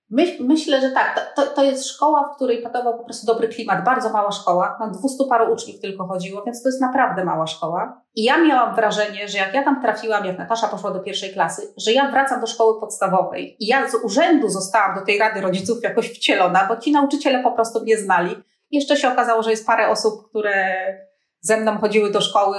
Myśl, 0.09 0.43
myślę, 0.43 0.81
że 0.81 0.91
tak. 0.91 1.33
To, 1.35 1.41
to 1.45 1.63
jest 1.63 1.87
szkoła, 1.87 2.29
w 2.31 2.35
której 2.35 2.61
panował 2.61 2.97
po 2.97 3.03
prostu 3.03 3.27
dobry 3.27 3.47
klimat. 3.47 3.83
Bardzo 3.83 4.09
mała 4.09 4.31
szkoła. 4.31 4.77
Na 4.79 4.87
200 4.87 5.23
paru 5.29 5.53
uczniów 5.53 5.81
tylko 5.81 6.07
chodziło, 6.07 6.43
więc 6.43 6.63
to 6.63 6.69
jest 6.69 6.81
naprawdę 6.81 7.25
mała 7.25 7.47
szkoła. 7.47 8.01
I 8.15 8.23
ja 8.23 8.37
miałam 8.37 8.75
wrażenie, 8.75 9.27
że 9.27 9.37
jak 9.37 9.53
ja 9.53 9.63
tam 9.63 9.81
trafiłam, 9.81 10.25
jak 10.25 10.37
Natasza 10.37 10.67
poszła 10.67 10.91
do 10.91 10.99
pierwszej 10.99 11.33
klasy, 11.33 11.73
że 11.77 11.91
ja 11.91 12.11
wracam 12.11 12.41
do 12.41 12.47
szkoły 12.47 12.79
podstawowej. 12.79 13.55
I 13.59 13.67
ja 13.67 13.89
z 13.89 13.95
urzędu 14.03 14.49
zostałam 14.49 14.95
do 14.95 15.05
tej 15.05 15.19
rady 15.19 15.41
rodziców 15.41 15.83
jakoś 15.83 16.09
wcielona, 16.09 16.65
bo 16.67 16.77
ci 16.77 16.91
nauczyciele 16.91 17.43
po 17.43 17.51
prostu 17.51 17.81
mnie 17.81 17.97
znali. 17.97 18.35
Jeszcze 18.71 18.97
się 18.97 19.11
okazało, 19.11 19.43
że 19.43 19.51
jest 19.51 19.67
parę 19.67 19.89
osób, 19.89 20.29
które 20.29 20.75
ze 21.39 21.57
mną 21.57 21.77
chodziły 21.77 22.11
do 22.11 22.21
szkoły, 22.21 22.57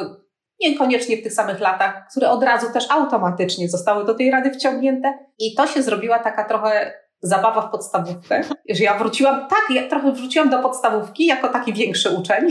niekoniecznie 0.61 1.16
w 1.16 1.22
tych 1.22 1.32
samych 1.32 1.61
latach, 1.61 2.06
które 2.11 2.30
od 2.30 2.42
razu 2.42 2.72
też 2.72 2.90
automatycznie 2.90 3.68
zostały 3.68 4.04
do 4.04 4.14
tej 4.14 4.30
rady 4.30 4.50
wciągnięte. 4.50 5.18
I 5.38 5.54
to 5.54 5.66
się 5.66 5.82
zrobiła 5.82 6.18
taka 6.18 6.44
trochę 6.44 7.05
zabawa 7.22 7.62
w 7.62 7.70
podstawówkę, 7.70 8.40
że 8.70 8.85
ja 8.85 8.98
wróciłam, 8.98 9.40
tak, 9.48 9.64
ja 9.70 9.88
trochę 9.88 10.12
wróciłam 10.12 10.50
do 10.50 10.59
podstawówki 10.59 11.26
jako 11.26 11.48
taki 11.48 11.72
większy 11.72 12.11
uczeń. 12.11 12.48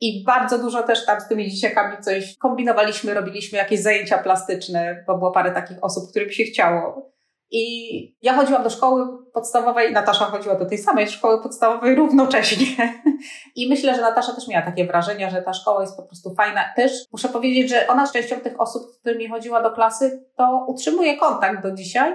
I 0.00 0.24
bardzo 0.24 0.58
dużo 0.58 0.82
też 0.82 1.06
tam 1.06 1.20
z 1.20 1.28
tymi 1.28 1.50
dzieciakami 1.50 1.96
coś 2.02 2.36
kombinowaliśmy, 2.38 3.14
robiliśmy 3.14 3.58
jakieś 3.58 3.80
zajęcia 3.80 4.18
plastyczne, 4.18 5.04
bo 5.06 5.18
było 5.18 5.30
parę 5.30 5.50
takich 5.50 5.84
osób, 5.84 6.10
którym 6.10 6.30
się 6.30 6.44
chciało. 6.44 7.14
I 7.50 8.16
ja 8.22 8.34
chodziłam 8.34 8.62
do 8.62 8.70
szkoły 8.70 9.06
podstawowej, 9.32 9.92
Natasza 9.92 10.24
chodziła 10.24 10.54
do 10.54 10.66
tej 10.66 10.78
samej 10.78 11.08
szkoły 11.08 11.42
podstawowej 11.42 11.94
równocześnie. 11.94 12.66
I 13.56 13.68
myślę, 13.68 13.94
że 13.94 14.00
Natasza 14.00 14.32
też 14.32 14.48
miała 14.48 14.66
takie 14.66 14.86
wrażenie, 14.86 15.30
że 15.30 15.42
ta 15.42 15.52
szkoła 15.52 15.80
jest 15.80 15.96
po 15.96 16.02
prostu 16.02 16.34
fajna. 16.34 16.64
Też 16.76 16.92
muszę 17.12 17.28
powiedzieć, 17.28 17.70
że 17.70 17.86
ona 17.88 18.06
z 18.06 18.12
częścią 18.12 18.36
tych 18.36 18.60
osób, 18.60 18.82
z 18.82 18.98
którymi 19.00 19.28
chodziła 19.28 19.62
do 19.62 19.70
klasy, 19.70 20.24
to 20.36 20.64
utrzymuje 20.68 21.16
kontakt 21.16 21.62
do 21.62 21.72
dzisiaj 21.72 22.14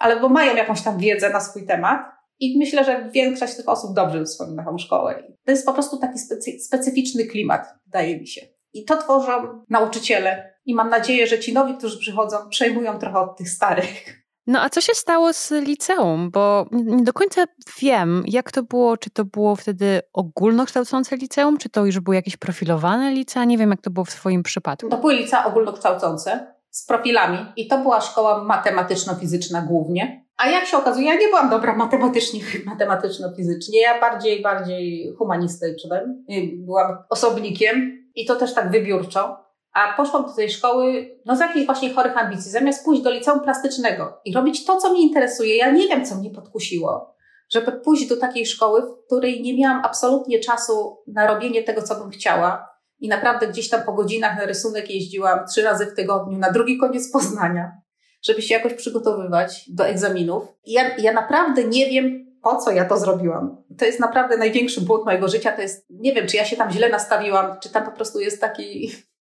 ale 0.00 0.20
bo 0.20 0.28
mają 0.28 0.56
jakąś 0.56 0.82
tam 0.82 0.98
wiedzę 0.98 1.30
na 1.30 1.40
swój 1.40 1.66
temat. 1.66 2.00
I 2.40 2.58
myślę, 2.58 2.84
że 2.84 3.10
większość 3.10 3.56
tych 3.56 3.68
osób 3.68 3.94
dobrze 3.94 4.24
wspomina 4.24 4.64
tą 4.64 4.78
szkołę. 4.78 5.22
To 5.44 5.50
jest 5.50 5.66
po 5.66 5.72
prostu 5.72 5.98
taki 5.98 6.18
specy, 6.18 6.58
specyficzny 6.60 7.24
klimat, 7.24 7.66
wydaje 7.86 8.20
mi 8.20 8.26
się. 8.26 8.40
I 8.72 8.84
to 8.84 8.96
tworzą 8.96 9.64
nauczyciele. 9.68 10.54
I 10.64 10.74
mam 10.74 10.90
nadzieję, 10.90 11.26
że 11.26 11.38
ci 11.38 11.52
nowi, 11.52 11.74
którzy 11.74 11.98
przychodzą, 11.98 12.36
przejmują 12.48 12.98
trochę 12.98 13.18
od 13.18 13.36
tych 13.36 13.48
starych. 13.48 14.20
No 14.46 14.60
a 14.60 14.70
co 14.70 14.80
się 14.80 14.94
stało 14.94 15.32
z 15.32 15.50
liceum? 15.50 16.30
Bo 16.30 16.66
nie 16.72 17.04
do 17.04 17.12
końca 17.12 17.44
wiem, 17.80 18.24
jak 18.26 18.52
to 18.52 18.62
było. 18.62 18.96
Czy 18.96 19.10
to 19.10 19.24
było 19.24 19.56
wtedy 19.56 20.00
ogólnokształcące 20.12 21.16
liceum, 21.16 21.58
czy 21.58 21.68
to 21.68 21.86
już 21.86 22.00
było 22.00 22.14
jakieś 22.14 22.36
profilowane 22.36 23.10
licea? 23.10 23.44
Nie 23.44 23.58
wiem, 23.58 23.70
jak 23.70 23.80
to 23.80 23.90
było 23.90 24.04
w 24.04 24.10
Twoim 24.10 24.42
przypadku. 24.42 24.88
To 24.88 24.96
były 24.96 25.14
licea 25.14 25.44
ogólnokształcące 25.44 26.54
z 26.70 26.86
profilami. 26.86 27.38
I 27.56 27.68
to 27.68 27.78
była 27.78 28.00
szkoła 28.00 28.44
matematyczno-fizyczna 28.44 29.62
głównie. 29.62 30.24
A 30.36 30.48
jak 30.48 30.66
się 30.66 30.76
okazuje, 30.76 31.06
ja 31.06 31.14
nie 31.14 31.28
byłam 31.28 31.50
dobra 31.50 31.76
matematycznie, 31.76 32.40
matematyczno-fizycznie. 32.72 33.80
Ja 33.80 34.00
bardziej, 34.00 34.42
bardziej 34.42 35.14
humanistycznym. 35.18 36.24
Byłam 36.56 36.96
osobnikiem 37.10 38.06
i 38.14 38.26
to 38.26 38.36
też 38.36 38.54
tak 38.54 38.70
wybiórczo. 38.70 39.50
A 39.72 39.96
poszłam 39.96 40.26
do 40.26 40.34
tej 40.34 40.50
szkoły, 40.50 41.16
no 41.26 41.36
z 41.36 41.40
jakichś 41.40 41.66
właśnie 41.66 41.94
chorych 41.94 42.16
ambicji, 42.16 42.50
zamiast 42.50 42.84
pójść 42.84 43.02
do 43.02 43.10
liceum 43.10 43.40
plastycznego 43.40 44.20
i 44.24 44.34
robić 44.34 44.64
to, 44.64 44.76
co 44.76 44.90
mnie 44.90 45.02
interesuje. 45.02 45.56
Ja 45.56 45.70
nie 45.70 45.88
wiem, 45.88 46.04
co 46.04 46.14
mnie 46.14 46.30
podkusiło, 46.30 47.14
żeby 47.52 47.72
pójść 47.72 48.08
do 48.08 48.16
takiej 48.16 48.46
szkoły, 48.46 48.82
w 48.82 49.06
której 49.06 49.42
nie 49.42 49.58
miałam 49.58 49.84
absolutnie 49.84 50.40
czasu 50.40 51.02
na 51.06 51.26
robienie 51.26 51.62
tego, 51.62 51.82
co 51.82 51.94
bym 51.94 52.10
chciała 52.10 52.68
i 53.00 53.08
naprawdę 53.08 53.48
gdzieś 53.48 53.68
tam 53.68 53.82
po 53.82 53.92
godzinach 53.92 54.38
na 54.38 54.46
rysunek 54.46 54.90
jeździłam 54.90 55.46
trzy 55.46 55.62
razy 55.62 55.86
w 55.86 55.94
tygodniu 55.94 56.38
na 56.38 56.50
drugi 56.50 56.78
koniec 56.78 57.12
Poznania, 57.12 57.72
żeby 58.22 58.42
się 58.42 58.54
jakoś 58.54 58.74
przygotowywać 58.74 59.70
do 59.70 59.86
egzaminów. 59.86 60.44
I 60.64 60.72
ja, 60.72 60.96
ja 60.96 61.12
naprawdę 61.12 61.64
nie 61.64 61.90
wiem, 61.90 62.26
po 62.42 62.56
co 62.56 62.70
ja 62.70 62.84
to 62.84 62.98
zrobiłam. 62.98 63.62
To 63.78 63.84
jest 63.84 64.00
naprawdę 64.00 64.36
największy 64.36 64.80
błąd 64.80 65.04
mojego 65.04 65.28
życia. 65.28 65.52
To 65.52 65.62
jest, 65.62 65.86
nie 65.90 66.12
wiem, 66.12 66.26
czy 66.26 66.36
ja 66.36 66.44
się 66.44 66.56
tam 66.56 66.70
źle 66.70 66.88
nastawiłam, 66.88 67.56
czy 67.60 67.70
tam 67.70 67.84
po 67.84 67.92
prostu 67.92 68.20
jest 68.20 68.40
taki, 68.40 68.92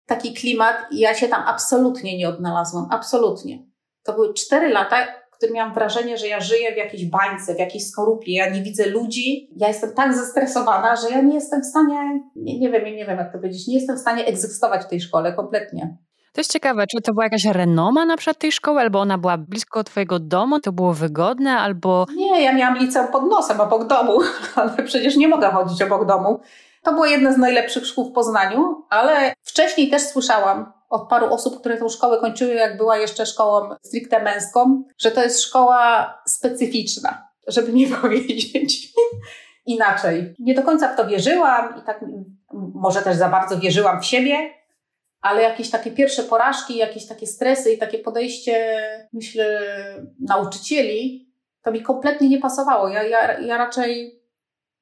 taki 0.07 0.35
klimat 0.35 0.77
i 0.91 0.99
ja 0.99 1.15
się 1.15 1.29
tam 1.29 1.43
absolutnie 1.47 2.19
nie 2.19 2.29
odnalazłam. 2.29 2.89
Absolutnie. 2.91 3.67
To 4.03 4.13
były 4.13 4.35
cztery 4.35 4.69
lata, 4.69 4.97
którym 5.35 5.55
miałam 5.55 5.75
wrażenie, 5.75 6.19
że 6.19 6.29
ja 6.29 6.41
żyję 6.41 6.73
w 6.73 6.77
jakiejś 6.77 7.07
bańce, 7.07 7.55
w 7.55 7.59
jakiejś 7.59 7.87
skorupie, 7.87 8.35
ja 8.35 8.51
nie 8.51 8.63
widzę 8.63 8.87
ludzi, 8.87 9.51
ja 9.57 9.69
jestem 9.69 9.95
tak 9.95 10.15
zestresowana, 10.15 10.97
że 10.97 11.11
ja 11.11 11.21
nie 11.21 11.35
jestem 11.35 11.63
w 11.63 11.67
stanie, 11.67 12.21
nie, 12.37 12.59
nie 12.59 12.71
wiem, 12.71 12.85
nie 12.85 13.07
wiem 13.07 13.19
jak 13.19 13.33
to 13.33 13.39
powiedzieć, 13.39 13.67
nie 13.67 13.75
jestem 13.75 13.97
w 13.97 14.01
stanie 14.01 14.27
egzystować 14.27 14.83
w 14.85 14.89
tej 14.89 15.01
szkole 15.01 15.33
kompletnie. 15.33 15.97
To 16.35 16.41
jest 16.41 16.53
ciekawe, 16.53 16.87
czy 16.87 17.03
to 17.03 17.13
była 17.13 17.25
jakaś 17.25 17.45
renoma 17.45 18.07
na 18.07 18.17
przykład 18.17 18.39
tej 18.39 18.53
szkoły, 18.53 18.81
albo 18.81 19.01
ona 19.01 19.19
była 19.19 19.39
blisko 19.39 19.85
twojego 19.85 20.19
domu, 20.19 20.61
to 20.61 20.73
było 20.73 20.95
wygodne, 20.95 21.51
albo... 21.51 22.07
Nie, 22.17 22.43
ja 22.43 22.53
miałam 22.53 22.79
liceum 22.79 23.09
pod 23.09 23.31
nosem 23.31 23.61
obok 23.61 23.87
domu, 23.87 24.19
ale 24.57 24.83
przecież 24.85 25.17
nie 25.17 25.29
mogę 25.29 25.51
chodzić 25.51 25.83
obok 25.83 26.07
domu. 26.07 26.41
To 26.85 26.93
była 26.93 27.09
jedna 27.09 27.33
z 27.33 27.39
najlepszych 27.39 27.87
szkół 27.87 28.05
w 28.11 28.13
Poznaniu, 28.13 28.87
ale 28.91 29.35
wcześniej 29.43 29.91
też 29.91 30.03
słyszałam 30.03 30.73
od 30.91 31.09
paru 31.09 31.35
osób, 31.35 31.61
które 31.61 31.77
tą 31.77 31.89
szkołę 31.89 32.19
kończyły, 32.19 32.55
jak 32.55 32.77
była 32.77 32.97
jeszcze 32.97 33.27
szkołą 33.27 33.77
stricte 33.83 34.23
męską, 34.23 34.85
że 34.99 35.11
to 35.11 35.23
jest 35.23 35.43
szkoła 35.43 36.15
specyficzna, 36.27 37.29
żeby 37.47 37.73
nie 37.73 37.89
powiedzieć 37.97 38.93
inaczej. 39.67 40.35
Nie 40.39 40.55
do 40.55 40.63
końca 40.63 40.93
w 40.93 40.97
to 40.97 41.07
wierzyłam 41.07 41.81
i 41.81 41.85
tak 41.87 42.05
może 42.75 43.03
też 43.03 43.17
za 43.17 43.29
bardzo 43.29 43.59
wierzyłam 43.59 44.01
w 44.01 44.07
siebie, 44.07 44.51
ale 45.21 45.43
jakieś 45.43 45.71
takie 45.71 45.91
pierwsze 45.91 46.23
porażki, 46.23 46.77
jakieś 46.77 47.07
takie 47.07 47.27
stresy 47.27 47.73
i 47.73 47.79
takie 47.79 47.99
podejście, 47.99 48.79
myślę, 49.13 49.61
nauczycieli, 50.21 51.33
to 51.63 51.73
mi 51.73 51.83
kompletnie 51.83 52.29
nie 52.29 52.39
pasowało. 52.39 52.89
Ja, 52.89 53.03
ja, 53.03 53.41
ja 53.41 53.57
raczej 53.57 54.24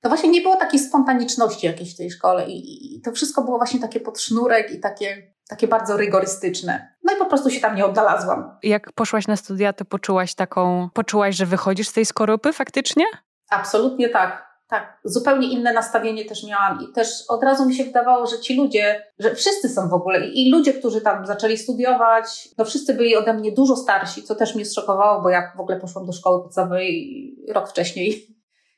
to 0.03 0.09
właśnie 0.09 0.31
nie 0.31 0.41
było 0.41 0.57
takiej 0.57 0.81
spontaniczności 0.81 1.67
jakiejś 1.67 1.95
w 1.95 1.97
tej 1.97 2.11
szkole 2.11 2.47
i, 2.49 2.97
i 2.97 3.01
to 3.01 3.13
wszystko 3.13 3.43
było 3.43 3.57
właśnie 3.57 3.81
takie 3.81 4.01
pod 4.01 4.21
sznurek 4.21 4.71
i 4.71 4.81
takie, 4.81 5.33
takie 5.49 5.69
bardzo 5.69 5.97
rygorystyczne. 5.97 6.95
No 7.05 7.15
i 7.15 7.17
po 7.17 7.27
prostu 7.27 7.51
się 7.51 7.61
tam 7.61 7.77
nie 7.77 7.87
odnalazłam. 7.87 8.59
Jak 8.63 8.93
poszłaś 8.93 9.27
na 9.27 9.37
studia, 9.37 9.73
to 9.73 9.85
poczułaś 9.85 10.35
taką, 10.35 10.89
poczułaś, 10.95 11.37
że 11.37 11.47
wychodzisz 11.47 11.89
z 11.89 11.93
tej 11.93 12.07
skorupy 12.07 12.53
faktycznie? 12.53 13.05
Absolutnie 13.51 14.09
tak. 14.09 14.53
Tak, 14.69 14.99
zupełnie 15.05 15.53
inne 15.53 15.73
nastawienie 15.73 16.25
też 16.25 16.47
miałam 16.47 16.81
i 16.81 16.93
też 16.93 17.25
od 17.29 17.45
razu 17.45 17.67
mi 17.67 17.75
się 17.75 17.85
wydawało, 17.85 18.27
że 18.27 18.41
ci 18.41 18.57
ludzie, 18.57 19.03
że 19.19 19.35
wszyscy 19.35 19.69
są 19.69 19.89
w 19.89 19.93
ogóle 19.93 20.27
i 20.27 20.51
ludzie, 20.51 20.75
którzy 20.75 21.01
tam 21.01 21.27
zaczęli 21.27 21.59
studiować, 21.59 22.49
no 22.59 22.65
wszyscy 22.65 22.95
byli 22.95 23.17
ode 23.17 23.35
mnie 23.35 23.53
dużo 23.53 23.77
starsi, 23.77 24.23
co 24.23 24.35
też 24.35 24.55
mnie 24.55 24.65
zszokowało, 24.65 25.23
bo 25.23 25.31
ja 25.31 25.53
w 25.57 25.61
ogóle 25.61 25.81
poszłam 25.81 26.07
do 26.07 26.13
szkoły 26.13 26.43
podstawowej 26.43 27.47
rok 27.49 27.69
wcześniej 27.69 28.33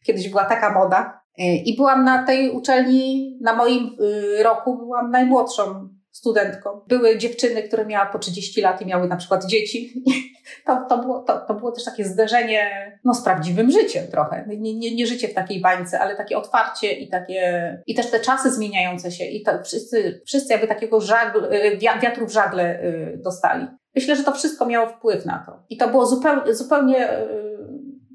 Kiedyś 0.06 0.28
była 0.28 0.44
taka 0.44 0.72
moda. 0.72 1.20
E, 1.38 1.56
I 1.56 1.76
byłam 1.76 2.04
na 2.04 2.26
tej 2.26 2.50
uczelni, 2.50 3.38
na 3.42 3.54
moim 3.54 3.96
y, 4.00 4.42
roku 4.42 4.76
byłam 4.76 5.10
najmłodszą 5.10 5.88
studentką. 6.14 6.80
Były 6.88 7.18
dziewczyny, 7.18 7.62
które 7.62 7.86
miały 7.86 8.12
po 8.12 8.18
30 8.18 8.60
lat 8.60 8.82
i 8.82 8.86
miały 8.86 9.08
na 9.08 9.16
przykład 9.16 9.44
dzieci. 9.46 9.92
To, 10.66 10.86
to, 10.88 10.98
było, 10.98 11.22
to, 11.22 11.40
to 11.40 11.54
było 11.54 11.72
też 11.72 11.84
takie 11.84 12.04
zderzenie 12.04 12.92
no, 13.04 13.14
z 13.14 13.24
prawdziwym 13.24 13.70
życiem 13.70 14.06
trochę. 14.10 14.44
Nie, 14.48 14.74
nie, 14.74 14.94
nie 14.94 15.06
życie 15.06 15.28
w 15.28 15.34
takiej 15.34 15.60
bańce, 15.60 16.00
ale 16.00 16.16
takie 16.16 16.38
otwarcie 16.38 16.92
i 16.92 17.08
takie... 17.08 17.82
I 17.86 17.94
też 17.94 18.10
te 18.10 18.20
czasy 18.20 18.50
zmieniające 18.50 19.10
się 19.12 19.24
i 19.24 19.42
to 19.42 19.62
wszyscy, 19.62 20.22
wszyscy 20.26 20.52
jakby 20.52 20.68
takiego 20.68 21.00
żagl, 21.00 21.44
y, 21.44 21.78
wiatru 21.78 22.26
w 22.26 22.32
żagle 22.32 22.80
y, 22.84 23.20
dostali. 23.24 23.66
Myślę, 23.94 24.16
że 24.16 24.24
to 24.24 24.32
wszystko 24.32 24.66
miało 24.66 24.86
wpływ 24.86 25.26
na 25.26 25.44
to. 25.46 25.62
I 25.68 25.76
to 25.76 25.88
było 25.88 26.06
zupełnie, 26.06 26.54
zupełnie 26.54 27.08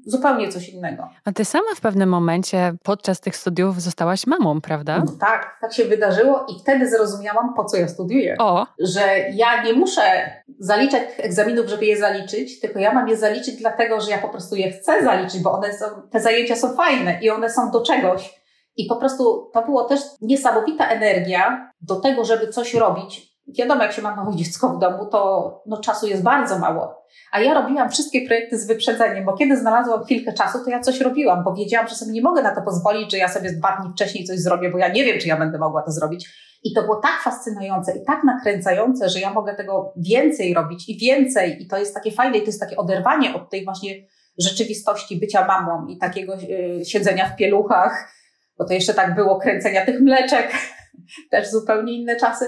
zupełnie 0.06 0.48
coś 0.48 0.68
innego. 0.68 1.08
A 1.24 1.32
ty 1.32 1.44
sama 1.44 1.74
w 1.76 1.80
pewnym 1.80 2.08
momencie 2.08 2.72
podczas 2.82 3.20
tych 3.20 3.36
studiów 3.36 3.82
zostałaś 3.82 4.26
mamą, 4.26 4.60
prawda? 4.60 4.98
No 4.98 5.12
tak, 5.20 5.58
tak 5.60 5.72
się 5.72 5.84
wydarzyło 5.84 6.46
i 6.48 6.60
wtedy 6.60 6.90
zrozumiałam, 6.90 7.54
po 7.54 7.64
co 7.64 7.76
ja 7.76 7.88
studiuję. 7.88 8.36
O. 8.38 8.66
Że 8.78 9.18
ja 9.32 9.62
nie 9.62 9.72
muszę 9.72 10.30
zaliczać 10.58 11.02
egzaminów, 11.18 11.66
żeby 11.66 11.86
je 11.86 11.96
zaliczyć, 11.96 12.60
tylko 12.60 12.78
ja 12.78 12.94
mam 12.94 13.08
je 13.08 13.16
zaliczyć 13.16 13.56
dlatego, 13.56 14.00
że 14.00 14.10
ja 14.10 14.18
po 14.18 14.28
prostu 14.28 14.56
je 14.56 14.70
chcę 14.70 15.04
zaliczyć, 15.04 15.42
bo 15.42 15.52
one 15.52 15.72
są, 15.72 15.86
te 16.10 16.20
zajęcia 16.20 16.56
są 16.56 16.74
fajne 16.74 17.18
i 17.22 17.30
one 17.30 17.50
są 17.50 17.70
do 17.70 17.82
czegoś. 17.82 18.40
I 18.76 18.86
po 18.86 18.96
prostu 18.96 19.50
to 19.52 19.62
było 19.62 19.84
też 19.84 20.00
niesamowita 20.20 20.88
energia 20.88 21.72
do 21.80 21.96
tego, 21.96 22.24
żeby 22.24 22.48
coś 22.48 22.74
robić. 22.74 23.29
Wiadomo, 23.58 23.82
jak 23.82 23.92
się 23.92 24.02
ma 24.02 24.16
małe 24.16 24.36
dziecko 24.36 24.68
w 24.68 24.78
domu, 24.78 25.06
to 25.06 25.62
no, 25.66 25.80
czasu 25.80 26.06
jest 26.06 26.22
bardzo 26.22 26.58
mało. 26.58 27.06
A 27.32 27.40
ja 27.40 27.54
robiłam 27.54 27.90
wszystkie 27.90 28.26
projekty 28.26 28.58
z 28.58 28.66
wyprzedzeniem, 28.66 29.24
bo 29.24 29.32
kiedy 29.32 29.56
znalazłam 29.56 30.04
chwilkę 30.04 30.32
czasu, 30.32 30.64
to 30.64 30.70
ja 30.70 30.80
coś 30.80 31.00
robiłam, 31.00 31.44
bo 31.44 31.54
wiedziałam, 31.54 31.88
że 31.88 31.94
sobie 31.94 32.12
nie 32.12 32.22
mogę 32.22 32.42
na 32.42 32.54
to 32.54 32.62
pozwolić, 32.62 33.12
że 33.12 33.18
ja 33.18 33.28
sobie 33.28 33.52
dwa 33.52 33.76
dni 33.80 33.92
wcześniej 33.92 34.24
coś 34.24 34.38
zrobię, 34.38 34.70
bo 34.70 34.78
ja 34.78 34.88
nie 34.88 35.04
wiem, 35.04 35.18
czy 35.20 35.28
ja 35.28 35.36
będę 35.36 35.58
mogła 35.58 35.82
to 35.82 35.90
zrobić. 35.90 36.28
I 36.64 36.74
to 36.74 36.82
było 36.82 36.96
tak 36.96 37.20
fascynujące 37.22 37.96
i 37.96 38.04
tak 38.04 38.24
nakręcające, 38.24 39.08
że 39.08 39.20
ja 39.20 39.32
mogę 39.32 39.54
tego 39.54 39.92
więcej 39.96 40.54
robić 40.54 40.88
i 40.88 40.98
więcej. 40.98 41.62
I 41.62 41.66
to 41.66 41.78
jest 41.78 41.94
takie 41.94 42.12
fajne 42.12 42.38
i 42.38 42.40
to 42.40 42.46
jest 42.46 42.60
takie 42.60 42.76
oderwanie 42.76 43.34
od 43.34 43.50
tej 43.50 43.64
właśnie 43.64 43.90
rzeczywistości 44.38 45.20
bycia 45.20 45.46
mamą 45.46 45.86
i 45.86 45.98
takiego 45.98 46.34
y, 46.34 46.84
siedzenia 46.84 47.28
w 47.28 47.36
pieluchach, 47.36 48.12
bo 48.58 48.64
to 48.64 48.74
jeszcze 48.74 48.94
tak 48.94 49.14
było 49.14 49.38
kręcenia 49.38 49.86
tych 49.86 50.00
mleczek, 50.00 50.52
też 51.30 51.50
zupełnie 51.50 51.92
inne 51.92 52.16
czasy. 52.16 52.46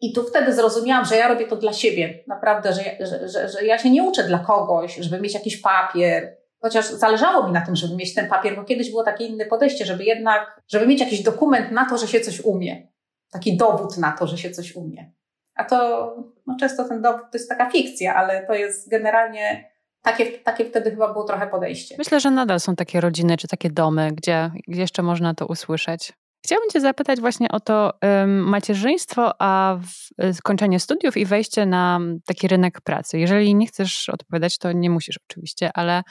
I 0.00 0.12
tu 0.12 0.24
wtedy 0.24 0.52
zrozumiałam, 0.52 1.04
że 1.04 1.16
ja 1.16 1.28
robię 1.28 1.46
to 1.46 1.56
dla 1.56 1.72
siebie. 1.72 2.24
Naprawdę, 2.26 2.72
że, 2.72 2.82
że, 3.06 3.28
że, 3.28 3.48
że 3.48 3.64
ja 3.66 3.78
się 3.78 3.90
nie 3.90 4.02
uczę 4.02 4.24
dla 4.24 4.38
kogoś, 4.38 4.96
żeby 4.96 5.20
mieć 5.20 5.34
jakiś 5.34 5.56
papier, 5.56 6.40
Chociaż 6.62 6.90
zależało 6.90 7.46
mi 7.46 7.52
na 7.52 7.60
tym, 7.60 7.76
żeby 7.76 7.96
mieć 7.96 8.14
ten 8.14 8.28
papier, 8.28 8.56
bo 8.56 8.64
kiedyś 8.64 8.90
było 8.90 9.02
takie 9.02 9.26
inne 9.26 9.46
podejście, 9.46 9.84
żeby 9.86 10.04
jednak, 10.04 10.60
żeby 10.68 10.86
mieć 10.86 11.00
jakiś 11.00 11.22
dokument 11.22 11.72
na 11.72 11.88
to, 11.88 11.98
że 11.98 12.08
się 12.08 12.20
coś 12.20 12.40
umie. 12.40 12.88
Taki 13.30 13.56
dowód 13.56 13.98
na 13.98 14.12
to, 14.12 14.26
że 14.26 14.38
się 14.38 14.50
coś 14.50 14.76
umie. 14.76 15.12
A 15.54 15.64
to 15.64 15.76
no 16.46 16.56
często 16.60 16.88
ten 16.88 17.02
dowód 17.02 17.22
to 17.22 17.38
jest 17.38 17.48
taka 17.48 17.70
fikcja, 17.70 18.14
ale 18.14 18.46
to 18.46 18.54
jest 18.54 18.90
generalnie 18.90 19.70
takie, 20.02 20.26
takie 20.26 20.64
wtedy 20.64 20.90
chyba 20.90 21.12
było 21.12 21.24
trochę 21.24 21.46
podejście. 21.46 21.94
Myślę, 21.98 22.20
że 22.20 22.30
nadal 22.30 22.60
są 22.60 22.76
takie 22.76 23.00
rodziny 23.00 23.36
czy 23.36 23.48
takie 23.48 23.70
domy, 23.70 24.12
gdzie, 24.12 24.50
gdzie 24.68 24.80
jeszcze 24.80 25.02
można 25.02 25.34
to 25.34 25.46
usłyszeć. 25.46 26.12
Chciałabym 26.44 26.70
Cię 26.70 26.80
zapytać 26.80 27.20
właśnie 27.20 27.48
o 27.48 27.60
to 27.60 27.92
um, 28.02 28.48
macierzyństwo, 28.48 29.32
a 29.38 29.78
y, 30.24 30.34
skończenie 30.34 30.80
studiów 30.80 31.16
i 31.16 31.26
wejście 31.26 31.66
na 31.66 32.00
taki 32.26 32.48
rynek 32.48 32.80
pracy. 32.80 33.18
Jeżeli 33.18 33.54
nie 33.54 33.66
chcesz 33.66 34.08
odpowiadać, 34.08 34.58
to 34.58 34.72
nie 34.72 34.90
musisz 34.90 35.18
oczywiście, 35.30 35.70
ale 35.74 36.02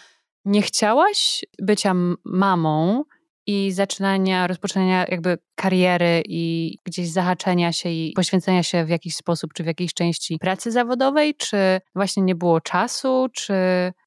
nie 0.45 0.61
chciałaś 0.61 1.45
bycia 1.61 1.93
mamą 2.25 3.03
i 3.47 3.71
zaczynania, 3.71 4.47
rozpoczynania 4.47 5.05
jakby 5.07 5.37
kariery 5.55 6.23
i 6.25 6.75
gdzieś 6.85 7.09
zahaczenia 7.09 7.73
się 7.73 7.89
i 7.89 8.13
poświęcenia 8.15 8.63
się 8.63 8.85
w 8.85 8.89
jakiś 8.89 9.15
sposób, 9.15 9.53
czy 9.53 9.63
w 9.63 9.65
jakiejś 9.65 9.93
części 9.93 10.37
pracy 10.39 10.71
zawodowej, 10.71 11.35
czy 11.35 11.57
właśnie 11.95 12.23
nie 12.23 12.35
było 12.35 12.61
czasu, 12.61 13.27
czy... 13.33 13.53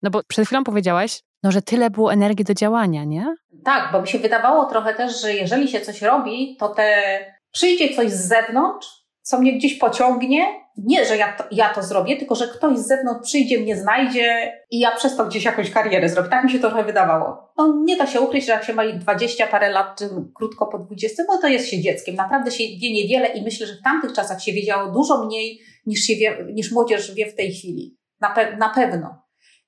No 0.03 0.11
bo 0.11 0.21
przed 0.29 0.47
chwilą 0.47 0.65
powiedziałaś, 0.65 1.23
no, 1.43 1.53
że 1.53 1.63
tyle 1.63 1.91
było 1.91 2.13
energii 2.13 2.45
do 2.45 2.55
działania, 2.55 3.05
nie? 3.05 3.35
Tak, 3.65 3.93
bo 3.93 4.03
mi 4.03 4.09
się 4.09 4.19
wydawało 4.19 4.65
trochę 4.65 4.95
też, 4.95 5.21
że 5.21 5.35
jeżeli 5.35 5.69
się 5.69 5.81
coś 5.81 6.03
robi, 6.03 6.57
to 6.59 6.69
te 6.69 7.19
przyjdzie 7.53 7.97
coś 7.97 8.11
z 8.11 8.29
zewnątrz, 8.29 8.89
co 9.23 9.39
mnie 9.39 9.53
gdzieś 9.53 9.75
pociągnie. 9.79 10.63
Nie, 10.77 11.05
że 11.05 11.17
ja 11.17 11.33
to, 11.33 11.45
ja 11.51 11.75
to 11.75 11.83
zrobię, 11.83 12.17
tylko 12.17 12.35
że 12.35 12.49
ktoś 12.49 12.79
z 12.79 12.87
zewnątrz 12.87 13.29
przyjdzie, 13.29 13.61
mnie 13.61 13.77
znajdzie 13.77 14.53
i 14.71 14.79
ja 14.79 14.97
przez 14.97 15.17
to 15.17 15.27
gdzieś 15.27 15.45
jakąś 15.45 15.71
karierę 15.71 16.09
zrobię. 16.09 16.29
Tak 16.29 16.45
mi 16.45 16.51
się 16.51 16.59
trochę 16.59 16.85
wydawało. 16.85 17.53
No 17.57 17.83
nie 17.85 17.97
da 17.97 18.07
się 18.07 18.21
ukryć, 18.21 18.47
że 18.47 18.53
jak 18.53 18.65
się 18.65 18.75
ma 18.75 18.83
20 18.93 19.47
parę 19.47 19.71
lat, 19.71 19.99
czy 19.99 20.09
krótko 20.35 20.67
po 20.67 20.79
20, 20.79 21.23
no 21.29 21.39
to 21.39 21.49
jest 21.49 21.69
się 21.69 21.81
dzieckiem. 21.81 22.15
Naprawdę 22.15 22.51
się 22.51 22.65
wie 22.65 22.93
niewiele 22.93 23.27
i 23.27 23.43
myślę, 23.43 23.67
że 23.67 23.75
w 23.75 23.83
tamtych 23.83 24.13
czasach 24.13 24.43
się 24.43 24.53
wiedziało 24.53 24.93
dużo 24.93 25.25
mniej 25.25 25.61
niż, 25.87 26.01
się 26.01 26.17
wie, 26.17 26.47
niż 26.53 26.73
młodzież 26.73 27.15
wie 27.15 27.27
w 27.27 27.37
tej 27.37 27.53
chwili. 27.53 27.97
Na, 28.21 28.31
pe 28.31 28.57
na 28.57 28.69
pewno. 28.69 29.22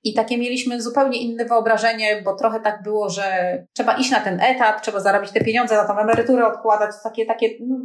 I 0.05 0.15
takie 0.15 0.39
mieliśmy 0.39 0.83
zupełnie 0.83 1.19
inne 1.19 1.45
wyobrażenie, 1.45 2.23
bo 2.25 2.37
trochę 2.37 2.61
tak 2.61 2.83
było, 2.83 3.11
że 3.11 3.25
trzeba 3.73 3.97
iść 3.97 4.11
na 4.11 4.21
ten 4.21 4.41
etap, 4.41 4.81
trzeba 4.81 5.01
zarobić 5.01 5.31
te 5.31 5.45
pieniądze, 5.45 5.75
na 5.77 5.87
tą 5.87 5.99
emeryturę 5.99 6.47
odkładać, 6.47 6.91
takie, 7.03 7.27
takie, 7.27 7.49
no, 7.61 7.77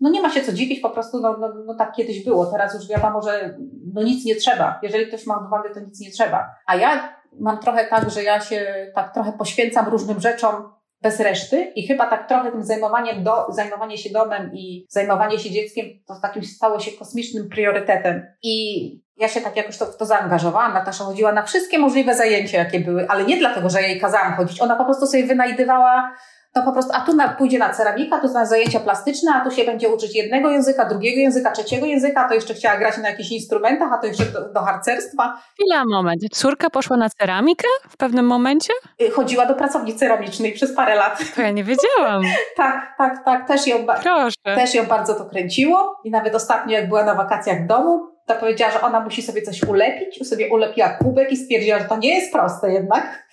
no 0.00 0.10
nie 0.10 0.22
ma 0.22 0.30
się 0.30 0.42
co 0.42 0.52
dziwić, 0.52 0.80
po 0.80 0.90
prostu 0.90 1.20
no, 1.20 1.36
no, 1.40 1.52
no 1.66 1.74
tak 1.74 1.92
kiedyś 1.92 2.24
było. 2.24 2.46
Teraz 2.46 2.74
już 2.74 2.88
wiadomo, 2.88 3.22
że 3.22 3.58
no 3.94 4.02
nic 4.02 4.24
nie 4.24 4.36
trzeba. 4.36 4.78
Jeżeli 4.82 5.06
ktoś 5.06 5.26
ma 5.26 5.38
odwagę, 5.38 5.74
to 5.74 5.80
nic 5.80 6.00
nie 6.00 6.10
trzeba. 6.10 6.54
A 6.66 6.76
ja 6.76 7.18
mam 7.40 7.58
trochę 7.58 7.84
tak, 7.84 8.10
że 8.10 8.22
ja 8.22 8.40
się 8.40 8.90
tak 8.94 9.14
trochę 9.14 9.32
poświęcam 9.32 9.88
różnym 9.88 10.20
rzeczom 10.20 10.54
bez 11.02 11.20
reszty 11.20 11.72
i 11.76 11.86
chyba 11.86 12.06
tak 12.06 12.28
trochę 12.28 12.52
tym 12.52 12.64
zajmowaniem 12.64 13.24
do, 13.24 13.52
zajmowanie 13.52 13.98
się 13.98 14.10
domem 14.10 14.50
i 14.54 14.86
zajmowanie 14.88 15.38
się 15.38 15.50
dzieckiem 15.50 15.86
to 16.06 16.14
takim 16.22 16.44
stało 16.44 16.80
się 16.80 16.92
kosmicznym 16.92 17.48
priorytetem. 17.48 18.26
I 18.42 19.03
ja 19.16 19.28
się 19.28 19.40
tak 19.40 19.56
jakoś 19.56 19.78
to, 19.78 19.86
w 19.86 19.96
to 19.96 20.06
zaangażowałam. 20.06 20.74
Natasza 20.74 21.04
chodziła 21.04 21.32
na 21.32 21.42
wszystkie 21.42 21.78
możliwe 21.78 22.14
zajęcia, 22.14 22.58
jakie 22.58 22.80
były, 22.80 23.08
ale 23.08 23.24
nie 23.24 23.36
dlatego, 23.36 23.70
że 23.70 23.82
ja 23.82 23.88
jej 23.88 24.00
kazałam 24.00 24.34
chodzić. 24.34 24.62
Ona 24.62 24.76
po 24.76 24.84
prostu 24.84 25.06
sobie 25.06 25.26
wynajdywała 25.26 26.14
to 26.54 26.62
po 26.62 26.72
prostu, 26.72 26.92
a 26.94 27.00
tu 27.00 27.16
na, 27.16 27.28
pójdzie 27.28 27.58
na 27.58 27.70
ceramika, 27.70 28.20
tu 28.20 28.32
na 28.32 28.46
zajęcia 28.46 28.80
plastyczne, 28.80 29.32
a 29.34 29.44
tu 29.44 29.50
się 29.50 29.64
będzie 29.64 29.88
uczyć 29.88 30.16
jednego 30.16 30.50
języka, 30.50 30.84
drugiego 30.84 31.20
języka, 31.20 31.52
trzeciego 31.52 31.86
języka, 31.86 32.28
to 32.28 32.34
jeszcze 32.34 32.54
chciała 32.54 32.76
grać 32.76 32.98
na 32.98 33.08
jakichś 33.08 33.30
instrumentach, 33.30 33.92
a 33.92 33.98
to 33.98 34.06
jeszcze 34.06 34.24
do, 34.24 34.52
do 34.52 34.60
harcerstwa. 34.60 35.38
Chwila, 35.54 35.84
moment. 35.84 36.20
Córka 36.32 36.70
poszła 36.70 36.96
na 36.96 37.08
ceramikę 37.10 37.68
w 37.88 37.96
pewnym 37.96 38.26
momencie? 38.26 38.72
Y, 39.02 39.10
chodziła 39.10 39.46
do 39.46 39.54
pracowni 39.54 39.94
ceramicznej 39.94 40.52
przez 40.52 40.74
parę 40.74 40.94
lat. 40.94 41.34
To 41.36 41.42
ja 41.42 41.50
nie 41.50 41.64
wiedziałam. 41.64 42.22
tak, 42.56 42.94
tak, 42.98 43.24
tak. 43.24 43.48
Też 43.48 43.66
ją, 43.66 43.86
Proszę. 44.02 44.36
też 44.44 44.74
ją 44.74 44.84
bardzo 44.84 45.14
to 45.14 45.24
kręciło 45.24 46.00
i 46.04 46.10
nawet 46.10 46.34
ostatnio, 46.34 46.72
jak 46.72 46.88
była 46.88 47.04
na 47.04 47.14
wakacjach 47.14 47.64
w 47.64 47.66
domu, 47.66 48.13
to 48.26 48.34
powiedziała, 48.34 48.72
że 48.72 48.80
ona 48.80 49.00
musi 49.00 49.22
sobie 49.22 49.42
coś 49.42 49.62
ulepić, 49.62 50.28
sobie 50.28 50.48
ulepiła 50.48 50.88
kubek 50.88 51.32
i 51.32 51.36
stwierdziła, 51.36 51.78
że 51.78 51.84
to 51.84 51.96
nie 51.96 52.14
jest 52.14 52.32
proste 52.32 52.72
jednak. 52.72 53.28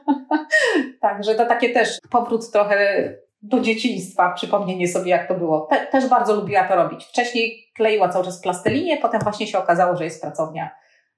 Także 1.00 1.34
to 1.34 1.46
takie 1.46 1.70
też 1.70 1.98
powrót 2.10 2.50
trochę 2.50 3.08
do 3.42 3.60
dzieciństwa, 3.60 4.32
przypomnienie 4.32 4.88
sobie, 4.88 5.10
jak 5.10 5.28
to 5.28 5.34
było. 5.34 5.60
Te, 5.60 5.86
też 5.86 6.08
bardzo 6.08 6.34
lubiła 6.34 6.68
to 6.68 6.74
robić. 6.74 7.04
Wcześniej 7.04 7.70
kleiła 7.76 8.08
cały 8.08 8.24
czas 8.24 8.42
plastelinie, 8.42 8.96
potem 8.96 9.20
właśnie 9.20 9.46
się 9.46 9.58
okazało, 9.58 9.96
że 9.96 10.04
jest 10.04 10.22
pracownia 10.22 10.70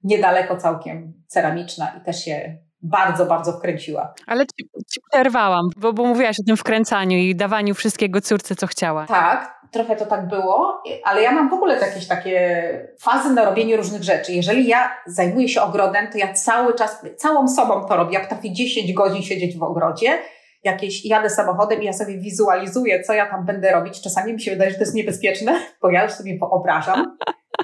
niedaleko 0.04 0.56
całkiem 0.56 1.12
ceramiczna 1.26 1.92
i 2.00 2.04
też 2.04 2.24
się 2.24 2.58
bardzo, 2.82 3.26
bardzo 3.26 3.52
wkręciła. 3.52 4.14
Ale 4.26 4.46
ci, 4.46 4.68
ci 4.92 5.00
przerwałam, 5.10 5.68
bo, 5.76 5.92
bo 5.92 6.04
mówiłaś 6.04 6.40
o 6.40 6.42
tym 6.46 6.56
wkręcaniu 6.56 7.18
i 7.18 7.36
dawaniu 7.36 7.74
wszystkiego 7.74 8.20
córce, 8.20 8.56
co 8.56 8.66
chciała. 8.66 9.06
Tak, 9.06 9.63
trochę 9.74 9.96
to 9.96 10.06
tak 10.06 10.28
było, 10.28 10.82
ale 11.04 11.22
ja 11.22 11.32
mam 11.32 11.50
w 11.50 11.52
ogóle 11.52 11.78
jakieś 11.80 12.08
takie 12.08 12.64
fazy 13.00 13.30
na 13.30 13.44
robienie 13.44 13.76
różnych 13.76 14.02
rzeczy. 14.02 14.32
Jeżeli 14.32 14.68
ja 14.68 14.90
zajmuję 15.06 15.48
się 15.48 15.62
ogrodem, 15.62 16.06
to 16.12 16.18
ja 16.18 16.32
cały 16.32 16.74
czas, 16.74 17.02
całą 17.16 17.48
sobą 17.48 17.88
to 17.88 17.96
robię. 17.96 18.14
Ja 18.14 18.20
potrafię 18.20 18.52
10 18.52 18.92
godzin 18.92 19.22
siedzieć 19.22 19.58
w 19.58 19.62
ogrodzie, 19.62 20.18
jakieś, 20.64 21.04
jadę 21.04 21.30
samochodem 21.30 21.82
i 21.82 21.84
ja 21.84 21.92
sobie 21.92 22.18
wizualizuję, 22.18 23.02
co 23.02 23.12
ja 23.12 23.30
tam 23.30 23.46
będę 23.46 23.72
robić. 23.72 24.00
Czasami 24.00 24.32
mi 24.32 24.40
się 24.40 24.50
wydaje, 24.50 24.70
że 24.70 24.76
to 24.76 24.82
jest 24.82 24.94
niebezpieczne, 24.94 25.60
bo 25.82 25.90
ja 25.90 26.04
już 26.04 26.12
sobie 26.12 26.38
wyobrażam. 26.38 27.16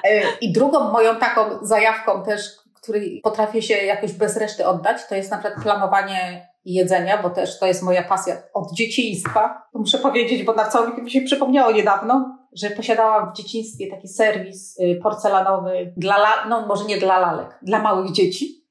E, 0.05 0.23
I 0.41 0.53
drugą 0.53 0.93
moją 0.93 1.17
taką 1.17 1.43
zajawką 1.63 2.23
też, 2.23 2.41
której 2.83 3.21
potrafię 3.25 3.63
się 3.63 3.75
jakoś 3.75 4.13
bez 4.13 4.37
reszty 4.37 4.67
oddać, 4.67 5.07
to 5.09 5.15
jest 5.15 5.31
na 5.31 5.39
przykład 5.39 5.63
planowanie 5.63 6.50
jedzenia, 6.65 7.23
bo 7.23 7.31
też 7.31 7.59
to 7.59 7.67
jest 7.67 7.83
moja 7.83 8.03
pasja 8.03 8.37
od 8.55 8.73
dzieciństwa. 8.73 9.63
Muszę 9.75 9.99
powiedzieć, 9.99 10.43
bo 10.43 10.53
na 10.53 10.65
całym 10.65 11.05
mi 11.05 11.11
się 11.11 11.21
przypomniało 11.21 11.73
niedawno, 11.73 12.39
że 12.57 12.71
posiadałam 12.71 13.33
w 13.33 13.37
dzieciństwie 13.37 13.91
taki 13.91 14.09
serwis 14.09 14.79
y, 14.81 15.01
porcelanowy 15.03 15.93
dla, 15.97 16.17
la, 16.17 16.49
no 16.49 16.67
może 16.67 16.85
nie 16.85 16.99
dla 16.99 17.19
lalek, 17.19 17.59
dla 17.63 17.79
małych 17.79 18.13
dzieci, 18.13 18.67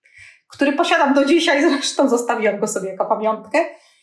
który 0.50 0.74
posiadam 0.74 1.14
do 1.14 1.26
dzisiaj, 1.26 1.62
zresztą 1.70 2.10
zostawiłam 2.10 2.60
go 2.60 2.68
sobie 2.68 2.90
jako 2.90 3.06
pamiątkę. 3.06 3.60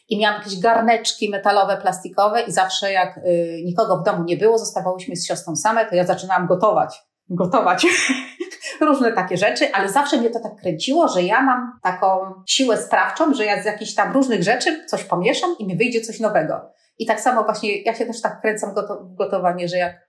I 0.09 0.19
miałam 0.19 0.39
jakieś 0.39 0.61
garneczki 0.61 1.31
metalowe, 1.31 1.77
plastikowe 1.77 2.43
i 2.43 2.53
zawsze 2.53 2.93
jak 2.93 3.19
y, 3.19 3.63
nikogo 3.65 3.97
w 3.97 4.03
domu 4.03 4.25
nie 4.25 4.37
było, 4.37 4.59
zostawałyśmy 4.59 5.17
z 5.17 5.27
siostrą 5.27 5.57
same, 5.57 5.87
to 5.87 5.95
ja 5.95 6.05
zaczynałam 6.05 6.47
gotować. 6.47 7.03
Gotować. 7.29 7.87
różne 8.81 9.13
takie 9.13 9.37
rzeczy, 9.37 9.73
ale 9.73 9.89
zawsze 9.89 10.17
mnie 10.17 10.31
to 10.31 10.41
tak 10.41 10.57
kręciło, 10.57 11.09
że 11.09 11.23
ja 11.23 11.43
mam 11.43 11.79
taką 11.83 12.35
siłę 12.47 12.77
sprawczą, 12.77 13.35
że 13.35 13.45
ja 13.45 13.63
z 13.63 13.65
jakichś 13.65 13.95
tam 13.95 14.13
różnych 14.13 14.43
rzeczy 14.43 14.87
coś 14.87 15.05
pomieszam 15.05 15.51
i 15.59 15.67
mi 15.67 15.77
wyjdzie 15.77 16.01
coś 16.01 16.21
nowego. 16.21 16.61
I 16.99 17.07
tak 17.07 17.21
samo 17.21 17.45
właśnie 17.45 17.83
ja 17.83 17.95
się 17.95 18.07
też 18.07 18.21
tak 18.21 18.41
kręcam 18.41 18.71
w 18.71 19.15
gotowanie, 19.17 19.69
że 19.69 19.77
jak 19.77 20.06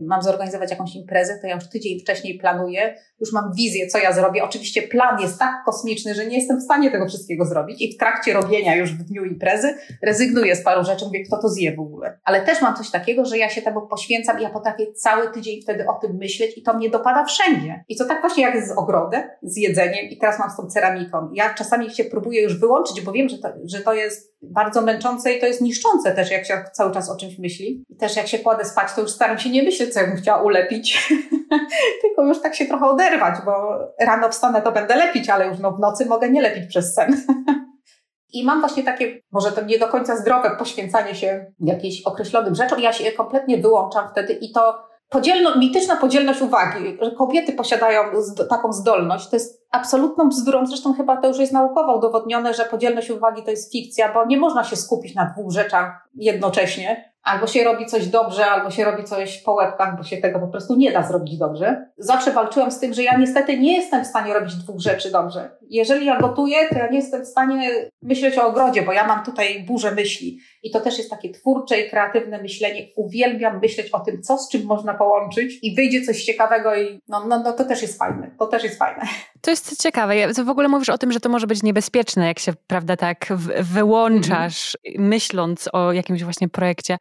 mam 0.00 0.22
zorganizować 0.22 0.70
jakąś 0.70 0.94
imprezę, 0.94 1.38
to 1.40 1.46
ja 1.46 1.54
już 1.54 1.68
tydzień 1.68 2.00
wcześniej 2.00 2.38
planuję, 2.38 2.94
już 3.20 3.32
mam 3.32 3.52
wizję, 3.56 3.86
co 3.86 3.98
ja 3.98 4.12
zrobię. 4.12 4.44
Oczywiście 4.44 4.82
plan 4.82 5.20
jest 5.20 5.38
tak 5.38 5.64
kosmiczny, 5.64 6.14
że 6.14 6.26
nie 6.26 6.36
jestem 6.36 6.58
w 6.58 6.62
stanie 6.62 6.90
tego 6.90 7.06
wszystkiego 7.06 7.44
zrobić 7.44 7.82
i 7.82 7.94
w 7.94 7.98
trakcie 7.98 8.32
robienia 8.32 8.76
już 8.76 8.92
w 8.92 9.02
dniu 9.02 9.24
imprezy 9.24 9.74
rezygnuję 10.02 10.56
z 10.56 10.62
paru 10.62 10.84
rzeczy, 10.84 11.04
mówię, 11.04 11.24
kto 11.24 11.42
to 11.42 11.48
zje 11.48 11.76
w 11.76 11.80
ogóle. 11.80 12.18
Ale 12.24 12.40
też 12.40 12.62
mam 12.62 12.76
coś 12.76 12.90
takiego, 12.90 13.24
że 13.24 13.38
ja 13.38 13.48
się 13.48 13.62
temu 13.62 13.86
poświęcam 13.86 14.40
i 14.40 14.42
ja 14.42 14.50
potrafię 14.50 14.92
cały 14.92 15.32
tydzień 15.32 15.62
wtedy 15.62 15.86
o 15.86 15.94
tym 15.94 16.16
myśleć 16.16 16.58
i 16.58 16.62
to 16.62 16.74
mnie 16.74 16.90
dopada 16.90 17.24
wszędzie. 17.24 17.84
I 17.88 17.96
to 17.96 18.04
tak 18.04 18.20
właśnie 18.20 18.42
jak 18.42 18.68
z 18.68 18.72
ogrodem, 18.78 19.22
z 19.42 19.56
jedzeniem 19.56 20.08
i 20.10 20.18
teraz 20.18 20.38
mam 20.38 20.50
z 20.50 20.56
tą 20.56 20.66
ceramiką. 20.66 21.30
Ja 21.34 21.54
czasami 21.54 21.90
się 21.90 22.04
próbuję 22.04 22.42
już 22.42 22.60
wyłączyć, 22.60 23.00
bo 23.00 23.12
wiem, 23.12 23.28
że 23.28 23.38
to, 23.38 23.48
że 23.64 23.80
to 23.80 23.94
jest 23.94 24.37
bardzo 24.42 24.82
męczące 24.82 25.32
i 25.32 25.40
to 25.40 25.46
jest 25.46 25.60
niszczące 25.60 26.12
też, 26.12 26.30
jak 26.30 26.46
się 26.46 26.64
cały 26.72 26.92
czas 26.92 27.10
o 27.10 27.16
czymś 27.16 27.38
myśli. 27.38 27.84
I 27.88 27.96
też 27.96 28.16
jak 28.16 28.26
się 28.26 28.38
kładę 28.38 28.64
spać, 28.64 28.92
to 28.92 29.00
już 29.00 29.10
staram 29.10 29.38
się 29.38 29.50
nie 29.50 29.62
myśleć, 29.62 29.94
co 29.94 30.00
ja 30.00 30.06
bym 30.06 30.16
chciała 30.16 30.42
ulepić, 30.42 31.12
tylko 32.02 32.24
już 32.24 32.42
tak 32.42 32.54
się 32.54 32.66
trochę 32.66 32.86
oderwać, 32.86 33.34
bo 33.44 33.78
rano 34.00 34.28
wstanę, 34.28 34.62
to 34.62 34.72
będę 34.72 34.96
lepić, 34.96 35.28
ale 35.28 35.46
już 35.46 35.58
no 35.58 35.72
w 35.72 35.80
nocy 35.80 36.06
mogę 36.06 36.30
nie 36.30 36.42
lepić 36.42 36.66
przez 36.66 36.94
sen. 36.94 37.16
I 38.32 38.44
mam 38.44 38.60
właśnie 38.60 38.82
takie, 38.82 39.20
może 39.32 39.52
to 39.52 39.64
nie 39.64 39.78
do 39.78 39.88
końca 39.88 40.16
zdrowe 40.16 40.56
poświęcanie 40.58 41.14
się 41.14 41.52
jakimś 41.60 42.02
określonym 42.02 42.54
rzeczom. 42.54 42.80
Ja 42.80 42.92
się 42.92 43.04
je 43.04 43.12
kompletnie 43.12 43.58
wyłączam 43.58 44.08
wtedy 44.08 44.32
i 44.32 44.52
to 44.52 44.88
podzielno, 45.08 45.56
mityczna 45.56 45.96
podzielność 45.96 46.42
uwagi, 46.42 46.98
że 47.02 47.10
kobiety 47.10 47.52
posiadają 47.52 48.02
taką 48.50 48.72
zdolność, 48.72 49.28
to 49.30 49.36
jest 49.36 49.57
absolutną 49.70 50.28
bzdurą, 50.28 50.66
zresztą 50.66 50.94
chyba 50.94 51.16
to 51.16 51.28
już 51.28 51.38
jest 51.38 51.52
naukowo 51.52 51.96
udowodnione, 51.96 52.54
że 52.54 52.64
podzielność 52.64 53.10
uwagi 53.10 53.42
to 53.42 53.50
jest 53.50 53.72
fikcja, 53.72 54.12
bo 54.12 54.26
nie 54.26 54.36
można 54.36 54.64
się 54.64 54.76
skupić 54.76 55.14
na 55.14 55.24
dwóch 55.24 55.52
rzeczach 55.52 56.08
jednocześnie. 56.14 57.08
Albo 57.22 57.46
się 57.46 57.64
robi 57.64 57.86
coś 57.86 58.06
dobrze, 58.06 58.46
albo 58.46 58.70
się 58.70 58.84
robi 58.84 59.04
coś 59.04 59.42
po 59.42 59.52
łebkach, 59.52 59.96
bo 59.96 60.02
się 60.02 60.16
tego 60.16 60.38
po 60.38 60.48
prostu 60.48 60.76
nie 60.76 60.92
da 60.92 61.02
zrobić 61.02 61.38
dobrze. 61.38 61.90
Zawsze 61.98 62.30
walczyłam 62.30 62.70
z 62.70 62.80
tym, 62.80 62.94
że 62.94 63.02
ja 63.02 63.18
niestety 63.18 63.58
nie 63.58 63.76
jestem 63.76 64.04
w 64.04 64.06
stanie 64.06 64.34
robić 64.34 64.54
dwóch 64.54 64.80
rzeczy 64.80 65.10
dobrze. 65.10 65.50
Jeżeli 65.70 66.06
ja 66.06 66.18
gotuję, 66.18 66.68
to 66.68 66.78
ja 66.78 66.90
nie 66.90 66.96
jestem 66.96 67.24
w 67.24 67.28
stanie 67.28 67.70
myśleć 68.02 68.38
o 68.38 68.46
ogrodzie, 68.46 68.82
bo 68.82 68.92
ja 68.92 69.06
mam 69.06 69.24
tutaj 69.24 69.64
burzę 69.64 69.92
myśli. 69.92 70.38
I 70.62 70.70
to 70.70 70.80
też 70.80 70.98
jest 70.98 71.10
takie 71.10 71.30
twórcze 71.30 71.80
i 71.80 71.90
kreatywne 71.90 72.42
myślenie. 72.42 72.86
Uwielbiam 72.96 73.60
myśleć 73.60 73.90
o 73.90 74.00
tym, 74.00 74.22
co 74.22 74.38
z 74.38 74.48
czym 74.48 74.66
można 74.66 74.94
połączyć 74.94 75.58
i 75.62 75.74
wyjdzie 75.74 76.02
coś 76.02 76.24
ciekawego 76.24 76.76
i 76.76 77.00
no, 77.08 77.26
no, 77.26 77.42
no 77.44 77.52
to 77.52 77.64
też 77.64 77.82
jest 77.82 77.98
fajne. 77.98 78.30
To 78.38 78.46
też 78.46 78.64
jest 78.64 78.78
fajne. 78.78 79.02
To 79.40 79.50
jest 79.50 79.82
ciekawe. 79.82 80.32
W 80.44 80.48
ogóle 80.48 80.68
mówisz 80.68 80.88
o 80.88 80.98
tym, 80.98 81.12
że 81.12 81.20
to 81.20 81.28
może 81.28 81.46
być 81.46 81.62
niebezpieczne, 81.62 82.26
jak 82.26 82.38
się, 82.38 82.52
prawda, 82.66 82.96
tak 82.96 83.26
wyłączasz, 83.60 84.76
mm. 84.84 85.08
myśląc 85.08 85.68
o 85.72 85.92
jakimś 85.92 86.24
właśnie 86.24 86.48
projekcie 86.48 86.96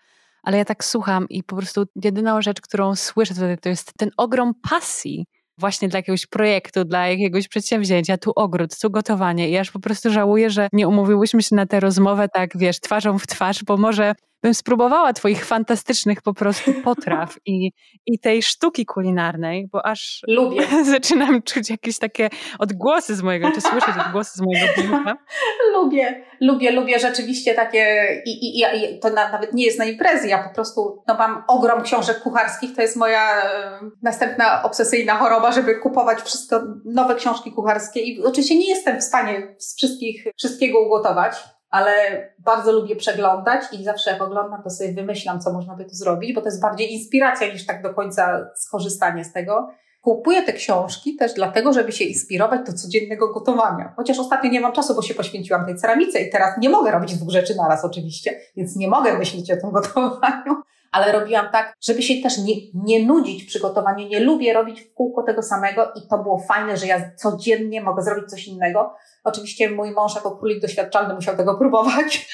ale 0.47 0.57
ja 0.57 0.65
tak 0.65 0.83
słucham 0.83 1.29
i 1.29 1.43
po 1.43 1.55
prostu 1.55 1.83
jedyna 2.03 2.41
rzecz, 2.41 2.61
którą 2.61 2.95
słyszę 2.95 3.33
tutaj, 3.33 3.57
to 3.57 3.69
jest 3.69 3.93
ten 3.97 4.09
ogrom 4.17 4.53
pasji 4.69 5.25
właśnie 5.57 5.89
dla 5.89 5.99
jakiegoś 5.99 6.25
projektu, 6.25 6.85
dla 6.85 7.07
jakiegoś 7.07 7.47
przedsięwzięcia, 7.47 8.17
tu 8.17 8.31
ogród, 8.35 8.79
tu 8.79 8.89
gotowanie. 8.89 9.49
I 9.49 9.57
aż 9.57 9.71
po 9.71 9.79
prostu 9.79 10.09
żałuję, 10.09 10.49
że 10.49 10.67
nie 10.73 10.87
umówiłyśmy 10.87 11.43
się 11.43 11.55
na 11.55 11.65
tę 11.65 11.79
rozmowę 11.79 12.27
tak, 12.33 12.57
wiesz, 12.57 12.79
twarzą 12.79 13.19
w 13.19 13.27
twarz, 13.27 13.63
bo 13.63 13.77
może 13.77 14.13
bym 14.43 14.53
spróbowała 14.53 15.13
Twoich 15.13 15.45
fantastycznych 15.45 16.21
po 16.21 16.33
prostu 16.33 16.73
potraw 16.73 17.37
i, 17.45 17.71
i 18.05 18.19
tej 18.19 18.43
sztuki 18.43 18.85
kulinarnej, 18.85 19.67
bo 19.71 19.85
aż 19.85 20.21
lubię. 20.27 20.67
zaczynam 20.93 21.41
czuć 21.41 21.69
jakieś 21.69 21.99
takie 21.99 22.29
odgłosy 22.59 23.15
z 23.15 23.21
mojego, 23.21 23.51
czy 23.51 23.61
słyszeć 23.61 23.95
odgłosy 24.05 24.31
z 24.37 24.41
mojego 24.41 24.73
brzucha. 24.77 25.17
lubię, 25.75 26.25
lubię, 26.41 26.71
lubię 26.71 26.99
rzeczywiście 26.99 27.53
takie 27.53 28.07
i, 28.25 28.31
i, 28.31 28.59
i 28.59 28.99
to 28.99 29.09
na, 29.09 29.31
nawet 29.31 29.53
nie 29.53 29.65
jest 29.65 29.79
na 29.79 29.85
imprezy, 29.85 30.27
ja 30.27 30.43
po 30.43 30.55
prostu 30.55 31.03
no, 31.07 31.13
mam 31.13 31.43
ogrom 31.47 31.83
książek 31.83 32.19
kucharskich, 32.19 32.75
to 32.75 32.81
jest 32.81 32.95
moja 32.95 33.43
e, 33.43 33.79
następna 34.01 34.63
obsesyjna 34.63 35.15
choroba, 35.15 35.51
żeby 35.51 35.75
kupować 35.75 36.21
wszystko, 36.21 36.61
nowe 36.85 37.15
książki 37.15 37.51
kucharskie 37.51 37.99
i 37.99 38.23
oczywiście 38.23 38.57
nie 38.57 38.69
jestem 38.69 38.99
w 38.99 39.03
stanie 39.03 39.55
z 39.57 39.77
wszystkich, 39.77 40.23
wszystkiego 40.37 40.79
ugotować, 40.79 41.35
ale 41.77 41.91
bardzo 42.39 42.71
lubię 42.71 42.95
przeglądać 42.95 43.61
i 43.71 43.83
zawsze 43.83 44.11
jak 44.11 44.21
oglądam, 44.21 44.63
to 44.63 44.69
sobie 44.69 44.93
wymyślam, 44.93 45.41
co 45.41 45.53
można 45.53 45.75
by 45.75 45.85
tu 45.85 45.95
zrobić, 45.95 46.33
bo 46.33 46.41
to 46.41 46.47
jest 46.47 46.61
bardziej 46.61 46.93
inspiracja 46.93 47.53
niż 47.53 47.65
tak 47.65 47.81
do 47.81 47.93
końca 47.93 48.49
skorzystanie 48.55 49.25
z 49.25 49.33
tego. 49.33 49.69
Kupuję 50.01 50.43
te 50.43 50.53
książki 50.53 51.15
też 51.15 51.33
dlatego, 51.33 51.73
żeby 51.73 51.91
się 51.91 52.05
inspirować 52.05 52.61
do 52.65 52.73
codziennego 52.73 53.33
gotowania. 53.33 53.93
Chociaż 53.95 54.19
ostatnio 54.19 54.51
nie 54.51 54.61
mam 54.61 54.73
czasu, 54.73 54.95
bo 54.95 55.01
się 55.01 55.13
poświęciłam 55.13 55.65
tej 55.65 55.75
ceramice 55.75 56.19
i 56.19 56.29
teraz 56.29 56.57
nie 56.57 56.69
mogę 56.69 56.91
robić 56.91 57.15
dwóch 57.15 57.29
rzeczy 57.29 57.55
naraz 57.55 57.85
oczywiście, 57.85 58.39
więc 58.55 58.75
nie 58.75 58.87
mogę 58.87 59.17
myśleć 59.17 59.51
o 59.51 59.57
tym 59.57 59.71
gotowaniu 59.71 60.61
ale 60.97 61.11
robiłam 61.11 61.49
tak, 61.51 61.73
żeby 61.81 62.01
się 62.01 62.13
też 62.23 62.37
nie, 62.37 62.53
nie 62.73 63.05
nudzić 63.05 63.43
w 63.43 63.47
przygotowaniu. 63.47 64.07
Nie 64.07 64.19
lubię 64.19 64.53
robić 64.53 64.81
w 64.81 64.93
kółko 64.93 65.23
tego 65.23 65.43
samego 65.43 65.91
i 65.95 66.07
to 66.09 66.17
było 66.17 66.39
fajne, 66.39 66.77
że 66.77 66.87
ja 66.87 67.11
codziennie 67.15 67.81
mogę 67.81 68.01
zrobić 68.03 68.29
coś 68.29 68.47
innego. 68.47 68.95
Oczywiście 69.23 69.69
mój 69.69 69.91
mąż 69.91 70.15
jako 70.15 70.31
królik 70.31 70.61
doświadczalny 70.61 71.13
musiał 71.13 71.37
tego 71.37 71.57
próbować. 71.57 72.29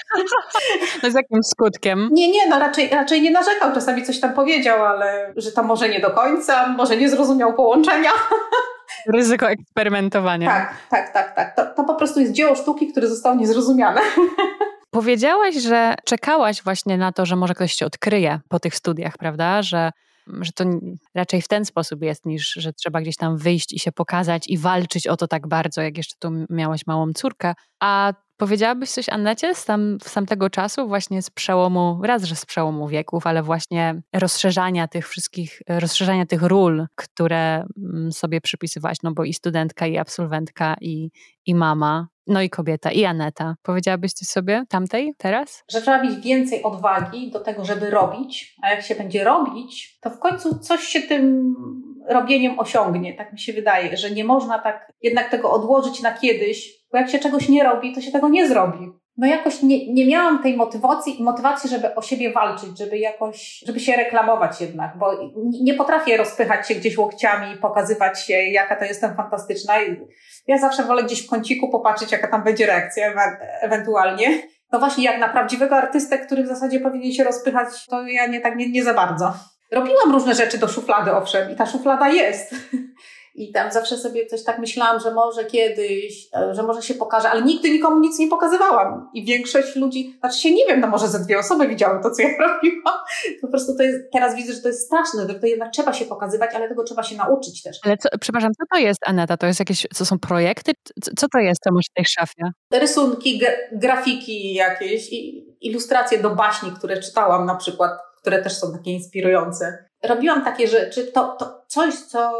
No 1.03 1.11
z 1.11 1.13
jakim 1.13 1.43
skutkiem? 1.43 2.09
Nie, 2.11 2.31
nie, 2.31 2.49
no 2.49 2.59
raczej, 2.59 2.89
raczej 2.89 3.21
nie 3.21 3.31
narzekał. 3.31 3.73
Czasami 3.73 4.03
coś 4.03 4.19
tam 4.19 4.33
powiedział, 4.33 4.85
ale 4.85 5.33
że 5.35 5.51
to 5.51 5.63
może 5.63 5.89
nie 5.89 5.99
do 5.99 6.11
końca, 6.11 6.67
może 6.67 6.97
nie 6.97 7.09
zrozumiał 7.09 7.53
połączenia. 7.53 8.11
Ryzyko 9.13 9.49
eksperymentowania. 9.49 10.47
Tak, 10.47 10.73
tak, 10.89 11.13
tak, 11.13 11.35
tak. 11.35 11.55
To, 11.55 11.65
to 11.75 11.83
po 11.83 11.95
prostu 11.95 12.19
jest 12.19 12.31
dzieło 12.31 12.55
sztuki, 12.55 12.91
które 12.91 13.07
zostało 13.07 13.35
niezrozumiane. 13.35 14.01
Powiedziałaś, 14.93 15.55
że 15.55 15.95
czekałaś 16.05 16.63
właśnie 16.63 16.97
na 16.97 17.11
to, 17.11 17.25
że 17.25 17.35
może 17.35 17.53
ktoś 17.53 17.75
cię 17.75 17.85
odkryje 17.85 18.39
po 18.49 18.59
tych 18.59 18.75
studiach, 18.75 19.17
prawda? 19.17 19.61
Że, 19.61 19.91
że 20.27 20.51
to 20.51 20.63
raczej 21.15 21.41
w 21.41 21.47
ten 21.47 21.65
sposób 21.65 22.01
jest, 22.01 22.25
niż 22.25 22.53
że 22.53 22.73
trzeba 22.73 23.01
gdzieś 23.01 23.15
tam 23.15 23.37
wyjść 23.37 23.73
i 23.73 23.79
się 23.79 23.91
pokazać 23.91 24.47
i 24.47 24.57
walczyć 24.57 25.07
o 25.07 25.17
to 25.17 25.27
tak 25.27 25.47
bardzo, 25.47 25.81
jak 25.81 25.97
jeszcze 25.97 26.15
tu 26.19 26.31
miałaś 26.49 26.87
małą 26.87 27.13
córkę. 27.13 27.53
A 27.79 28.13
powiedziałabyś 28.43 28.91
coś 28.91 29.09
Annecie 29.09 29.55
z, 29.55 29.65
tam, 29.65 29.97
z 30.03 30.13
tamtego 30.13 30.49
czasu, 30.49 30.87
właśnie 30.87 31.21
z 31.21 31.29
przełomu, 31.29 31.99
raz, 32.03 32.23
że 32.23 32.35
z 32.35 32.45
przełomu 32.45 32.87
wieków, 32.87 33.27
ale 33.27 33.43
właśnie 33.43 34.01
rozszerzania 34.13 34.87
tych 34.87 35.07
wszystkich, 35.09 35.61
rozszerzania 35.67 36.25
tych 36.25 36.41
ról, 36.41 36.85
które 36.95 37.65
mm, 37.77 38.11
sobie 38.11 38.41
przypisywałaś, 38.41 38.97
no 39.03 39.11
bo 39.11 39.23
i 39.23 39.33
studentka, 39.33 39.87
i 39.87 39.97
absolwentka, 39.97 40.75
i, 40.81 41.11
i 41.45 41.55
mama, 41.55 42.07
no 42.27 42.41
i 42.41 42.49
kobieta, 42.49 42.91
i 42.91 43.05
Aneta. 43.05 43.55
Powiedziałabyś 43.61 44.13
coś 44.13 44.27
sobie 44.27 44.63
tamtej, 44.69 45.13
teraz? 45.17 45.63
Że 45.71 45.81
trzeba 45.81 46.03
mieć 46.03 46.19
więcej 46.19 46.63
odwagi 46.63 47.31
do 47.31 47.39
tego, 47.39 47.65
żeby 47.65 47.89
robić, 47.89 48.55
a 48.61 48.69
jak 48.69 48.81
się 48.81 48.95
będzie 48.95 49.23
robić, 49.23 49.99
to 50.01 50.09
w 50.09 50.19
końcu 50.19 50.59
coś 50.59 50.83
się 50.83 51.01
tym 51.01 51.55
robieniem 52.09 52.59
osiągnie. 52.59 53.13
Tak 53.13 53.33
mi 53.33 53.39
się 53.39 53.53
wydaje, 53.53 53.97
że 53.97 54.11
nie 54.11 54.23
można 54.23 54.59
tak 54.59 54.91
jednak 55.01 55.29
tego 55.29 55.51
odłożyć 55.51 56.01
na 56.01 56.11
kiedyś, 56.11 56.82
bo 56.93 56.99
jak 56.99 57.09
się 57.09 57.19
czegoś 57.19 57.49
nie 57.49 57.63
robi, 57.63 57.95
to 57.95 58.01
się 58.01 58.11
tego 58.11 58.29
nie 58.29 58.47
zrobi. 58.47 58.91
No 59.17 59.27
jakoś 59.27 59.61
nie, 59.61 59.93
nie 59.93 60.07
miałam 60.07 60.43
tej 60.43 60.57
motywacji, 60.57 61.23
motywacji, 61.23 61.69
żeby 61.69 61.95
o 61.95 62.01
siebie 62.01 62.31
walczyć, 62.31 62.77
żeby 62.77 62.97
jakoś, 62.97 63.63
żeby 63.67 63.79
się 63.79 63.95
reklamować 63.95 64.61
jednak, 64.61 64.97
bo 64.97 65.31
nie 65.61 65.73
potrafię 65.73 66.17
rozpychać 66.17 66.67
się 66.67 66.75
gdzieś 66.75 66.97
łokciami, 66.97 67.57
pokazywać 67.57 68.25
się, 68.25 68.33
jaka 68.33 68.75
to 68.75 68.85
jestem 68.85 69.15
fantastyczna. 69.15 69.73
Ja 70.47 70.57
zawsze 70.57 70.83
wolę 70.83 71.03
gdzieś 71.03 71.25
w 71.25 71.29
kąciku 71.29 71.69
popatrzeć, 71.69 72.11
jaka 72.11 72.27
tam 72.27 72.43
będzie 72.43 72.65
reakcja 72.65 73.13
ewentualnie. 73.61 74.27
No 74.71 74.79
właśnie, 74.79 75.03
jak 75.03 75.19
na 75.19 75.29
prawdziwego 75.29 75.75
artystę, 75.75 76.19
który 76.19 76.43
w 76.43 76.47
zasadzie 76.47 76.79
powinien 76.79 77.11
się 77.11 77.23
rozpychać, 77.23 77.87
to 77.87 78.07
ja 78.07 78.27
nie 78.27 78.41
tak 78.41 78.55
nie, 78.55 78.69
nie 78.69 78.83
za 78.83 78.93
bardzo. 78.93 79.33
Robiłam 79.71 80.11
różne 80.11 80.35
rzeczy 80.35 80.57
do 80.57 80.67
szuflady, 80.67 81.11
owszem, 81.11 81.51
i 81.51 81.55
ta 81.55 81.65
szuflada 81.65 82.09
jest. 82.09 82.55
I 83.35 83.51
tam 83.51 83.71
zawsze 83.71 83.97
sobie 83.97 84.25
coś 84.25 84.43
tak 84.43 84.59
myślałam, 84.59 84.99
że 84.99 85.13
może 85.13 85.45
kiedyś, 85.45 86.29
e, 86.35 86.55
że 86.55 86.63
może 86.63 86.81
się 86.81 86.93
pokaże, 86.93 87.29
ale 87.29 87.41
nigdy 87.41 87.69
nikomu 87.69 87.99
nic 87.99 88.19
nie 88.19 88.27
pokazywałam. 88.27 89.09
I 89.13 89.25
większość 89.25 89.75
ludzi, 89.75 90.17
znaczy 90.19 90.39
się 90.39 90.51
nie 90.51 90.65
wiem, 90.65 90.79
no 90.79 90.87
może 90.87 91.07
ze 91.07 91.19
dwie 91.19 91.39
osoby 91.39 91.67
widziały 91.67 92.03
to, 92.03 92.11
co 92.11 92.21
ja 92.21 92.29
robiłam. 92.47 92.97
Po 93.41 93.47
prostu 93.47 93.75
to 93.77 93.83
jest, 93.83 93.97
teraz 94.13 94.35
widzę, 94.35 94.53
że 94.53 94.61
to 94.61 94.67
jest 94.67 94.85
straszne, 94.85 95.27
że 95.27 95.39
to 95.39 95.47
jednak 95.47 95.71
trzeba 95.71 95.93
się 95.93 96.05
pokazywać, 96.05 96.55
ale 96.55 96.69
tego 96.69 96.83
trzeba 96.83 97.03
się 97.03 97.15
nauczyć 97.15 97.63
też. 97.63 97.77
Ale 97.83 97.97
co, 97.97 98.09
przepraszam, 98.19 98.51
co 98.53 98.65
to 98.73 98.79
jest, 98.79 98.99
Aneta? 99.05 99.37
To 99.37 99.47
jest 99.47 99.59
jakieś, 99.59 99.87
co 99.93 100.05
są 100.05 100.19
projekty? 100.19 100.71
Co 101.17 101.27
to 101.27 101.39
jest, 101.39 101.61
co 101.63 101.71
masz 101.73 101.85
w 101.91 101.93
tej 101.93 102.05
szafie? 102.05 102.51
Rysunki, 102.73 103.41
grafiki 103.71 104.53
jakieś, 104.53 105.09
ilustracje 105.61 106.19
do 106.19 106.29
baśni, 106.29 106.71
które 106.71 106.99
czytałam 106.99 107.45
na 107.45 107.55
przykład 107.55 107.91
które 108.23 108.43
też 108.43 108.53
są 108.53 108.73
takie 108.73 108.91
inspirujące. 108.91 109.85
Robiłam 110.03 110.43
takie 110.43 110.67
rzeczy, 110.67 111.07
to, 111.07 111.35
to 111.39 111.63
coś, 111.67 111.95
co 111.95 112.31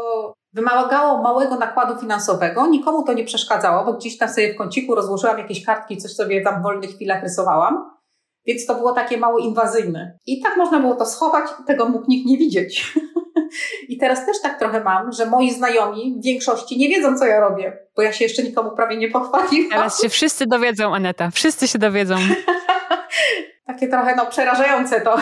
wymagało 0.54 1.22
małego 1.22 1.56
nakładu 1.56 2.00
finansowego, 2.00 2.66
nikomu 2.66 3.02
to 3.02 3.12
nie 3.12 3.24
przeszkadzało, 3.24 3.84
bo 3.84 3.92
gdzieś 3.92 4.18
tam 4.18 4.28
sobie 4.28 4.54
w 4.54 4.56
kąciku 4.56 4.94
rozłożyłam 4.94 5.38
jakieś 5.38 5.64
kartki, 5.64 5.96
coś 5.96 6.12
sobie 6.12 6.42
tam 6.42 6.60
w 6.60 6.62
wolnych 6.62 6.90
chwilach 6.90 7.22
rysowałam, 7.22 7.90
więc 8.46 8.66
to 8.66 8.74
było 8.74 8.92
takie 8.92 9.16
mało 9.16 9.38
inwazyjne. 9.38 10.18
I 10.26 10.42
tak 10.42 10.56
można 10.56 10.80
było 10.80 10.94
to 10.94 11.06
schować, 11.06 11.44
tego 11.66 11.88
mógł 11.88 12.04
nikt 12.08 12.26
nie 12.26 12.38
widzieć. 12.38 12.94
I 13.88 13.98
teraz 13.98 14.26
też 14.26 14.40
tak 14.42 14.58
trochę 14.58 14.84
mam, 14.84 15.12
że 15.12 15.26
moi 15.26 15.50
znajomi 15.50 16.16
w 16.20 16.24
większości 16.24 16.78
nie 16.78 16.88
wiedzą, 16.88 17.18
co 17.18 17.26
ja 17.26 17.40
robię, 17.40 17.78
bo 17.96 18.02
ja 18.02 18.12
się 18.12 18.24
jeszcze 18.24 18.42
nikomu 18.42 18.70
prawie 18.70 18.96
nie 18.96 19.10
pochwaliłam. 19.10 19.70
Teraz 19.70 20.02
się 20.02 20.08
wszyscy 20.08 20.46
dowiedzą, 20.46 20.94
Aneta, 20.94 21.30
wszyscy 21.30 21.68
się 21.68 21.78
dowiedzą. 21.78 22.16
takie 23.66 23.88
trochę 23.88 24.16
no, 24.16 24.26
przerażające 24.26 25.00
to. 25.00 25.16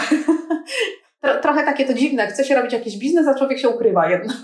trochę 1.43 1.65
takie 1.65 1.85
to 1.85 1.95
dziwne. 1.95 2.27
Chce 2.27 2.45
się 2.45 2.55
robić 2.55 2.73
jakiś 2.73 2.99
biznes, 2.99 3.27
a 3.29 3.35
człowiek 3.35 3.59
się 3.59 3.69
ukrywa 3.69 4.11
jednak. 4.11 4.37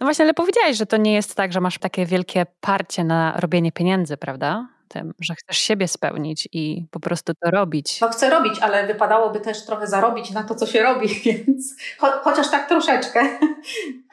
No 0.00 0.06
właśnie, 0.06 0.24
ale 0.24 0.34
powiedziałaś, 0.34 0.76
że 0.76 0.86
to 0.86 0.96
nie 0.96 1.14
jest 1.14 1.34
tak, 1.34 1.52
że 1.52 1.60
masz 1.60 1.78
takie 1.78 2.06
wielkie 2.06 2.46
parcie 2.60 3.04
na 3.04 3.32
robienie 3.36 3.72
pieniędzy, 3.72 4.16
prawda? 4.16 4.68
Tym, 4.88 5.14
że 5.20 5.34
chcesz 5.34 5.58
siebie 5.58 5.88
spełnić 5.88 6.48
i 6.52 6.86
po 6.90 7.00
prostu 7.00 7.32
to 7.34 7.50
robić. 7.50 8.00
No 8.00 8.08
chcę 8.08 8.30
robić, 8.30 8.58
ale 8.60 8.86
wypadałoby 8.86 9.40
też 9.40 9.66
trochę 9.66 9.86
zarobić 9.86 10.30
na 10.30 10.42
to, 10.42 10.54
co 10.54 10.66
się 10.66 10.82
robi, 10.82 11.08
więc 11.24 11.76
cho 11.98 12.06
chociaż 12.06 12.50
tak 12.50 12.68
troszeczkę. 12.68 13.20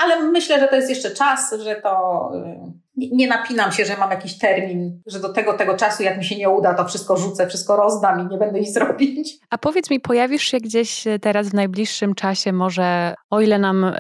Ale 0.04 0.24
myślę, 0.24 0.60
że 0.60 0.68
to 0.68 0.76
jest 0.76 0.90
jeszcze 0.90 1.12
czas, 1.12 1.56
że 1.64 1.76
to 1.76 2.32
y, 2.36 2.72
nie 2.98 3.28
napinam 3.28 3.72
się, 3.72 3.86
że 3.86 3.98
mam 3.98 4.12
jakiś 4.12 4.38
termin, 4.38 5.02
że 5.08 5.20
do 5.20 5.34
tego, 5.34 5.54
tego 5.54 5.78
czasu, 5.78 6.04
jak 6.04 6.18
mi 6.18 6.26
się 6.26 6.36
nie 6.36 6.50
uda, 6.50 6.74
to 6.74 6.86
wszystko 6.86 7.18
rzucę, 7.18 7.48
wszystko 7.48 7.76
rozdam 7.76 8.28
i 8.28 8.32
nie 8.32 8.38
będę 8.38 8.60
nic 8.60 8.74
zrobić. 8.78 9.38
A 9.50 9.58
powiedz 9.58 9.89
mi, 9.89 10.00
pojawisz 10.00 10.43
się 10.43 10.58
gdzieś 10.58 11.08
e, 11.08 11.20
teraz 11.20 11.50
w 11.50 11.54
najbliższym 11.54 12.16
czasie, 12.16 12.54
może 12.54 13.16
o 13.30 13.41
ile 13.41 13.60
nam 13.60 13.84
y, 13.84 13.93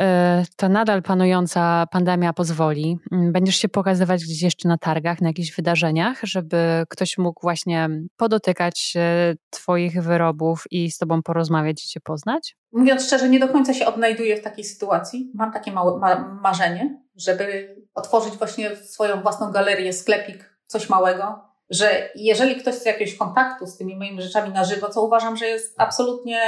ta 0.55 0.69
nadal 0.69 1.03
panująca 1.03 1.85
pandemia 1.91 2.33
pozwoli, 2.33 2.97
y, 3.13 3.31
będziesz 3.31 3.55
się 3.55 3.69
pokazywać 3.69 4.23
gdzieś 4.23 4.41
jeszcze 4.41 4.67
na 4.67 4.77
targach, 4.77 5.21
na 5.21 5.27
jakichś 5.27 5.55
wydarzeniach, 5.55 6.19
żeby 6.23 6.83
ktoś 6.89 7.17
mógł 7.17 7.41
właśnie 7.41 7.89
podotykać 8.17 8.93
y, 8.95 9.37
Twoich 9.49 10.03
wyrobów 10.03 10.63
i 10.71 10.91
z 10.91 10.97
Tobą 10.97 11.23
porozmawiać 11.23 11.85
i 11.85 11.87
Cię 11.87 11.99
poznać? 11.99 12.55
Mówiąc 12.71 13.05
szczerze, 13.05 13.29
nie 13.29 13.39
do 13.39 13.47
końca 13.47 13.73
się 13.73 13.85
odnajduję 13.85 14.37
w 14.37 14.43
takiej 14.43 14.63
sytuacji. 14.63 15.31
Mam 15.35 15.53
takie 15.53 15.71
małe 15.71 15.99
ma 15.99 16.39
marzenie, 16.41 17.01
żeby 17.15 17.75
otworzyć 17.93 18.33
właśnie 18.33 18.75
swoją 18.75 19.21
własną 19.21 19.51
galerię, 19.51 19.93
sklepik, 19.93 20.57
coś 20.65 20.89
małego, 20.89 21.47
że 21.69 22.09
jeżeli 22.15 22.55
ktoś 22.55 22.75
chce 22.75 22.89
jakiegoś 22.89 23.15
kontaktu 23.15 23.67
z 23.67 23.77
tymi 23.77 23.95
moimi 23.95 24.21
rzeczami 24.21 24.53
na 24.53 24.63
żywo, 24.63 24.89
co 24.89 25.01
uważam, 25.01 25.37
że 25.37 25.45
jest 25.45 25.75
absolutnie 25.77 26.39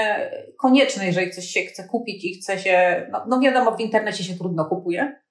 konieczne, 0.57 1.05
jeżeli 1.05 1.32
coś 1.32 1.45
się 1.45 1.61
chce 1.61 1.84
kupić 1.84 2.26
i 2.26 2.34
chce 2.34 2.59
się, 2.59 3.07
no, 3.11 3.26
no 3.28 3.39
wiadomo, 3.39 3.78
w 3.78 3.82
internecie 3.82 4.24
się 4.24 4.36
trudno 4.38 4.65
kupuje. 4.65 5.22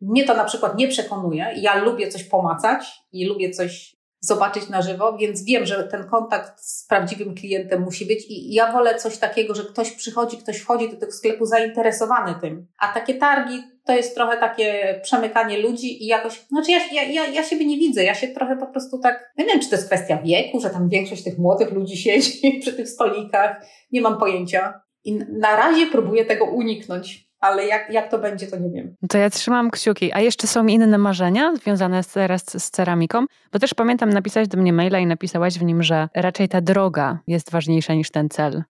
Mnie 0.00 0.24
to 0.24 0.34
na 0.34 0.44
przykład 0.44 0.78
nie 0.78 0.88
przekonuje. 0.88 1.52
Ja 1.56 1.74
lubię 1.74 2.08
coś 2.08 2.24
pomacać 2.24 3.02
i 3.12 3.26
lubię 3.26 3.50
coś 3.50 3.96
zobaczyć 4.20 4.68
na 4.68 4.82
żywo, 4.82 5.16
więc 5.18 5.44
wiem, 5.44 5.66
że 5.66 5.84
ten 5.84 6.08
kontakt 6.08 6.60
z 6.60 6.86
prawdziwym 6.86 7.34
klientem 7.34 7.82
musi 7.82 8.06
być 8.06 8.24
i 8.28 8.54
ja 8.54 8.72
wolę 8.72 8.94
coś 8.94 9.18
takiego, 9.18 9.54
że 9.54 9.64
ktoś 9.64 9.90
przychodzi, 9.90 10.38
ktoś 10.38 10.58
wchodzi 10.58 10.88
do 10.88 10.96
tego 10.96 11.12
sklepu 11.12 11.46
zainteresowany 11.46 12.34
tym. 12.40 12.66
A 12.78 12.92
takie 12.92 13.14
targi 13.14 13.62
to 13.84 13.92
jest 13.92 14.14
trochę 14.14 14.36
takie 14.36 15.00
przemykanie 15.02 15.58
ludzi 15.58 16.04
i 16.04 16.06
jakoś, 16.06 16.40
znaczy 16.48 16.70
ja, 16.70 16.78
ja, 16.92 17.02
ja, 17.02 17.26
ja 17.26 17.42
siebie 17.42 17.66
nie 17.66 17.78
widzę, 17.78 18.04
ja 18.04 18.14
się 18.14 18.28
trochę 18.28 18.56
po 18.56 18.66
prostu 18.66 18.98
tak, 18.98 19.32
nie 19.38 19.44
wiem, 19.44 19.60
czy 19.60 19.68
to 19.68 19.76
jest 19.76 19.86
kwestia 19.86 20.22
wieku, 20.22 20.60
że 20.60 20.70
tam 20.70 20.88
większość 20.88 21.24
tych 21.24 21.38
młodych 21.38 21.72
ludzi 21.72 21.96
siedzi 21.96 22.40
przy 22.62 22.72
tych 22.72 22.88
stolikach, 22.88 23.66
nie 23.92 24.00
mam 24.00 24.18
pojęcia. 24.18 24.80
I 25.04 25.14
na 25.14 25.56
razie 25.56 25.86
próbuję 25.86 26.24
tego 26.24 26.44
uniknąć 26.44 27.27
ale 27.40 27.66
jak, 27.66 27.90
jak 27.90 28.10
to 28.10 28.18
będzie, 28.18 28.46
to 28.46 28.58
nie 28.58 28.70
wiem. 28.70 28.94
To 29.08 29.18
ja 29.18 29.30
trzymam 29.30 29.70
kciuki. 29.70 30.12
A 30.12 30.20
jeszcze 30.20 30.46
są 30.46 30.66
inne 30.66 30.98
marzenia 30.98 31.56
związane 31.56 32.00
teraz 32.14 32.62
z 32.62 32.70
ceramiką? 32.70 33.24
Bo 33.52 33.58
też 33.58 33.74
pamiętam, 33.74 34.10
napisałeś 34.10 34.48
do 34.48 34.58
mnie 34.58 34.72
maila 34.72 34.98
i 34.98 35.06
napisałaś 35.06 35.58
w 35.58 35.62
nim, 35.62 35.82
że 35.82 36.08
raczej 36.14 36.48
ta 36.48 36.60
droga 36.60 37.18
jest 37.26 37.50
ważniejsza 37.50 37.94
niż 37.94 38.10
ten 38.10 38.28
cel. 38.28 38.62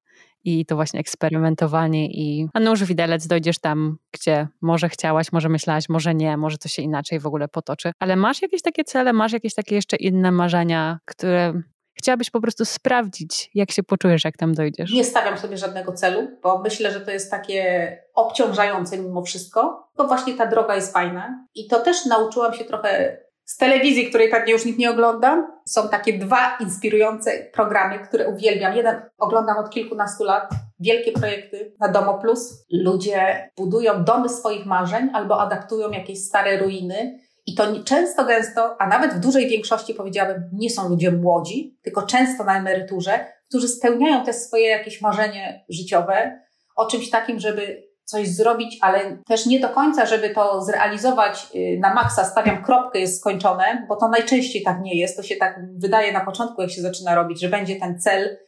I 0.45 0.67
to 0.67 0.75
właśnie 0.75 1.01
eksperymentowanie 1.01 2.07
i 2.07 2.49
a 2.55 2.61
nóż 2.61 2.85
widelec, 2.85 3.27
dojdziesz 3.27 3.59
tam, 3.59 3.97
gdzie 4.13 4.49
może 4.61 4.89
chciałaś, 4.89 5.33
może 5.33 5.49
myślałaś, 5.49 5.89
może 5.89 6.15
nie, 6.15 6.37
może 6.37 6.59
to 6.59 6.69
się 6.69 6.83
inaczej 6.83 7.21
w 7.21 7.27
ogóle 7.27 7.49
potoczy. 7.49 7.93
Ale 7.99 8.17
masz 8.17 8.43
jakieś 8.43 8.63
takie 8.63 8.85
cele, 8.85 9.13
masz 9.13 9.33
jakieś 9.33 9.55
takie 9.55 9.75
jeszcze 9.75 9.97
inne 9.97 10.31
marzenia, 10.31 10.99
które 11.05 11.63
Chciałabyś 11.99 12.31
po 12.31 12.41
prostu 12.41 12.65
sprawdzić, 12.65 13.51
jak 13.55 13.71
się 13.71 13.83
poczujesz, 13.83 14.25
jak 14.25 14.37
tam 14.37 14.55
dojdziesz. 14.55 14.93
Nie 14.93 15.05
stawiam 15.05 15.39
sobie 15.39 15.57
żadnego 15.57 15.93
celu, 15.93 16.29
bo 16.43 16.59
myślę, 16.59 16.93
że 16.93 17.01
to 17.01 17.11
jest 17.11 17.31
takie 17.31 17.97
obciążające 18.15 18.99
mimo 18.99 19.23
wszystko. 19.23 19.89
To 19.97 20.07
właśnie 20.07 20.35
ta 20.35 20.47
droga 20.47 20.75
jest 20.75 20.93
fajna. 20.93 21.45
I 21.55 21.69
to 21.69 21.81
też 21.81 22.07
nauczyłam 22.07 22.55
się 22.55 22.65
trochę 22.65 23.19
z 23.45 23.57
telewizji, 23.57 24.09
której 24.09 24.31
pewnie 24.31 24.53
już 24.53 24.65
nikt 24.65 24.79
nie 24.79 24.91
ogląda. 24.91 25.47
Są 25.67 25.89
takie 25.89 26.19
dwa 26.19 26.57
inspirujące 26.61 27.31
programy, 27.53 27.99
które 27.99 28.29
uwielbiam. 28.29 28.77
Jeden 28.77 29.03
oglądam 29.19 29.59
od 29.59 29.71
kilkunastu 29.71 30.25
lat. 30.25 30.51
Wielkie 30.81 31.13
projekty 31.13 31.75
na 31.81 31.89
Domo 31.89 32.19
Plus. 32.19 32.67
Ludzie 32.71 33.51
budują 33.57 34.05
domy 34.05 34.29
swoich 34.29 34.67
marzeń 34.67 35.11
albo 35.15 35.41
adaptują 35.41 35.91
jakieś 35.91 36.25
stare 36.25 36.59
ruiny 36.59 37.19
i 37.49 37.55
to 37.55 37.83
często, 37.85 38.25
gęsto, 38.25 38.77
a 38.79 38.87
nawet 38.87 39.15
w 39.15 39.21
dużej 39.21 39.49
większości 39.49 39.95
powiedziałabym, 39.95 40.51
nie 40.53 40.71
są 40.71 40.89
ludzie 40.89 41.13
młodzi, 41.13 41.79
tylko 41.83 42.03
często 42.03 42.45
na 42.45 42.59
emeryturze, 42.59 43.27
którzy 43.49 43.69
spełniają 43.69 44.25
te 44.25 44.33
swoje 44.33 44.69
jakieś 44.69 45.01
marzenie 45.01 45.65
życiowe 45.69 46.41
o 46.77 46.87
czymś 46.87 47.11
takim, 47.11 47.41
żeby 47.41 47.89
coś 48.05 48.29
zrobić, 48.29 48.79
ale 48.81 49.19
też 49.27 49.47
nie 49.47 49.61
do 49.61 49.69
końca, 49.69 50.07
żeby 50.07 50.31
to 50.31 50.63
zrealizować 50.63 51.47
y, 51.55 51.79
na 51.81 51.95
maksa, 51.95 52.25
stawiam 52.25 52.65
kropkę, 52.65 52.99
jest 52.99 53.21
skończone, 53.21 53.87
bo 53.89 53.97
to 53.97 54.09
najczęściej 54.09 54.63
tak 54.63 54.81
nie 54.81 54.99
jest. 54.99 55.17
To 55.17 55.23
się 55.23 55.37
tak 55.37 55.61
wydaje 55.79 56.13
na 56.13 56.25
początku, 56.25 56.63
jak 56.63 56.71
się 56.71 56.83
zaczyna 56.83 57.15
robić, 57.15 57.41
że 57.41 57.49
będzie 57.49 57.77
ten 57.77 58.01
cel, 58.01 58.39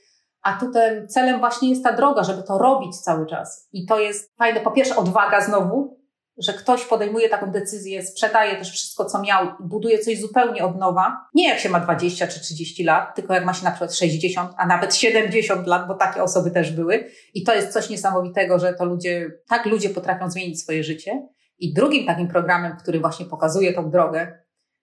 a 0.43 0.53
tutaj 0.53 1.07
celem 1.09 1.41
właśnie 1.41 1.71
jest 1.71 1.85
ta 1.85 1.93
droga, 1.93 2.25
żeby 2.25 2.43
to 2.43 2.59
robić 2.59 3.01
cały 3.01 3.27
czas. 3.27 3.69
I 3.73 3.87
to 3.87 3.99
jest 3.99 4.37
fajne, 4.39 4.61
po 4.61 4.71
pierwsze 4.71 4.97
odwaga 4.97 5.41
znowu, 5.41 6.00
że 6.41 6.53
ktoś 6.53 6.85
podejmuje 6.85 7.29
taką 7.29 7.51
decyzję, 7.51 8.03
sprzedaje 8.03 8.57
też 8.57 8.71
wszystko, 8.71 9.05
co 9.05 9.23
miał 9.23 9.47
i 9.47 9.69
buduje 9.69 9.99
coś 9.99 10.21
zupełnie 10.21 10.65
od 10.65 10.79
nowa. 10.79 11.27
Nie 11.35 11.49
jak 11.49 11.59
się 11.59 11.69
ma 11.69 11.81
20 11.81 12.27
czy 12.27 12.41
30 12.41 12.85
lat, 12.85 13.15
tylko 13.15 13.35
jak 13.35 13.45
ma 13.45 13.55
się 13.55 13.65
na 13.65 13.71
przykład 13.71 13.95
60, 13.95 14.53
a 14.57 14.67
nawet 14.67 14.95
70 14.95 15.67
lat, 15.67 15.89
bo 15.89 15.95
takie 15.95 16.23
osoby 16.23 16.51
też 16.51 16.73
były. 16.73 17.11
I 17.35 17.45
to 17.45 17.55
jest 17.55 17.73
coś 17.73 17.91
niesamowitego, 17.91 18.59
że 18.59 18.75
to 18.75 18.85
ludzie, 18.85 19.31
tak 19.49 19.67
ludzie 19.67 19.89
potrafią 19.91 20.31
zmienić 20.31 20.63
swoje 20.63 20.85
życie. 20.85 21.29
I 21.59 21.75
drugim 21.75 22.07
takim 22.07 22.29
programem, 22.29 22.77
który 22.77 23.01
właśnie 23.01 23.27
pokazuje 23.27 23.73
tą 23.73 23.91
drogę, 23.91 24.39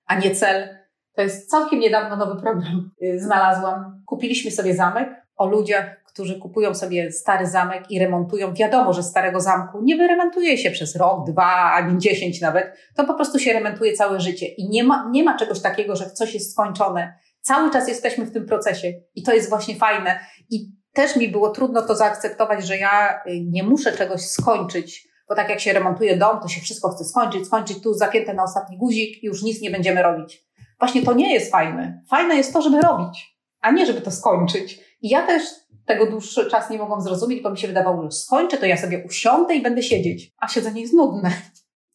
a 0.06 0.20
nie 0.20 0.36
cel, 0.36 0.78
to 1.16 1.22
jest 1.22 1.50
całkiem 1.50 1.80
niedawno 1.80 2.16
nowy 2.16 2.42
program. 2.42 2.92
Y, 3.04 3.20
znalazłam. 3.20 4.04
Kupiliśmy 4.06 4.52
sobie 4.52 4.76
zamek 4.76 5.10
o 5.36 5.48
ludziach, 5.48 6.04
którzy 6.18 6.40
kupują 6.40 6.76
sobie 6.76 7.12
stary 7.12 7.48
zamek 7.48 7.92
i 7.92 8.00
remontują. 8.00 8.54
Wiadomo, 8.54 8.94
że 8.94 9.04
starego 9.04 9.40
zamku 9.40 9.80
nie 9.84 9.96
wyremontuje 9.96 10.58
się 10.58 10.72
przez 10.72 10.96
rok, 10.96 11.32
dwa, 11.32 11.72
ani 11.74 11.98
dziesięć 11.98 12.42
nawet. 12.42 12.78
To 12.96 13.06
po 13.06 13.14
prostu 13.14 13.40
się 13.40 13.54
remontuje 13.54 13.94
całe 13.94 14.20
życie. 14.20 14.46
I 14.48 14.70
nie 14.70 14.84
ma, 14.84 15.10
nie 15.12 15.24
ma 15.24 15.38
czegoś 15.38 15.60
takiego, 15.60 15.96
że 15.96 16.10
coś 16.10 16.34
jest 16.34 16.52
skończone. 16.52 17.14
Cały 17.42 17.72
czas 17.72 17.88
jesteśmy 17.88 18.26
w 18.26 18.32
tym 18.32 18.46
procesie 18.46 18.94
i 19.16 19.24
to 19.24 19.34
jest 19.34 19.50
właśnie 19.50 19.76
fajne. 19.76 20.20
I 20.50 20.72
też 20.94 21.16
mi 21.16 21.28
było 21.28 21.50
trudno 21.50 21.82
to 21.82 21.96
zaakceptować, 21.96 22.66
że 22.66 22.78
ja 22.78 23.22
y, 23.28 23.40
nie 23.50 23.64
muszę 23.64 23.92
czegoś 23.92 24.22
skończyć, 24.22 25.08
bo 25.30 25.36
tak 25.36 25.50
jak 25.50 25.60
się 25.60 25.74
remontuje 25.74 26.18
dom, 26.18 26.40
to 26.42 26.48
się 26.48 26.62
wszystko 26.62 26.90
chce 26.90 27.06
skończyć, 27.06 27.46
skończyć 27.46 27.82
tu 27.82 27.94
zapięte 27.94 28.34
na 28.34 28.44
ostatni 28.44 28.78
guzik 28.78 29.24
i 29.24 29.26
już 29.26 29.44
nic 29.44 29.62
nie 29.62 29.72
będziemy 29.72 30.04
robić. 30.04 30.48
Właśnie 30.80 31.04
to 31.04 31.14
nie 31.14 31.34
jest 31.34 31.52
fajne. 31.52 32.04
Fajne 32.10 32.36
jest 32.36 32.54
to, 32.54 32.62
żeby 32.62 32.82
robić, 32.82 33.38
a 33.62 33.72
nie 33.72 33.86
żeby 33.86 34.02
to 34.02 34.12
skończyć. 34.12 34.88
I 35.02 35.10
ja 35.10 35.28
też 35.28 35.44
tego 35.88 36.12
dłuższy 36.12 36.50
czas 36.50 36.70
nie 36.70 36.78
mogłam 36.78 37.02
zrozumieć, 37.02 37.44
bo 37.44 37.50
mi 37.50 37.58
się 37.58 37.68
wydawało, 37.68 38.04
że 38.04 38.12
skończę, 38.12 38.58
to 38.58 38.66
ja 38.66 38.78
sobie 38.78 39.04
usiądę 39.06 39.56
i 39.56 39.62
będę 39.62 39.84
siedzieć. 39.84 40.32
A 40.38 40.48
siedzenie 40.48 40.82
jest 40.82 40.94
nudne. 40.94 41.32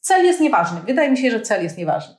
Cel 0.01 0.25
jest 0.25 0.41
nieważny. 0.41 0.81
Wydaje 0.81 1.11
mi 1.11 1.19
się, 1.19 1.31
że 1.31 1.41
cel 1.41 1.63
jest 1.63 1.79
nieważny. 1.79 2.15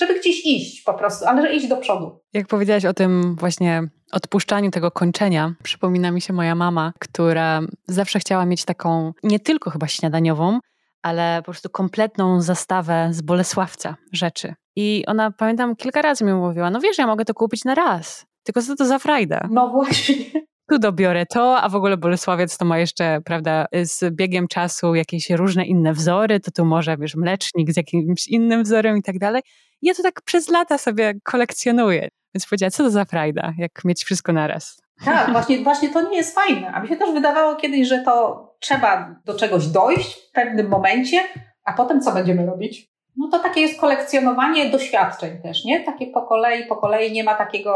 Żeby 0.00 0.20
gdzieś 0.20 0.46
iść 0.46 0.82
po 0.82 0.94
prostu, 0.94 1.24
ale 1.26 1.42
że 1.42 1.54
iść 1.54 1.68
do 1.68 1.76
przodu. 1.76 2.20
Jak 2.32 2.46
powiedziałaś 2.46 2.84
o 2.84 2.94
tym 2.94 3.36
właśnie 3.36 3.82
odpuszczaniu 4.12 4.70
tego 4.70 4.90
kończenia, 4.90 5.54
przypomina 5.62 6.10
mi 6.10 6.20
się 6.20 6.32
moja 6.32 6.54
mama, 6.54 6.92
która 6.98 7.60
zawsze 7.88 8.18
chciała 8.18 8.46
mieć 8.46 8.64
taką, 8.64 9.12
nie 9.22 9.40
tylko 9.40 9.70
chyba 9.70 9.88
śniadaniową, 9.88 10.58
ale 11.02 11.36
po 11.38 11.44
prostu 11.44 11.70
kompletną 11.70 12.40
zastawę 12.40 13.08
z 13.10 13.22
Bolesławca 13.22 13.96
rzeczy. 14.12 14.54
I 14.76 15.04
ona, 15.06 15.30
pamiętam, 15.30 15.76
kilka 15.76 16.02
razy 16.02 16.24
mi 16.24 16.32
mówiła, 16.32 16.70
no 16.70 16.80
wiesz, 16.80 16.98
ja 16.98 17.06
mogę 17.06 17.24
to 17.24 17.34
kupić 17.34 17.64
na 17.64 17.74
raz. 17.74 18.26
Tylko 18.42 18.62
co 18.62 18.76
to 18.76 18.86
za 18.86 18.98
frajda? 18.98 19.48
No 19.50 19.68
właśnie 19.68 20.14
tu 20.72 20.78
dobiorę 20.78 21.26
to, 21.26 21.60
a 21.60 21.68
w 21.68 21.76
ogóle 21.76 21.96
Bolesławiec 21.96 22.58
to 22.58 22.64
ma 22.64 22.78
jeszcze, 22.78 23.20
prawda, 23.24 23.66
z 23.82 24.14
biegiem 24.14 24.48
czasu 24.48 24.94
jakieś 24.94 25.30
różne 25.30 25.64
inne 25.64 25.92
wzory, 25.92 26.40
to 26.40 26.50
tu 26.50 26.64
może, 26.64 26.96
wiesz, 26.96 27.16
mlecznik 27.16 27.72
z 27.72 27.76
jakimś 27.76 28.28
innym 28.28 28.62
wzorem 28.62 28.96
i 28.96 29.02
tak 29.02 29.18
dalej. 29.18 29.42
Ja 29.82 29.94
to 29.94 30.02
tak 30.02 30.22
przez 30.24 30.48
lata 30.48 30.78
sobie 30.78 31.14
kolekcjonuję. 31.24 32.08
Więc 32.34 32.46
powiedziała, 32.46 32.70
co 32.70 32.84
to 32.84 32.90
za 32.90 33.04
frajda, 33.04 33.52
jak 33.58 33.84
mieć 33.84 34.04
wszystko 34.04 34.32
naraz. 34.32 34.82
Tak, 35.04 35.32
właśnie, 35.32 35.62
właśnie 35.62 35.88
to 35.88 36.10
nie 36.10 36.16
jest 36.16 36.34
fajne. 36.34 36.72
A 36.72 36.82
mi 36.82 36.88
się 36.88 36.96
też 36.96 37.12
wydawało 37.12 37.56
kiedyś, 37.56 37.88
że 37.88 38.02
to 38.04 38.46
trzeba 38.60 39.16
do 39.24 39.34
czegoś 39.34 39.66
dojść 39.66 40.28
w 40.28 40.32
pewnym 40.32 40.68
momencie, 40.68 41.20
a 41.64 41.72
potem 41.72 42.00
co 42.00 42.12
będziemy 42.12 42.46
robić? 42.46 42.91
No 43.16 43.28
to 43.28 43.38
takie 43.38 43.60
jest 43.60 43.80
kolekcjonowanie 43.80 44.70
doświadczeń 44.70 45.42
też, 45.42 45.64
nie? 45.64 45.84
Takie 45.84 46.06
po 46.06 46.22
kolei, 46.22 46.66
po 46.66 46.76
kolei 46.76 47.12
nie 47.12 47.24
ma 47.24 47.34
takiego 47.34 47.72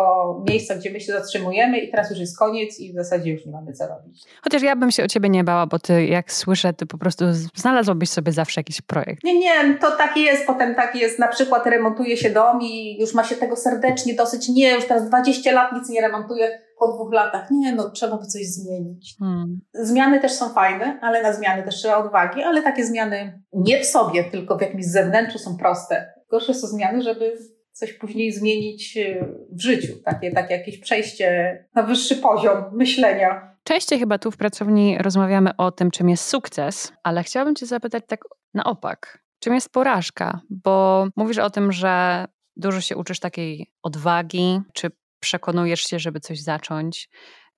miejsca, 0.49 0.74
gdzie 0.74 0.91
my 0.91 1.01
się 1.01 1.12
zatrzymujemy 1.12 1.78
i 1.78 1.91
teraz 1.91 2.11
już 2.11 2.18
jest 2.18 2.39
koniec 2.39 2.80
i 2.80 2.93
w 2.93 2.95
zasadzie 2.95 3.30
już 3.30 3.47
nie 3.47 3.53
mamy 3.53 3.72
co 3.72 3.87
robić. 3.87 4.22
Chociaż 4.43 4.62
ja 4.62 4.76
bym 4.76 4.91
się 4.91 5.05
o 5.05 5.07
ciebie 5.07 5.28
nie 5.28 5.45
bała, 5.45 5.66
bo 5.66 5.78
ty 5.78 6.07
jak 6.07 6.32
słyszę, 6.32 6.72
ty 6.72 6.87
po 6.87 6.99
prostu 6.99 7.24
znalazłabyś 7.55 8.11
sobie 8.11 8.32
zawsze 8.32 8.61
jakiś 8.61 8.80
projekt. 8.80 9.24
Nie, 9.24 9.39
nie, 9.39 9.74
to 9.74 9.91
tak 9.91 10.16
jest, 10.16 10.47
potem 10.47 10.74
tak 10.74 10.97
jest, 10.97 11.18
na 11.18 11.28
przykład 11.28 11.66
remontuje 11.66 12.16
się 12.16 12.30
dom 12.30 12.62
i 12.62 13.01
już 13.01 13.14
ma 13.14 13.24
się 13.24 13.34
tego 13.34 13.57
serdecznie 13.57 14.14
dosyć, 14.14 14.49
nie, 14.49 14.72
już 14.72 14.84
teraz 14.84 15.09
20 15.09 15.53
lat 15.53 15.72
nic 15.72 15.89
nie 15.89 16.01
remontuje, 16.01 16.65
po 16.78 16.92
dwóch 16.92 17.12
latach, 17.12 17.50
nie, 17.50 17.74
no 17.74 17.90
trzeba 17.90 18.16
by 18.16 18.26
coś 18.26 18.46
zmienić. 18.46 19.16
Hmm. 19.18 19.60
Zmiany 19.74 20.20
też 20.20 20.32
są 20.32 20.48
fajne, 20.48 20.98
ale 21.02 21.22
na 21.22 21.32
zmiany 21.32 21.62
też 21.62 21.74
trzeba 21.74 21.96
odwagi, 21.96 22.42
ale 22.42 22.62
takie 22.62 22.86
zmiany 22.86 23.42
nie 23.52 23.80
w 23.80 23.86
sobie, 23.86 24.24
tylko 24.24 24.58
w 24.58 24.60
jakimś 24.60 24.84
zewnętrzu 24.84 25.38
są 25.38 25.56
proste. 25.56 26.12
Gorsze 26.30 26.54
są 26.54 26.66
zmiany, 26.66 27.02
żeby 27.02 27.38
coś 27.72 27.92
później 27.92 28.32
zmienić 28.32 28.96
e, 28.96 29.26
w 29.52 29.62
życiu, 29.62 29.92
takie, 30.04 30.32
takie 30.32 30.54
jakieś 30.54 30.78
przejście 30.78 31.58
na 31.74 31.82
wyższy 31.82 32.16
poziom 32.16 32.64
myślenia. 32.72 33.56
Częściej 33.64 33.98
chyba 33.98 34.18
tu 34.18 34.30
w 34.30 34.36
pracowni 34.36 34.98
rozmawiamy 34.98 35.50
o 35.56 35.72
tym, 35.72 35.90
czym 35.90 36.08
jest 36.08 36.24
sukces, 36.24 36.92
ale 37.02 37.22
chciałabym 37.22 37.54
Cię 37.54 37.66
zapytać 37.66 38.04
tak 38.06 38.20
na 38.54 38.64
opak. 38.64 39.24
Czym 39.38 39.54
jest 39.54 39.72
porażka? 39.72 40.40
Bo 40.50 41.06
mówisz 41.16 41.38
o 41.38 41.50
tym, 41.50 41.72
że 41.72 42.24
dużo 42.56 42.80
się 42.80 42.96
uczysz 42.96 43.20
takiej 43.20 43.72
odwagi, 43.82 44.60
czy 44.72 44.90
przekonujesz 45.26 45.80
się, 45.80 45.98
żeby 45.98 46.20
coś 46.20 46.40
zacząć. 46.40 47.08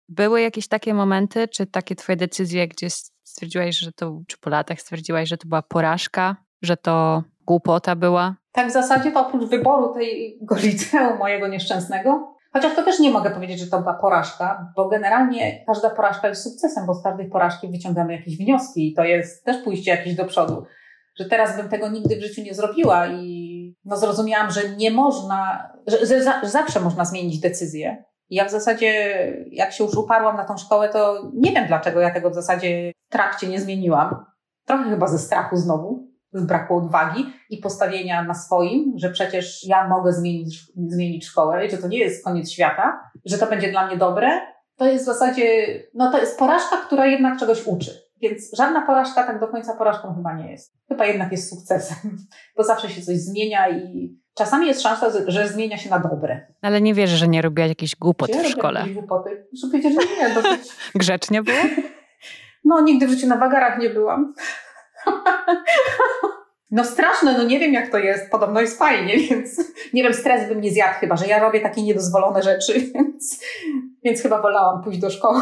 Były 0.08 0.40
jakieś 0.40 0.68
takie 0.68 0.94
momenty, 0.94 1.48
czy 1.48 1.66
takie 1.66 1.96
twoje 1.96 2.16
decyzje, 2.16 2.68
gdzie 2.68 2.90
stwierdziłaś, 3.24 3.78
że 3.78 3.92
to, 3.92 4.20
czy 4.26 4.38
po 4.38 4.50
latach 4.50 4.80
stwierdziłaś, 4.80 5.28
że 5.28 5.36
to 5.36 5.48
była 5.48 5.62
porażka, 5.62 6.36
że 6.62 6.76
to 6.76 7.22
głupota 7.46 7.96
była? 7.96 8.36
Tak 8.52 8.68
w 8.68 8.72
zasadzie 8.72 9.12
to 9.12 9.26
oprócz 9.26 9.50
wyboru 9.50 9.94
tego 9.94 10.56
liceum 10.56 11.18
mojego 11.18 11.48
nieszczęsnego, 11.48 12.38
Chociaż 12.52 12.76
to 12.76 12.82
też 12.82 12.98
nie 12.98 13.10
mogę 13.10 13.30
powiedzieć, 13.30 13.60
że 13.60 13.66
to 13.66 13.80
była 13.80 13.94
porażka, 13.94 14.72
bo 14.76 14.88
generalnie 14.88 15.64
każda 15.66 15.90
porażka 15.90 16.28
jest 16.28 16.42
sukcesem, 16.42 16.86
bo 16.86 16.94
z 16.94 17.02
każdej 17.02 17.28
porażki 17.30 17.68
wyciągamy 17.68 18.12
jakieś 18.12 18.36
wnioski 18.36 18.88
i 18.88 18.94
to 18.94 19.04
jest 19.04 19.44
też 19.44 19.64
pójście 19.64 19.90
jakieś 19.90 20.14
do 20.14 20.24
przodu. 20.24 20.64
Że 21.18 21.24
teraz 21.24 21.56
bym 21.56 21.68
tego 21.68 21.88
nigdy 21.88 22.16
w 22.16 22.22
życiu 22.22 22.42
nie 22.42 22.54
zrobiła 22.54 23.06
i 23.06 23.57
no 23.84 23.96
zrozumiałam, 23.96 24.50
że 24.50 24.68
nie 24.76 24.90
można, 24.90 25.68
że, 25.86 26.06
że, 26.06 26.22
za, 26.22 26.40
że 26.42 26.50
zawsze 26.50 26.80
można 26.80 27.04
zmienić 27.04 27.40
decyzję. 27.40 28.04
Ja 28.30 28.44
w 28.44 28.50
zasadzie, 28.50 28.92
jak 29.50 29.72
się 29.72 29.84
już 29.84 29.94
uparłam 29.94 30.36
na 30.36 30.44
tą 30.44 30.56
szkołę, 30.56 30.88
to 30.88 31.30
nie 31.34 31.52
wiem 31.52 31.66
dlaczego 31.66 32.00
ja 32.00 32.14
tego 32.14 32.30
w 32.30 32.34
zasadzie 32.34 32.92
w 33.08 33.12
trakcie 33.12 33.48
nie 33.48 33.60
zmieniłam. 33.60 34.24
Trochę 34.66 34.90
chyba 34.90 35.06
ze 35.06 35.18
strachu 35.18 35.56
znowu, 35.56 36.08
z 36.32 36.46
braku 36.46 36.76
odwagi 36.76 37.26
i 37.50 37.58
postawienia 37.58 38.22
na 38.22 38.34
swoim, 38.34 38.92
że 38.96 39.10
przecież 39.10 39.66
ja 39.66 39.88
mogę 39.88 40.12
zmienić, 40.12 40.60
zmienić 40.76 41.26
szkołę 41.26 41.66
i 41.66 41.70
że 41.70 41.78
to 41.78 41.88
nie 41.88 41.98
jest 41.98 42.24
koniec 42.24 42.50
świata, 42.50 43.10
że 43.24 43.38
to 43.38 43.46
będzie 43.46 43.70
dla 43.70 43.86
mnie 43.86 43.96
dobre. 43.96 44.40
To 44.76 44.86
jest 44.86 45.04
w 45.04 45.06
zasadzie, 45.06 45.66
no 45.94 46.12
to 46.12 46.18
jest 46.18 46.38
porażka, 46.38 46.76
która 46.76 47.06
jednak 47.06 47.38
czegoś 47.38 47.66
uczy. 47.66 48.07
Więc 48.20 48.56
żadna 48.56 48.86
porażka 48.86 49.22
tak 49.22 49.40
do 49.40 49.48
końca 49.48 49.76
porażką 49.76 50.14
chyba 50.14 50.34
nie 50.34 50.50
jest. 50.50 50.74
Chyba 50.88 51.06
jednak 51.06 51.32
jest 51.32 51.50
sukcesem, 51.50 52.16
bo 52.56 52.64
zawsze 52.64 52.88
się 52.88 53.02
coś 53.02 53.16
zmienia 53.16 53.68
i 53.68 54.16
czasami 54.34 54.66
jest 54.66 54.82
szansa, 54.82 55.06
że 55.26 55.48
zmienia 55.48 55.78
się 55.78 55.90
na 55.90 55.98
dobre. 55.98 56.46
Ale 56.62 56.80
nie 56.80 56.94
wierzę, 56.94 57.16
że 57.16 57.28
nie 57.28 57.42
robiłaś 57.42 57.68
jakichś 57.68 57.96
głupot 57.96 58.28
ja 58.28 58.42
w 58.42 58.46
szkole. 58.46 58.80
Jakieś 58.80 58.94
głupoty. 58.94 59.46
Muszę 59.52 59.66
powiedzieć, 59.66 59.94
że 59.94 60.28
nie. 60.28 60.34
Dosyć... 60.34 60.72
Grzecznie 60.94 61.42
było? 61.42 61.58
No, 62.64 62.80
nigdy 62.80 63.06
w 63.06 63.10
życiu 63.10 63.26
na 63.26 63.36
wagarach 63.36 63.78
nie 63.78 63.90
byłam. 63.90 64.34
No 66.70 66.84
straszne, 66.84 67.38
no 67.38 67.44
nie 67.44 67.58
wiem 67.58 67.72
jak 67.72 67.90
to 67.90 67.98
jest, 67.98 68.30
podobno 68.30 68.60
jest 68.60 68.78
fajnie, 68.78 69.18
więc 69.18 69.72
nie 69.92 70.02
wiem, 70.02 70.14
stres 70.14 70.48
bym 70.48 70.60
nie 70.60 70.70
zjadł 70.70 70.94
chyba, 71.00 71.16
że 71.16 71.26
ja 71.26 71.38
robię 71.38 71.60
takie 71.60 71.82
niedozwolone 71.82 72.42
rzeczy, 72.42 72.80
więc, 72.94 73.40
więc 74.04 74.22
chyba 74.22 74.42
wolałam 74.42 74.82
pójść 74.82 75.00
do 75.00 75.10
szkoły. 75.10 75.40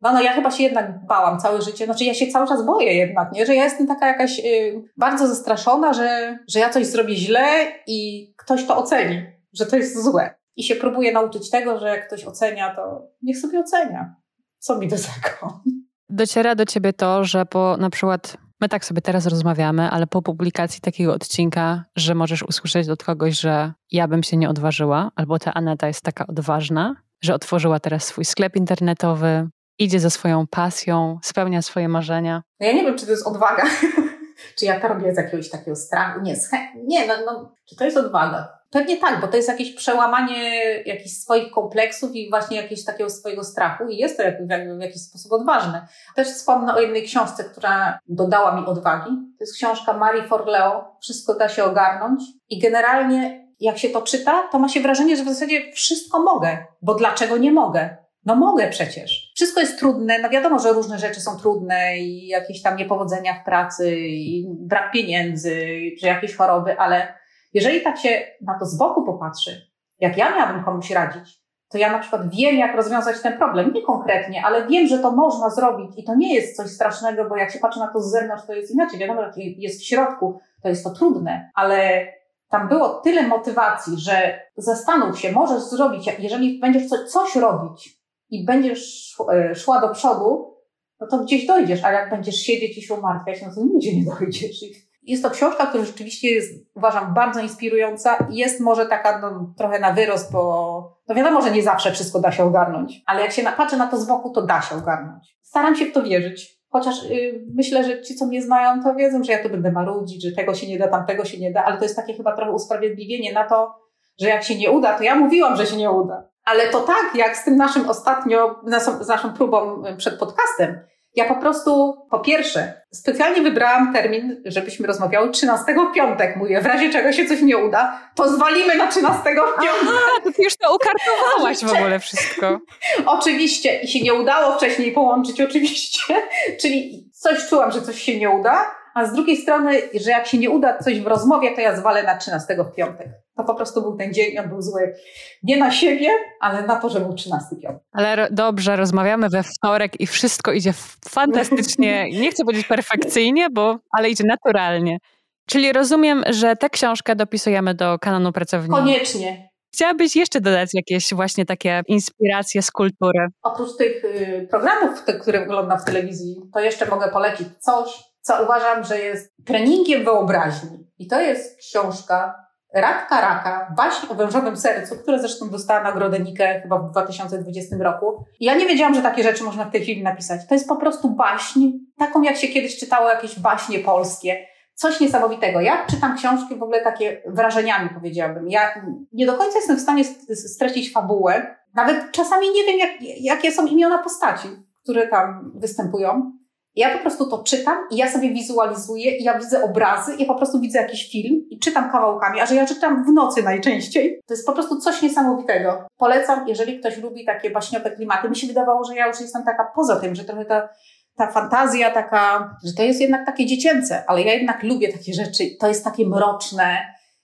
No, 0.00 0.12
no 0.12 0.20
ja 0.22 0.32
chyba 0.32 0.50
się 0.50 0.62
jednak 0.62 1.06
bałam 1.06 1.40
całe 1.40 1.62
życie, 1.62 1.84
znaczy 1.84 2.04
ja 2.04 2.14
się 2.14 2.26
cały 2.26 2.48
czas 2.48 2.66
boję 2.66 2.94
jednak, 2.94 3.32
nie? 3.32 3.46
Że 3.46 3.54
ja 3.54 3.64
jestem 3.64 3.86
taka 3.86 4.06
jakaś 4.06 4.38
y, 4.38 4.82
bardzo 4.96 5.26
zastraszona, 5.26 5.92
że, 5.92 6.38
że 6.48 6.60
ja 6.60 6.70
coś 6.70 6.86
zrobię 6.86 7.16
źle 7.16 7.66
i 7.86 8.32
ktoś 8.36 8.66
to 8.66 8.76
oceni, 8.76 9.22
że 9.52 9.66
to 9.66 9.76
jest 9.76 10.04
złe. 10.04 10.34
I 10.56 10.62
się 10.62 10.74
próbuję 10.74 11.12
nauczyć 11.12 11.50
tego, 11.50 11.78
że 11.78 11.88
jak 11.88 12.06
ktoś 12.06 12.24
ocenia, 12.24 12.74
to 12.74 13.02
niech 13.22 13.38
sobie 13.38 13.60
ocenia. 13.60 14.14
Co 14.58 14.78
mi 14.78 14.88
do 14.88 14.96
tego? 14.96 15.60
Dociera 16.08 16.54
do 16.54 16.66
ciebie 16.66 16.92
to, 16.92 17.24
że 17.24 17.46
po 17.46 17.76
na 17.76 17.90
przykład 17.90 18.36
My 18.60 18.68
tak 18.68 18.84
sobie 18.84 19.02
teraz 19.02 19.26
rozmawiamy, 19.26 19.90
ale 19.90 20.06
po 20.06 20.22
publikacji 20.22 20.80
takiego 20.80 21.14
odcinka, 21.14 21.84
że 21.96 22.14
możesz 22.14 22.42
usłyszeć 22.42 22.88
od 22.88 23.04
kogoś, 23.04 23.40
że 23.40 23.72
ja 23.90 24.08
bym 24.08 24.22
się 24.22 24.36
nie 24.36 24.48
odważyła, 24.48 25.10
albo 25.16 25.38
ta 25.38 25.54
Aneta 25.54 25.86
jest 25.86 26.02
taka 26.02 26.26
odważna, 26.26 26.94
że 27.20 27.34
otworzyła 27.34 27.80
teraz 27.80 28.04
swój 28.04 28.24
sklep 28.24 28.56
internetowy, 28.56 29.48
idzie 29.78 30.00
za 30.00 30.10
swoją 30.10 30.46
pasją, 30.46 31.18
spełnia 31.22 31.62
swoje 31.62 31.88
marzenia. 31.88 32.42
No 32.60 32.66
ja 32.66 32.72
nie 32.72 32.82
wiem, 32.82 32.98
czy 32.98 33.06
to 33.06 33.12
jest 33.12 33.26
odwaga, 33.26 33.64
czy 34.58 34.64
ja 34.64 34.80
to 34.80 34.88
robię 34.88 35.14
z 35.14 35.16
jakiegoś 35.16 35.50
takiego 35.50 35.76
strachu. 35.76 36.20
Nie, 36.20 36.34
nie 36.74 37.06
no, 37.06 37.14
no, 37.26 37.52
czy 37.68 37.76
to 37.76 37.84
jest 37.84 37.96
odwaga? 37.96 38.58
Pewnie 38.70 38.96
tak, 38.96 39.20
bo 39.20 39.28
to 39.28 39.36
jest 39.36 39.48
jakieś 39.48 39.74
przełamanie 39.74 40.74
jakichś 40.86 41.14
swoich 41.14 41.50
kompleksów 41.52 42.14
i 42.14 42.30
właśnie 42.30 42.56
jakiegoś 42.56 42.84
takiego 42.84 43.10
swojego 43.10 43.44
strachu 43.44 43.88
i 43.88 43.96
jest 43.96 44.16
to 44.16 44.22
jak, 44.22 44.36
w 44.78 44.80
jakiś 44.80 45.02
sposób 45.02 45.32
odważne. 45.32 45.86
Też 46.16 46.28
wspomnę 46.28 46.74
o 46.74 46.80
jednej 46.80 47.02
książce, 47.02 47.44
która 47.44 47.98
dodała 48.08 48.60
mi 48.60 48.66
odwagi. 48.66 49.10
To 49.10 49.44
jest 49.44 49.54
książka 49.54 49.92
Marii 49.92 50.28
Forleo, 50.28 50.96
Wszystko 51.00 51.34
da 51.34 51.48
się 51.48 51.64
ogarnąć 51.64 52.22
i 52.48 52.58
generalnie 52.58 53.48
jak 53.60 53.78
się 53.78 53.88
to 53.88 54.02
czyta, 54.02 54.48
to 54.52 54.58
ma 54.58 54.68
się 54.68 54.80
wrażenie, 54.80 55.16
że 55.16 55.24
w 55.24 55.28
zasadzie 55.28 55.72
wszystko 55.72 56.22
mogę, 56.22 56.66
bo 56.82 56.94
dlaczego 56.94 57.36
nie 57.36 57.52
mogę? 57.52 57.96
No 58.24 58.36
mogę 58.36 58.68
przecież. 58.68 59.27
Wszystko 59.38 59.60
jest 59.60 59.78
trudne. 59.78 60.18
No 60.18 60.28
wiadomo, 60.30 60.58
że 60.58 60.72
różne 60.72 60.98
rzeczy 60.98 61.20
są 61.20 61.36
trudne 61.36 61.98
i 61.98 62.26
jakieś 62.26 62.62
tam 62.62 62.76
niepowodzenia 62.76 63.34
w 63.34 63.44
pracy, 63.44 63.96
i 64.00 64.46
brak 64.60 64.92
pieniędzy, 64.92 65.56
czy 66.00 66.06
jakieś 66.06 66.36
choroby, 66.36 66.78
ale 66.78 67.14
jeżeli 67.54 67.80
tak 67.80 67.98
się 67.98 68.22
na 68.40 68.58
to 68.58 68.66
z 68.66 68.78
boku 68.78 69.04
popatrzy, 69.04 69.70
jak 70.00 70.16
ja 70.16 70.36
miałabym 70.36 70.64
komuś 70.64 70.90
radzić, 70.90 71.42
to 71.68 71.78
ja 71.78 71.92
na 71.92 71.98
przykład 71.98 72.30
wiem, 72.30 72.56
jak 72.56 72.76
rozwiązać 72.76 73.22
ten 73.22 73.38
problem. 73.38 73.72
Nie 73.72 73.82
konkretnie, 73.82 74.42
ale 74.44 74.66
wiem, 74.66 74.86
że 74.86 74.98
to 74.98 75.12
można 75.12 75.50
zrobić 75.50 75.90
i 75.96 76.04
to 76.04 76.14
nie 76.14 76.34
jest 76.34 76.56
coś 76.56 76.70
strasznego, 76.70 77.28
bo 77.28 77.36
jak 77.36 77.52
się 77.52 77.58
patrzy 77.58 77.80
na 77.80 77.92
to 77.92 78.00
z 78.00 78.10
zewnątrz, 78.10 78.46
to 78.46 78.52
jest 78.52 78.74
inaczej. 78.74 78.98
Wiadomo, 78.98 79.22
że 79.22 79.30
jest 79.36 79.80
w 79.80 79.86
środku, 79.86 80.40
to 80.62 80.68
jest 80.68 80.84
to 80.84 80.90
trudne, 80.90 81.50
ale 81.54 82.06
tam 82.50 82.68
było 82.68 82.88
tyle 82.88 83.22
motywacji, 83.22 83.98
że 83.98 84.40
zastanów 84.56 85.18
się, 85.18 85.32
możesz 85.32 85.62
zrobić, 85.62 86.10
jeżeli 86.18 86.60
będziesz 86.60 86.88
coś 86.88 87.36
robić, 87.36 87.97
i 88.30 88.44
będziesz 88.44 89.14
e, 89.32 89.54
szła 89.54 89.80
do 89.80 89.88
przodu, 89.88 90.54
no 91.00 91.06
to 91.06 91.18
gdzieś 91.18 91.46
dojdziesz, 91.46 91.84
a 91.84 91.92
jak 91.92 92.10
będziesz 92.10 92.36
siedzieć 92.36 92.78
i 92.78 92.82
się 92.82 92.94
umartwiać, 92.94 93.42
no 93.42 93.54
to 93.54 93.60
nigdzie 93.64 93.96
nie 93.96 94.04
dojdziesz. 94.04 94.56
Jest 95.02 95.22
to 95.22 95.30
książka, 95.30 95.66
która 95.66 95.84
rzeczywiście 95.84 96.30
jest, 96.30 96.52
uważam, 96.74 97.14
bardzo 97.14 97.40
inspirująca. 97.40 98.26
Jest 98.30 98.60
może 98.60 98.86
taka 98.86 99.20
no, 99.20 99.54
trochę 99.58 99.80
na 99.80 99.92
wyrost, 99.92 100.32
bo 100.32 100.98
no 101.08 101.14
wiadomo, 101.14 101.42
że 101.42 101.50
nie 101.50 101.62
zawsze 101.62 101.92
wszystko 101.92 102.20
da 102.20 102.32
się 102.32 102.44
ogarnąć, 102.44 103.02
ale 103.06 103.20
jak 103.20 103.32
się 103.32 103.42
patrzy 103.56 103.76
na 103.76 103.86
to 103.86 104.00
z 104.00 104.06
boku, 104.06 104.30
to 104.30 104.42
da 104.42 104.62
się 104.62 104.74
ogarnąć. 104.74 105.38
Staram 105.42 105.76
się 105.76 105.86
w 105.86 105.92
to 105.92 106.02
wierzyć. 106.02 106.58
Chociaż 106.70 107.10
yy, 107.10 107.46
myślę, 107.54 107.84
że 107.84 108.02
ci, 108.02 108.14
co 108.14 108.26
mnie 108.26 108.42
znają, 108.42 108.82
to 108.82 108.94
wiedzą, 108.94 109.24
że 109.24 109.32
ja 109.32 109.42
tu 109.42 109.50
będę 109.50 109.72
marudzić, 109.72 110.24
że 110.24 110.32
tego 110.32 110.54
się 110.54 110.68
nie 110.68 110.78
da, 110.78 110.88
tamtego 110.88 111.24
się 111.24 111.38
nie 111.38 111.52
da, 111.52 111.64
ale 111.64 111.76
to 111.76 111.82
jest 111.82 111.96
takie 111.96 112.14
chyba 112.14 112.36
trochę 112.36 112.52
usprawiedliwienie 112.52 113.32
na 113.32 113.48
to, 113.48 113.74
że 114.20 114.28
jak 114.28 114.44
się 114.44 114.54
nie 114.54 114.70
uda, 114.70 114.98
to 114.98 115.04
ja 115.04 115.14
mówiłam, 115.14 115.56
że 115.56 115.66
się 115.66 115.76
nie 115.76 115.90
uda. 115.90 116.28
Ale 116.44 116.68
to 116.68 116.80
tak, 116.80 117.14
jak 117.14 117.36
z 117.36 117.44
tym 117.44 117.56
naszym 117.56 117.88
ostatnio, 117.88 118.60
z 119.00 119.08
naszą 119.08 119.32
próbą 119.32 119.82
przed 119.96 120.18
podcastem. 120.18 120.80
Ja 121.14 121.24
po 121.24 121.34
prostu, 121.34 121.96
po 122.10 122.20
pierwsze, 122.20 122.82
specjalnie 122.92 123.42
wybrałam 123.42 123.92
termin, 123.92 124.42
żebyśmy 124.44 124.86
rozmawiały 124.86 125.30
13 125.30 125.64
w 125.90 125.94
piątek. 125.94 126.36
Mówię, 126.36 126.60
w 126.60 126.66
razie 126.66 126.90
czego 126.90 127.12
się 127.12 127.26
coś 127.26 127.42
nie 127.42 127.56
uda, 127.56 128.00
to 128.14 128.28
zwalimy 128.28 128.76
na 128.76 128.86
13 128.86 129.20
w 129.20 129.24
piątek. 129.24 129.38
Aha, 129.82 130.30
już 130.44 130.56
to 130.56 130.74
ukartowałaś 130.74 131.58
w 131.64 131.72
ogóle 131.72 132.00
wszystko. 132.00 132.58
oczywiście. 133.06 133.80
I 133.80 133.88
się 133.88 134.00
nie 134.00 134.14
udało 134.14 134.56
wcześniej 134.56 134.92
połączyć, 134.92 135.40
oczywiście. 135.40 136.14
Czyli 136.60 137.10
coś 137.12 137.48
czułam, 137.48 137.72
że 137.72 137.82
coś 137.82 138.02
się 138.02 138.18
nie 138.18 138.30
uda, 138.30 138.74
a 138.94 139.04
z 139.04 139.12
drugiej 139.12 139.36
strony, 139.36 139.82
że 139.94 140.10
jak 140.10 140.26
się 140.26 140.38
nie 140.38 140.50
uda 140.50 140.78
coś 140.78 141.00
w 141.00 141.06
rozmowie, 141.06 141.54
to 141.54 141.60
ja 141.60 141.76
zwalę 141.76 142.02
na 142.02 142.16
13 142.16 142.56
w 142.72 142.74
piątek. 142.74 143.08
To 143.38 143.44
po 143.44 143.54
prostu 143.54 143.82
był 143.82 143.96
ten 143.96 144.14
dzień, 144.14 144.38
on 144.38 144.48
był 144.48 144.62
zły 144.62 144.94
nie 145.42 145.56
na 145.56 145.70
siebie, 145.70 146.08
ale 146.40 146.66
na 146.66 146.76
to, 146.76 146.88
że 146.88 147.00
był 147.00 147.14
13 147.14 147.56
piątek. 147.62 147.82
Ale 147.92 148.28
dobrze, 148.30 148.76
rozmawiamy 148.76 149.28
we 149.28 149.42
wtorek 149.42 150.00
i 150.00 150.06
wszystko 150.06 150.52
idzie 150.52 150.72
fantastycznie, 151.08 152.10
nie 152.20 152.30
chcę 152.30 152.44
powiedzieć 152.44 152.66
perfekcyjnie, 152.66 153.50
bo, 153.50 153.78
ale 153.92 154.10
idzie 154.10 154.24
naturalnie. 154.24 154.98
Czyli 155.46 155.72
rozumiem, 155.72 156.22
że 156.30 156.56
tę 156.56 156.70
książkę 156.70 157.16
dopisujemy 157.16 157.74
do 157.74 157.98
kanonu 157.98 158.32
pracownika. 158.32 158.76
Koniecznie. 158.76 159.50
Chciałabyś 159.74 160.16
jeszcze 160.16 160.40
dodać 160.40 160.70
jakieś 160.74 161.14
właśnie 161.14 161.46
takie 161.46 161.82
inspiracje 161.86 162.62
z 162.62 162.70
kultury? 162.70 163.26
Oprócz 163.42 163.76
tych 163.76 164.04
y, 164.04 164.46
programów, 164.50 165.04
które 165.20 165.42
oglądam 165.42 165.78
w 165.78 165.84
telewizji, 165.84 166.36
to 166.52 166.60
jeszcze 166.60 166.86
mogę 166.86 167.08
polecić 167.08 167.48
coś, 167.58 167.88
co 168.20 168.42
uważam, 168.42 168.84
że 168.84 168.98
jest 168.98 169.32
treningiem 169.44 170.04
wyobraźni. 170.04 170.86
I 170.98 171.06
to 171.06 171.20
jest 171.20 171.58
książka 171.58 172.47
Radka 172.74 173.20
Raka, 173.20 173.74
baśń 173.76 174.06
o 174.10 174.14
wężowym 174.14 174.56
sercu, 174.56 174.96
która 174.96 175.18
zresztą 175.18 175.50
dostała 175.50 175.82
nagrodę 175.82 176.20
Nike 176.20 176.60
chyba 176.62 176.78
w 176.78 176.90
2020 176.90 177.76
roku. 177.80 178.24
I 178.40 178.44
ja 178.44 178.54
nie 178.54 178.66
wiedziałam, 178.66 178.94
że 178.94 179.02
takie 179.02 179.22
rzeczy 179.22 179.44
można 179.44 179.64
w 179.64 179.70
tej 179.70 179.82
chwili 179.82 180.02
napisać. 180.02 180.40
To 180.48 180.54
jest 180.54 180.68
po 180.68 180.76
prostu 180.76 181.10
baśń, 181.10 181.70
taką 181.98 182.22
jak 182.22 182.36
się 182.36 182.48
kiedyś 182.48 182.78
czytało 182.78 183.08
jakieś 183.08 183.40
baśnie 183.40 183.78
polskie. 183.78 184.46
Coś 184.74 185.00
niesamowitego. 185.00 185.60
Ja 185.60 185.86
czytam 185.86 186.16
książki 186.16 186.56
w 186.56 186.62
ogóle 186.62 186.80
takie 186.80 187.22
wrażeniami, 187.26 187.90
powiedziałabym. 187.94 188.50
Ja 188.50 188.74
nie 189.12 189.26
do 189.26 189.34
końca 189.34 189.58
jestem 189.58 189.76
w 189.76 189.80
stanie 189.80 190.04
streścić 190.34 190.92
fabułę. 190.92 191.56
Nawet 191.74 192.12
czasami 192.12 192.46
nie 192.50 192.64
wiem, 192.64 192.78
jak, 192.78 192.90
jakie 193.20 193.52
są 193.52 193.66
imiona 193.66 193.98
postaci, 193.98 194.48
które 194.82 195.08
tam 195.08 195.52
występują. 195.54 196.37
Ja 196.78 196.96
po 196.96 196.98
prostu 196.98 197.30
to 197.30 197.42
czytam 197.42 197.78
i 197.90 197.96
ja 197.96 198.10
sobie 198.10 198.30
wizualizuję 198.30 199.16
i 199.16 199.24
ja 199.24 199.38
widzę 199.38 199.62
obrazy 199.62 200.16
ja 200.18 200.26
po 200.26 200.34
prostu 200.34 200.60
widzę 200.60 200.78
jakiś 200.78 201.10
film 201.10 201.46
i 201.50 201.58
czytam 201.58 201.90
kawałkami, 201.90 202.40
a 202.40 202.46
że 202.46 202.54
ja 202.54 202.66
czytam 202.66 203.04
w 203.04 203.12
nocy 203.12 203.42
najczęściej. 203.42 204.20
To 204.26 204.34
jest 204.34 204.46
po 204.46 204.52
prostu 204.52 204.76
coś 204.76 205.02
niesamowitego. 205.02 205.86
Polecam, 205.96 206.48
jeżeli 206.48 206.80
ktoś 206.80 206.98
lubi 206.98 207.24
takie 207.24 207.50
baśniowe 207.50 207.90
klimaty. 207.90 208.28
Mi 208.28 208.36
się 208.36 208.46
wydawało, 208.46 208.84
że 208.84 208.94
ja 208.94 209.06
już 209.06 209.20
jestem 209.20 209.44
taka 209.44 209.72
poza 209.74 209.96
tym, 210.00 210.14
że 210.14 210.24
trochę 210.24 210.44
ta, 210.44 210.68
ta 211.16 211.30
fantazja 211.30 211.90
taka, 211.90 212.54
że 212.64 212.72
to 212.72 212.82
jest 212.82 213.00
jednak 213.00 213.26
takie 213.26 213.46
dziecięce, 213.46 214.04
ale 214.06 214.22
ja 214.22 214.34
jednak 214.34 214.62
lubię 214.62 214.92
takie 214.92 215.14
rzeczy. 215.14 215.44
To 215.60 215.68
jest 215.68 215.84
takie 215.84 216.06
mroczne, 216.06 216.78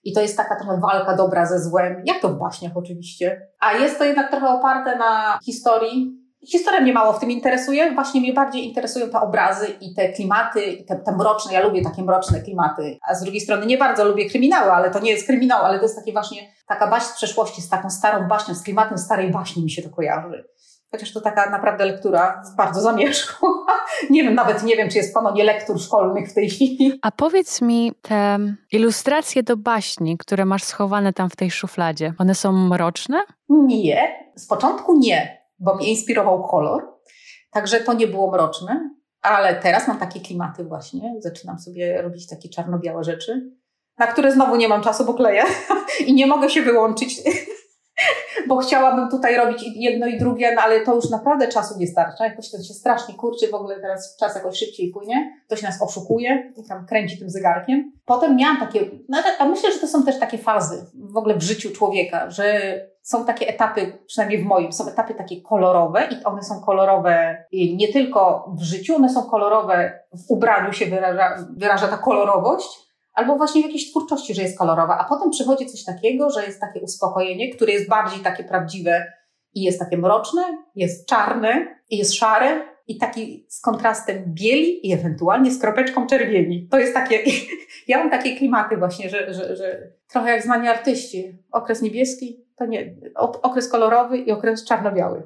i 0.04 0.12
to 0.12 0.20
jest 0.20 0.36
taka 0.36 0.56
trochę 0.56 0.80
walka 0.80 1.16
dobra 1.16 1.46
ze 1.46 1.60
złem, 1.60 2.02
jak 2.04 2.20
to 2.20 2.28
w 2.28 2.38
baśniach 2.38 2.76
oczywiście. 2.76 3.48
A 3.60 3.72
jest 3.72 3.98
to 3.98 4.04
jednak 4.04 4.30
trochę 4.30 4.48
oparte 4.48 4.98
na 4.98 5.38
historii 5.44 6.23
Historia 6.46 6.80
mnie 6.80 6.92
mało 6.92 7.12
w 7.12 7.20
tym 7.20 7.30
interesuje, 7.30 7.94
właśnie 7.94 8.20
mnie 8.20 8.32
bardziej 8.32 8.66
interesują 8.66 9.10
te 9.10 9.20
obrazy 9.20 9.66
i 9.80 9.94
te 9.94 10.08
klimaty, 10.12 10.64
i 10.64 10.84
te, 10.84 10.96
te 10.96 11.16
mroczne, 11.16 11.52
ja 11.52 11.60
lubię 11.60 11.82
takie 11.82 12.02
mroczne 12.02 12.40
klimaty, 12.40 12.98
a 13.08 13.14
z 13.14 13.22
drugiej 13.22 13.40
strony 13.40 13.66
nie 13.66 13.78
bardzo 13.78 14.04
lubię 14.04 14.30
kryminały, 14.30 14.72
ale 14.72 14.90
to 14.90 15.00
nie 15.00 15.10
jest 15.10 15.26
kryminał, 15.26 15.64
ale 15.64 15.78
to 15.78 15.84
jest 15.84 15.96
takie 15.96 16.12
właśnie, 16.12 16.52
taka 16.68 16.86
baśń 16.86 17.06
z 17.06 17.12
przeszłości, 17.12 17.62
z 17.62 17.68
taką 17.68 17.90
starą 17.90 18.28
baśnią, 18.28 18.54
z 18.54 18.62
klimatem 18.62 18.98
starej 18.98 19.30
baśni 19.30 19.64
mi 19.64 19.70
się 19.70 19.82
to 19.82 19.90
kojarzy. 19.90 20.44
Chociaż 20.90 21.12
to 21.12 21.20
taka 21.20 21.50
naprawdę 21.50 21.84
lektura 21.84 22.42
bardzo 22.56 22.80
zamierzchła. 22.80 23.48
nie 24.10 24.24
wiem, 24.24 24.34
nawet 24.34 24.62
nie 24.62 24.76
wiem, 24.76 24.90
czy 24.90 24.98
jest 24.98 25.14
pełno 25.14 25.32
nie 25.32 25.44
lektur 25.44 25.80
szkolnych 25.80 26.30
w 26.30 26.34
tej 26.34 26.50
chwili. 26.50 26.98
A 27.02 27.10
powiedz 27.10 27.62
mi, 27.62 27.92
te 28.02 28.38
ilustracje 28.72 29.42
do 29.42 29.56
baśni, 29.56 30.18
które 30.18 30.44
masz 30.44 30.62
schowane 30.62 31.12
tam 31.12 31.30
w 31.30 31.36
tej 31.36 31.50
szufladzie, 31.50 32.14
one 32.18 32.34
są 32.34 32.52
mroczne? 32.52 33.22
Nie, 33.48 34.30
z 34.36 34.46
początku 34.46 34.98
nie 34.98 35.43
bo 35.58 35.74
mnie 35.74 35.90
inspirował 35.90 36.42
kolor. 36.42 36.88
Także 37.50 37.80
to 37.80 37.92
nie 37.92 38.06
było 38.06 38.30
mroczne, 38.30 38.90
ale 39.22 39.54
teraz 39.54 39.88
mam 39.88 39.98
takie 39.98 40.20
klimaty 40.20 40.64
właśnie. 40.64 41.14
Zaczynam 41.18 41.58
sobie 41.58 42.02
robić 42.02 42.28
takie 42.28 42.48
czarno-białe 42.48 43.04
rzeczy, 43.04 43.50
na 43.98 44.06
które 44.06 44.32
znowu 44.32 44.56
nie 44.56 44.68
mam 44.68 44.82
czasu, 44.82 45.04
bo 45.04 45.14
kleję 45.14 45.42
i 46.06 46.14
nie 46.14 46.26
mogę 46.26 46.50
się 46.50 46.62
wyłączyć, 46.62 47.20
bo 48.48 48.56
chciałabym 48.56 49.08
tutaj 49.10 49.36
robić 49.36 49.64
jedno 49.76 50.06
i 50.06 50.18
drugie, 50.18 50.54
no 50.54 50.62
ale 50.62 50.80
to 50.80 50.94
już 50.94 51.10
naprawdę 51.10 51.48
czasu 51.48 51.78
nie 51.78 51.86
starcza. 51.86 52.24
Jakoś 52.24 52.50
to 52.50 52.58
się 52.58 52.74
strasznie 52.74 53.14
kurczy, 53.14 53.48
w 53.48 53.54
ogóle 53.54 53.80
teraz 53.80 54.16
czas 54.16 54.34
jakoś 54.34 54.58
szybciej 54.58 54.90
płynie. 54.90 55.42
Ktoś 55.46 55.62
nas 55.62 55.82
oszukuje 55.82 56.52
i 56.56 56.68
tam 56.68 56.86
kręci 56.86 57.18
tym 57.18 57.30
zegarkiem. 57.30 57.92
Potem 58.04 58.36
miałam 58.36 58.60
takie, 58.60 58.80
no, 59.08 59.18
a 59.38 59.44
myślę, 59.44 59.72
że 59.72 59.78
to 59.78 59.86
są 59.86 60.04
też 60.04 60.18
takie 60.18 60.38
fazy 60.38 60.86
w 60.94 61.16
ogóle 61.16 61.34
w 61.34 61.42
życiu 61.42 61.70
człowieka, 61.70 62.30
że 62.30 62.74
są 63.02 63.24
takie 63.24 63.48
etapy, 63.48 63.98
przynajmniej 64.06 64.42
w 64.42 64.46
moim, 64.46 64.72
są 64.72 64.88
etapy 64.88 65.14
takie 65.14 65.40
kolorowe 65.40 66.08
i 66.10 66.24
one 66.24 66.42
są 66.42 66.60
kolorowe 66.60 67.44
nie 67.52 67.92
tylko 67.92 68.52
w 68.58 68.62
życiu, 68.62 68.96
one 68.96 69.08
są 69.08 69.22
kolorowe 69.22 69.98
w 70.12 70.30
ubraniu 70.30 70.72
się 70.72 70.86
wyraża, 70.86 71.46
wyraża 71.56 71.88
ta 71.88 71.96
kolorowość, 71.96 72.83
albo 73.14 73.36
właśnie 73.36 73.62
w 73.62 73.64
jakiejś 73.64 73.90
twórczości, 73.90 74.34
że 74.34 74.42
jest 74.42 74.58
kolorowa, 74.58 74.98
a 74.98 75.04
potem 75.04 75.30
przychodzi 75.30 75.66
coś 75.66 75.84
takiego, 75.84 76.30
że 76.30 76.44
jest 76.44 76.60
takie 76.60 76.80
uspokojenie, 76.80 77.54
które 77.54 77.72
jest 77.72 77.88
bardziej 77.88 78.20
takie 78.20 78.44
prawdziwe 78.44 79.12
i 79.54 79.62
jest 79.62 79.78
takie 79.78 79.98
mroczne, 79.98 80.42
jest 80.74 81.08
czarne 81.08 81.66
i 81.90 81.98
jest 81.98 82.14
szare 82.14 82.74
i 82.86 82.98
taki 82.98 83.46
z 83.48 83.60
kontrastem 83.60 84.24
bieli 84.26 84.88
i 84.88 84.92
ewentualnie 84.92 85.50
z 85.50 85.60
kropeczką 85.60 86.06
czerwieni. 86.06 86.68
To 86.70 86.78
jest 86.78 86.94
takie, 86.94 87.18
ja 87.88 87.98
mam 87.98 88.10
takie 88.10 88.36
klimaty 88.36 88.76
właśnie, 88.76 89.08
że, 89.08 89.34
że, 89.34 89.56
że 89.56 89.92
trochę 90.08 90.30
jak 90.30 90.42
znani 90.42 90.68
artyści. 90.68 91.38
Okres 91.52 91.82
niebieski, 91.82 92.46
to 92.56 92.66
nie, 92.66 92.94
okres 93.42 93.68
kolorowy 93.68 94.18
i 94.18 94.32
okres 94.32 94.64
czarno-biały. 94.64 95.22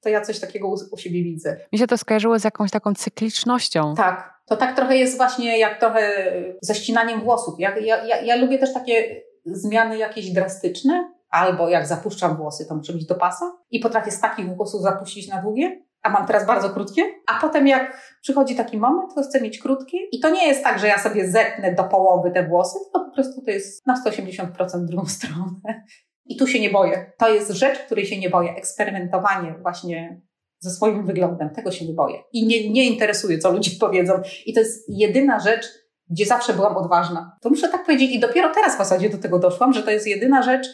To 0.00 0.08
ja 0.08 0.20
coś 0.20 0.40
takiego 0.40 0.68
u, 0.68 0.76
u 0.92 0.96
siebie 0.96 1.22
widzę. 1.22 1.56
Mi 1.72 1.78
się 1.78 1.86
to 1.86 1.98
skojarzyło 1.98 2.38
z 2.38 2.44
jakąś 2.44 2.70
taką 2.70 2.94
cyklicznością. 2.94 3.94
Tak, 3.94 4.31
to 4.46 4.56
tak 4.56 4.76
trochę 4.76 4.96
jest 4.96 5.16
właśnie 5.16 5.58
jak 5.58 5.80
trochę 5.80 6.32
ze 6.62 6.74
ścinaniem 6.74 7.20
włosów. 7.20 7.54
Ja, 7.58 7.78
ja, 7.78 8.20
ja, 8.20 8.36
lubię 8.36 8.58
też 8.58 8.74
takie 8.74 9.22
zmiany 9.44 9.98
jakieś 9.98 10.30
drastyczne, 10.30 11.12
albo 11.30 11.68
jak 11.68 11.86
zapuszczam 11.86 12.36
włosy, 12.36 12.66
to 12.68 12.74
muszę 12.74 12.92
być 12.92 13.06
do 13.06 13.14
pasa 13.14 13.52
i 13.70 13.80
potrafię 13.80 14.10
z 14.10 14.20
takich 14.20 14.56
włosów 14.56 14.82
zapuścić 14.82 15.28
na 15.28 15.42
długie, 15.42 15.82
a 16.02 16.10
mam 16.10 16.26
teraz 16.26 16.46
bardzo 16.46 16.70
krótkie, 16.70 17.02
a 17.26 17.40
potem 17.40 17.66
jak 17.66 18.16
przychodzi 18.22 18.56
taki 18.56 18.78
moment, 18.78 19.14
to 19.14 19.22
chcę 19.22 19.40
mieć 19.40 19.58
krótkie 19.58 19.98
i 20.12 20.20
to 20.20 20.30
nie 20.30 20.46
jest 20.46 20.64
tak, 20.64 20.78
że 20.78 20.86
ja 20.86 20.98
sobie 20.98 21.28
zetnę 21.28 21.74
do 21.74 21.84
połowy 21.84 22.30
te 22.30 22.48
włosy, 22.48 22.78
tylko 22.84 23.08
po 23.08 23.14
prostu 23.14 23.42
to 23.42 23.50
jest 23.50 23.86
na 23.86 24.02
180% 24.04 24.84
drugą 24.84 25.06
stronę. 25.06 25.84
I 26.26 26.36
tu 26.36 26.46
się 26.46 26.60
nie 26.60 26.70
boję. 26.70 27.12
To 27.18 27.34
jest 27.34 27.50
rzecz, 27.50 27.78
której 27.78 28.06
się 28.06 28.20
nie 28.20 28.30
boję. 28.30 28.54
Eksperymentowanie 28.56 29.54
właśnie 29.62 30.20
ze 30.62 30.70
swoim 30.70 31.06
wyglądem, 31.06 31.50
tego 31.50 31.70
się 31.70 31.86
nie 31.86 31.94
boję. 31.94 32.18
I 32.32 32.46
nie, 32.46 32.70
nie 32.70 32.84
interesuje, 32.84 33.38
co 33.38 33.52
ludzie 33.52 33.70
powiedzą. 33.86 34.12
I 34.46 34.54
to 34.54 34.60
jest 34.60 34.84
jedyna 34.88 35.40
rzecz, 35.40 35.66
gdzie 36.10 36.26
zawsze 36.26 36.52
byłam 36.52 36.76
odważna. 36.76 37.36
To 37.42 37.50
muszę 37.50 37.68
tak 37.68 37.84
powiedzieć 37.84 38.10
i 38.10 38.20
dopiero 38.20 38.54
teraz 38.54 38.74
w 38.74 38.78
zasadzie 38.78 39.10
do 39.10 39.18
tego 39.18 39.38
doszłam, 39.38 39.72
że 39.72 39.82
to 39.82 39.90
jest 39.90 40.06
jedyna 40.06 40.42
rzecz, 40.42 40.66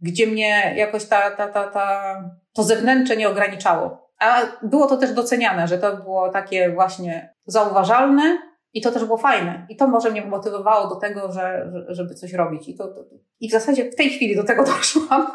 gdzie 0.00 0.26
mnie 0.26 0.74
jakoś 0.76 1.04
ta, 1.04 1.30
ta, 1.30 1.48
ta, 1.48 1.70
ta, 1.70 2.16
to 2.54 2.62
zewnętrzne 2.62 3.16
nie 3.16 3.28
ograniczało. 3.28 4.06
A 4.20 4.42
było 4.62 4.86
to 4.86 4.96
też 4.96 5.12
doceniane, 5.12 5.68
że 5.68 5.78
to 5.78 5.96
było 5.96 6.28
takie 6.28 6.70
właśnie 6.70 7.34
zauważalne 7.46 8.38
i 8.72 8.80
to 8.80 8.90
też 8.90 9.04
było 9.04 9.18
fajne. 9.18 9.66
I 9.68 9.76
to 9.76 9.88
może 9.88 10.10
mnie 10.10 10.24
motywowało 10.24 10.88
do 10.88 10.96
tego, 10.96 11.32
że, 11.32 11.72
żeby 11.88 12.14
coś 12.14 12.32
robić. 12.32 12.68
I, 12.68 12.76
to, 12.76 12.88
to, 12.88 13.04
I 13.40 13.48
w 13.48 13.52
zasadzie 13.52 13.90
w 13.90 13.94
tej 13.94 14.10
chwili 14.10 14.36
do 14.36 14.44
tego 14.44 14.64
doszłam. 14.76 15.26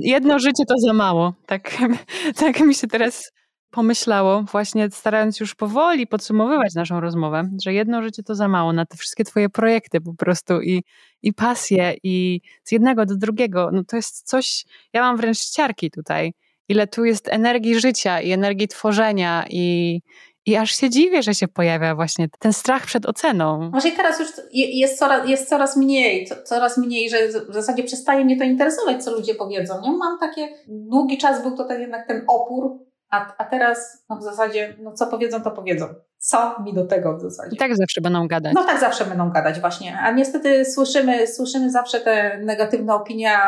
Jedno 0.00 0.38
życie 0.38 0.64
to 0.68 0.74
za 0.78 0.92
mało. 0.92 1.32
Tak, 1.46 1.70
tak 2.40 2.60
mi 2.60 2.74
się 2.74 2.86
teraz 2.86 3.32
pomyślało, 3.72 4.42
właśnie 4.42 4.88
starając 4.90 5.40
już 5.40 5.54
powoli 5.54 6.06
podsumowywać 6.06 6.74
naszą 6.74 7.00
rozmowę, 7.00 7.50
że 7.62 7.72
jedno 7.72 8.02
życie 8.02 8.22
to 8.22 8.34
za 8.34 8.48
mało 8.48 8.72
na 8.72 8.86
te 8.86 8.96
wszystkie 8.96 9.24
twoje 9.24 9.48
projekty 9.48 10.00
po 10.00 10.14
prostu 10.14 10.60
i, 10.60 10.84
i 11.22 11.32
pasje 11.32 11.94
i 12.02 12.40
z 12.64 12.72
jednego 12.72 13.06
do 13.06 13.16
drugiego. 13.16 13.70
No 13.72 13.84
to 13.84 13.96
jest 13.96 14.28
coś, 14.28 14.64
ja 14.92 15.02
mam 15.02 15.16
wręcz 15.16 15.38
ściarki 15.38 15.90
tutaj. 15.90 16.32
Ile 16.68 16.86
tu 16.86 17.04
jest 17.04 17.28
energii 17.28 17.80
życia 17.80 18.20
i 18.20 18.32
energii 18.32 18.68
tworzenia 18.68 19.44
i, 19.50 20.00
i 20.46 20.56
aż 20.56 20.76
się 20.76 20.90
dziwię, 20.90 21.22
że 21.22 21.34
się 21.34 21.48
pojawia 21.48 21.94
właśnie 21.94 22.28
ten 22.38 22.52
strach 22.52 22.86
przed 22.86 23.06
oceną. 23.06 23.70
Może 23.72 23.90
teraz 23.90 24.20
już 24.20 24.28
jest 24.52 24.98
coraz, 24.98 25.28
jest 25.28 25.48
coraz 25.48 25.76
mniej, 25.76 26.28
coraz 26.44 26.78
mniej, 26.78 27.10
że 27.10 27.28
w 27.48 27.54
zasadzie 27.54 27.82
przestaje 27.82 28.24
mnie 28.24 28.38
to 28.38 28.44
interesować, 28.44 29.04
co 29.04 29.12
ludzie 29.16 29.34
powiedzą. 29.34 29.80
Nie? 29.80 29.92
Mam 29.92 30.18
takie, 30.18 30.48
długi 30.68 31.18
czas 31.18 31.42
był 31.42 31.56
to 31.56 31.64
ten, 31.64 31.80
jednak 31.80 32.08
ten 32.08 32.24
opór, 32.28 32.78
a, 33.12 33.34
a 33.38 33.44
teraz 33.44 34.04
no 34.10 34.16
w 34.16 34.22
zasadzie, 34.22 34.76
no 34.82 34.92
co 34.92 35.06
powiedzą, 35.06 35.42
to 35.42 35.50
powiedzą. 35.50 35.86
Co 36.18 36.62
mi 36.62 36.74
do 36.74 36.86
tego 36.86 37.16
w 37.16 37.20
zasadzie? 37.20 37.56
I 37.56 37.58
tak 37.58 37.76
zawsze 37.76 38.00
będą 38.00 38.28
gadać. 38.28 38.52
No 38.54 38.64
tak 38.64 38.80
zawsze 38.80 39.04
będą 39.04 39.30
gadać 39.30 39.60
właśnie. 39.60 39.98
A 39.98 40.10
niestety 40.10 40.64
słyszymy, 40.64 41.26
słyszymy 41.26 41.70
zawsze 41.70 42.00
te 42.00 42.38
negatywne 42.38 42.94
opinie, 42.94 43.38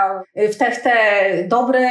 w 0.52 0.56
te, 0.56 0.70
w 0.70 0.82
te 0.82 0.94
dobre 1.48 1.90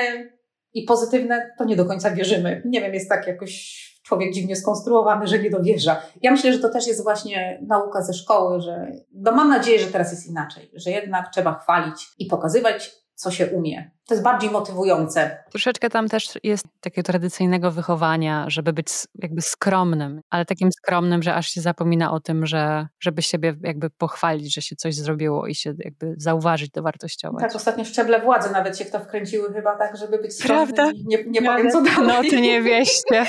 i 0.73 0.83
pozytywne, 0.83 1.51
to 1.57 1.65
nie 1.65 1.75
do 1.75 1.85
końca 1.85 2.11
wierzymy. 2.11 2.61
Nie 2.65 2.81
wiem, 2.81 2.93
jest 2.93 3.09
tak 3.09 3.27
jakoś 3.27 3.83
człowiek 4.03 4.33
dziwnie 4.33 4.55
skonstruowany, 4.55 5.27
że 5.27 5.39
nie 5.39 5.49
dowierza. 5.49 6.01
Ja 6.21 6.31
myślę, 6.31 6.53
że 6.53 6.59
to 6.59 6.69
też 6.69 6.87
jest 6.87 7.03
właśnie 7.03 7.59
nauka 7.67 8.01
ze 8.01 8.13
szkoły, 8.13 8.61
że 8.61 8.91
no 9.13 9.31
mam 9.31 9.49
nadzieję, 9.49 9.79
że 9.79 9.87
teraz 9.87 10.11
jest 10.11 10.27
inaczej, 10.27 10.71
że 10.73 10.91
jednak 10.91 11.29
trzeba 11.29 11.59
chwalić 11.59 12.07
i 12.17 12.25
pokazywać 12.25 13.03
co 13.15 13.31
się 13.31 13.47
umie. 13.47 13.91
To 14.07 14.13
jest 14.13 14.23
bardziej 14.23 14.49
motywujące. 14.51 15.43
Troszeczkę 15.49 15.89
tam 15.89 16.09
też 16.09 16.29
jest 16.43 16.65
takiego 16.81 17.05
tradycyjnego 17.05 17.71
wychowania, 17.71 18.45
żeby 18.47 18.73
być 18.73 18.87
jakby 19.15 19.41
skromnym, 19.41 20.21
ale 20.29 20.45
takim 20.45 20.69
skromnym, 20.71 21.23
że 21.23 21.35
aż 21.35 21.49
się 21.49 21.61
zapomina 21.61 22.11
o 22.11 22.19
tym, 22.19 22.45
że 22.45 22.87
żeby 22.99 23.21
siebie 23.21 23.55
jakby 23.61 23.89
pochwalić, 23.89 24.55
że 24.55 24.61
się 24.61 24.75
coś 24.75 24.95
zrobiło 24.95 25.47
i 25.47 25.55
się 25.55 25.73
jakby 25.77 26.13
zauważyć, 26.17 26.71
dowartościować. 26.71 27.41
Tak, 27.41 27.55
ostatnio 27.55 27.85
szczeble 27.85 28.21
władzy 28.21 28.51
nawet 28.51 28.77
się 28.77 28.85
w 28.85 28.91
to 28.91 28.99
wkręciły 28.99 29.53
chyba 29.53 29.75
tak, 29.75 29.97
żeby 29.97 30.17
być 30.17 30.37
skromnym. 30.37 30.75
Prawda? 30.75 30.91
Nie, 31.05 31.23
nie 31.25 31.41
powiem 31.41 31.71
co 31.71 31.81
dalej. 31.81 32.07
No 32.07 32.21
ty 32.29 32.41
nie 32.41 32.61
wieście. 32.61 33.25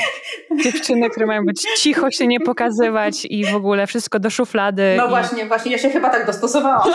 Dziewczyny, 0.64 1.11
które 1.11 1.27
mają 1.27 1.45
być 1.45 1.66
cicho, 1.79 2.11
się 2.11 2.27
nie 2.27 2.41
pokazywać 2.41 3.27
i 3.31 3.47
w 3.47 3.55
ogóle 3.55 3.87
wszystko 3.87 4.18
do 4.18 4.31
szuflady. 4.31 4.95
No 4.97 5.07
i... 5.07 5.09
właśnie, 5.09 5.47
właśnie, 5.47 5.72
ja 5.72 5.79
się 5.79 5.91
chyba 5.91 6.11
tak 6.11 6.27
dostosowałam. 6.27 6.89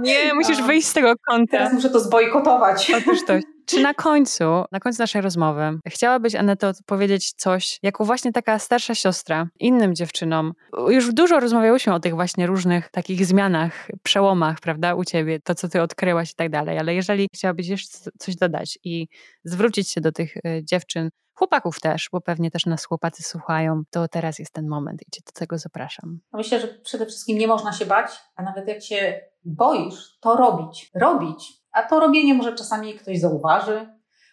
Nie, 0.00 0.34
musisz 0.34 0.62
wyjść 0.62 0.88
z 0.88 0.92
tego 0.92 1.12
kąta. 1.28 1.50
Teraz 1.50 1.72
muszę 1.72 1.90
to 1.90 2.00
zbojkotować. 2.00 2.59
Otóż 2.96 3.24
to. 3.26 3.32
Czy 3.66 3.80
na 3.80 3.94
końcu, 3.94 4.44
na 4.72 4.80
końcu 4.80 5.02
naszej 5.02 5.22
rozmowy, 5.22 5.78
chciałabyś, 5.88 6.34
Aneto, 6.34 6.72
powiedzieć 6.86 7.32
coś, 7.32 7.78
jako 7.82 8.04
właśnie 8.04 8.32
taka 8.32 8.58
starsza 8.58 8.94
siostra 8.94 9.46
innym 9.60 9.94
dziewczynom? 9.94 10.52
Już 10.88 11.12
dużo 11.12 11.40
rozmawiałyśmy 11.40 11.94
o 11.94 12.00
tych 12.00 12.14
właśnie 12.14 12.46
różnych 12.46 12.90
takich 12.90 13.26
zmianach, 13.26 13.88
przełomach, 14.02 14.60
prawda, 14.60 14.94
u 14.94 15.04
ciebie, 15.04 15.40
to, 15.40 15.54
co 15.54 15.68
ty 15.68 15.82
odkryłaś 15.82 16.30
i 16.30 16.34
tak 16.34 16.50
dalej, 16.50 16.78
ale 16.78 16.94
jeżeli 16.94 17.28
chciałabyś 17.34 17.68
jeszcze 17.68 18.10
coś 18.18 18.36
dodać 18.36 18.78
i 18.84 19.08
zwrócić 19.44 19.90
się 19.90 20.00
do 20.00 20.12
tych 20.12 20.36
e, 20.36 20.64
dziewczyn, 20.64 21.10
chłopaków 21.34 21.80
też, 21.80 22.08
bo 22.12 22.20
pewnie 22.20 22.50
też 22.50 22.66
nas 22.66 22.84
chłopacy 22.84 23.22
słuchają, 23.22 23.82
to 23.90 24.08
teraz 24.08 24.38
jest 24.38 24.52
ten 24.52 24.68
moment 24.68 25.02
i 25.02 25.10
cię 25.10 25.20
do 25.26 25.32
tego 25.32 25.58
zapraszam. 25.58 26.20
Myślę, 26.32 26.60
że 26.60 26.68
przede 26.68 27.06
wszystkim 27.06 27.38
nie 27.38 27.46
można 27.46 27.72
się 27.72 27.86
bać, 27.86 28.10
a 28.36 28.42
nawet 28.42 28.68
jak 28.68 28.82
się 28.82 29.20
boisz, 29.44 30.18
to 30.20 30.36
robić. 30.36 30.90
Robić. 30.94 31.59
A 31.72 31.82
to 31.82 32.00
robienie 32.00 32.34
może 32.34 32.54
czasami 32.54 32.94
ktoś 32.94 33.20
zauważy, 33.20 33.86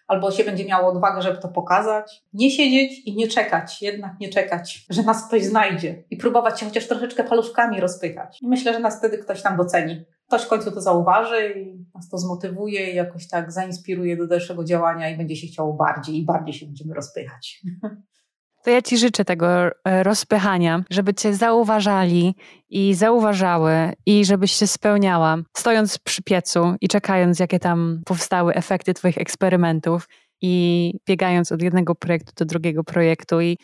albo 0.07 0.31
się 0.31 0.43
będzie 0.43 0.65
miało 0.65 0.87
odwagę, 0.87 1.21
żeby 1.21 1.37
to 1.37 1.47
pokazać. 1.47 2.23
Nie 2.33 2.51
siedzieć 2.51 2.99
i 3.05 3.15
nie 3.15 3.27
czekać, 3.27 3.81
jednak 3.81 4.19
nie 4.19 4.29
czekać, 4.29 4.85
że 4.89 5.03
nas 5.03 5.27
ktoś 5.27 5.43
znajdzie 5.43 6.03
i 6.09 6.17
próbować 6.17 6.59
się 6.59 6.65
chociaż 6.65 6.87
troszeczkę 6.87 7.23
paluszkami 7.23 7.81
rozpychać. 7.81 8.41
I 8.41 8.47
myślę, 8.47 8.73
że 8.73 8.79
nas 8.79 8.97
wtedy 8.97 9.17
ktoś 9.17 9.41
tam 9.41 9.57
doceni. 9.57 10.05
Ktoś 10.27 10.41
w 10.41 10.47
końcu 10.47 10.71
to 10.71 10.81
zauważy 10.81 11.53
i 11.57 11.85
nas 11.95 12.09
to 12.09 12.17
zmotywuje 12.17 12.91
i 12.91 12.95
jakoś 12.95 13.27
tak 13.27 13.51
zainspiruje 13.51 14.17
do 14.17 14.27
dalszego 14.27 14.63
działania 14.63 15.09
i 15.09 15.17
będzie 15.17 15.35
się 15.35 15.47
chciało 15.47 15.73
bardziej 15.73 16.17
i 16.17 16.25
bardziej 16.25 16.53
się 16.53 16.65
będziemy 16.65 16.93
rozpychać. 16.93 17.61
To 18.67 18.71
ja 18.71 18.81
Ci 18.81 18.97
życzę 18.97 19.25
tego 19.25 19.47
e, 19.47 19.71
rozpychania, 20.03 20.83
żeby 20.89 21.13
Cię 21.13 21.33
zauważali 21.33 22.35
i 22.69 22.93
zauważały 22.93 23.93
i 24.05 24.25
żebyś 24.25 24.51
się 24.51 24.67
spełniała, 24.67 25.37
stojąc 25.57 25.97
przy 25.97 26.23
piecu 26.23 26.75
i 26.81 26.87
czekając, 26.87 27.39
jakie 27.39 27.59
tam 27.59 28.01
powstały 28.05 28.53
efekty 28.53 28.93
Twoich 28.93 29.17
eksperymentów 29.17 30.09
i 30.41 30.93
biegając 31.05 31.51
od 31.51 31.61
jednego 31.61 31.95
projektu 31.95 32.33
do 32.37 32.45
drugiego 32.45 32.83
projektu 32.83 33.41
i 33.41 33.57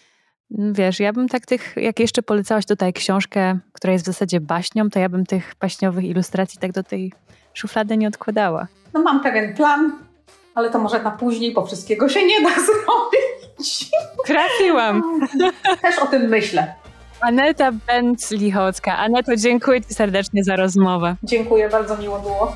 mm, 0.59 0.73
wiesz, 0.73 0.99
ja 0.99 1.13
bym 1.13 1.29
tak 1.29 1.45
tych, 1.45 1.73
jak 1.77 1.99
jeszcze 1.99 2.23
polecałaś 2.23 2.65
tutaj 2.65 2.93
książkę, 2.93 3.59
która 3.73 3.93
jest 3.93 4.05
w 4.05 4.07
zasadzie 4.07 4.41
baśnią, 4.41 4.89
to 4.89 4.99
ja 4.99 5.09
bym 5.09 5.25
tych 5.25 5.53
baśniowych 5.59 6.05
ilustracji 6.05 6.59
tak 6.59 6.71
do 6.71 6.83
tej 6.83 7.13
szuflady 7.53 7.97
nie 7.97 8.07
odkładała. 8.07 8.67
No 8.93 9.01
mam 9.01 9.23
pewien 9.23 9.55
plan, 9.55 9.91
ale 10.55 10.69
to 10.69 10.79
może 10.79 11.03
na 11.03 11.11
później, 11.11 11.53
bo 11.53 11.65
wszystkiego 11.65 12.09
się 12.09 12.25
nie 12.25 12.41
da 12.41 12.49
zrobić. 12.65 13.32
Trafiłam. 14.25 15.01
Też 15.81 15.99
o 15.99 16.07
tym 16.07 16.21
myślę. 16.21 16.73
Aneta 17.21 17.71
Benz-Lichocka. 17.71 18.97
Aneto, 18.97 19.35
dziękuję 19.35 19.81
Ci 19.81 19.93
serdecznie 19.93 20.43
za 20.43 20.55
rozmowę. 20.55 21.15
Dziękuję, 21.23 21.69
bardzo 21.69 21.97
miło 21.97 22.19
było. 22.19 22.55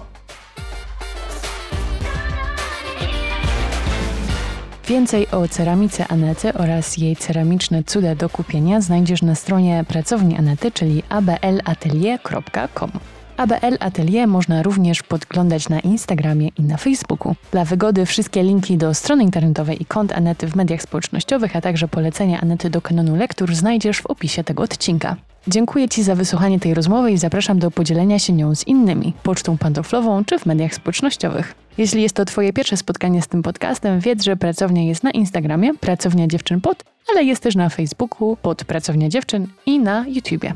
Więcej 4.88 5.28
o 5.32 5.48
ceramice 5.48 6.08
Anety 6.08 6.54
oraz 6.54 6.98
jej 6.98 7.16
ceramiczne 7.16 7.84
cuda 7.84 8.16
do 8.16 8.30
kupienia 8.30 8.82
znajdziesz 8.82 9.22
na 9.22 9.36
stronie 9.36 9.86
pracowni 9.88 10.38
Anety, 10.38 10.72
czyli 10.72 11.04
ablatelier.com. 11.10 12.92
ABL 13.38 13.78
Atelier 13.80 14.28
można 14.28 14.64
również 14.64 15.04
podglądać 15.04 15.70
na 15.70 15.80
Instagramie 15.80 16.48
i 16.48 16.64
na 16.64 16.78
Facebooku. 16.78 17.36
Dla 17.52 17.66
wygody 17.66 18.06
wszystkie 18.06 18.44
linki 18.44 18.78
do 18.78 18.94
strony 18.94 19.24
internetowej 19.24 19.82
i 19.82 19.86
kont 19.86 20.14
Anety 20.14 20.48
w 20.48 20.56
mediach 20.56 20.82
społecznościowych, 20.82 21.56
a 21.56 21.62
także 21.62 21.88
polecenia 21.88 22.42
Anety 22.42 22.70
do 22.70 22.82
kanonu 22.82 23.16
lektur 23.16 23.56
znajdziesz 23.56 24.02
w 24.02 24.06
opisie 24.06 24.44
tego 24.44 24.64
odcinka. 24.64 25.16
Dziękuję 25.48 25.90
Ci 25.90 26.04
za 26.04 26.16
wysłuchanie 26.16 26.60
tej 26.60 26.74
rozmowy 26.74 27.12
i 27.12 27.18
zapraszam 27.18 27.60
do 27.60 27.72
podzielenia 27.72 28.20
się 28.20 28.34
nią 28.34 28.56
z 28.56 28.68
innymi, 28.68 29.14
pocztą 29.24 29.58
pantoflową 29.58 30.26
czy 30.26 30.40
w 30.40 30.46
mediach 30.46 30.74
społecznościowych. 30.74 31.56
Jeśli 31.78 32.02
jest 32.02 32.16
to 32.16 32.26
Twoje 32.26 32.54
pierwsze 32.54 32.78
spotkanie 32.78 33.22
z 33.22 33.28
tym 33.28 33.44
podcastem, 33.44 34.00
wiedz, 34.00 34.24
że 34.24 34.36
pracownia 34.36 34.84
jest 34.84 35.04
na 35.04 35.12
Instagramie, 35.12 35.74
Pracownia 35.74 36.28
Dziewczyn 36.28 36.62
Pod, 36.62 36.84
ale 37.12 37.24
jest 37.24 37.44
też 37.44 37.56
na 37.56 37.70
Facebooku 37.70 38.38
pod 38.42 38.66
Pracownia 38.66 39.10
Dziewczyn 39.10 39.48
i 39.66 39.80
na 39.80 40.06
YouTubie. 40.08 40.54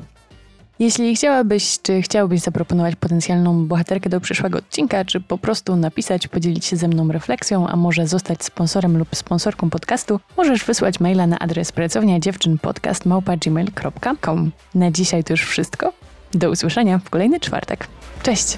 Jeśli 0.82 1.16
chciałabyś, 1.16 1.80
czy 1.82 2.02
chciałbyś 2.02 2.42
zaproponować 2.42 2.96
potencjalną 2.96 3.66
bohaterkę 3.66 4.10
do 4.10 4.22
przyszłego 4.22 4.58
odcinka, 4.58 5.06
czy 5.06 5.20
po 5.20 5.38
prostu 5.38 5.76
napisać, 5.76 6.28
podzielić 6.28 6.66
się 6.66 6.78
ze 6.78 6.88
mną 6.88 7.12
refleksją, 7.12 7.68
a 7.68 7.76
może 7.76 8.08
zostać 8.08 8.44
sponsorem 8.44 8.98
lub 8.98 9.16
sponsorką 9.16 9.70
podcastu, 9.70 10.20
możesz 10.38 10.66
wysłać 10.66 11.00
maila 11.00 11.28
na 11.28 11.40
adres 11.40 11.72
pracownia 11.72 12.20
dziewczynpodcast.gmail.com. 12.20 14.52
Na 14.76 14.92
dzisiaj 14.92 15.24
to 15.24 15.34
już 15.34 15.46
wszystko. 15.46 15.94
Do 16.34 16.50
usłyszenia 16.50 17.00
w 17.00 17.10
kolejny 17.10 17.40
czwartek. 17.40 17.88
Cześć! 18.24 18.58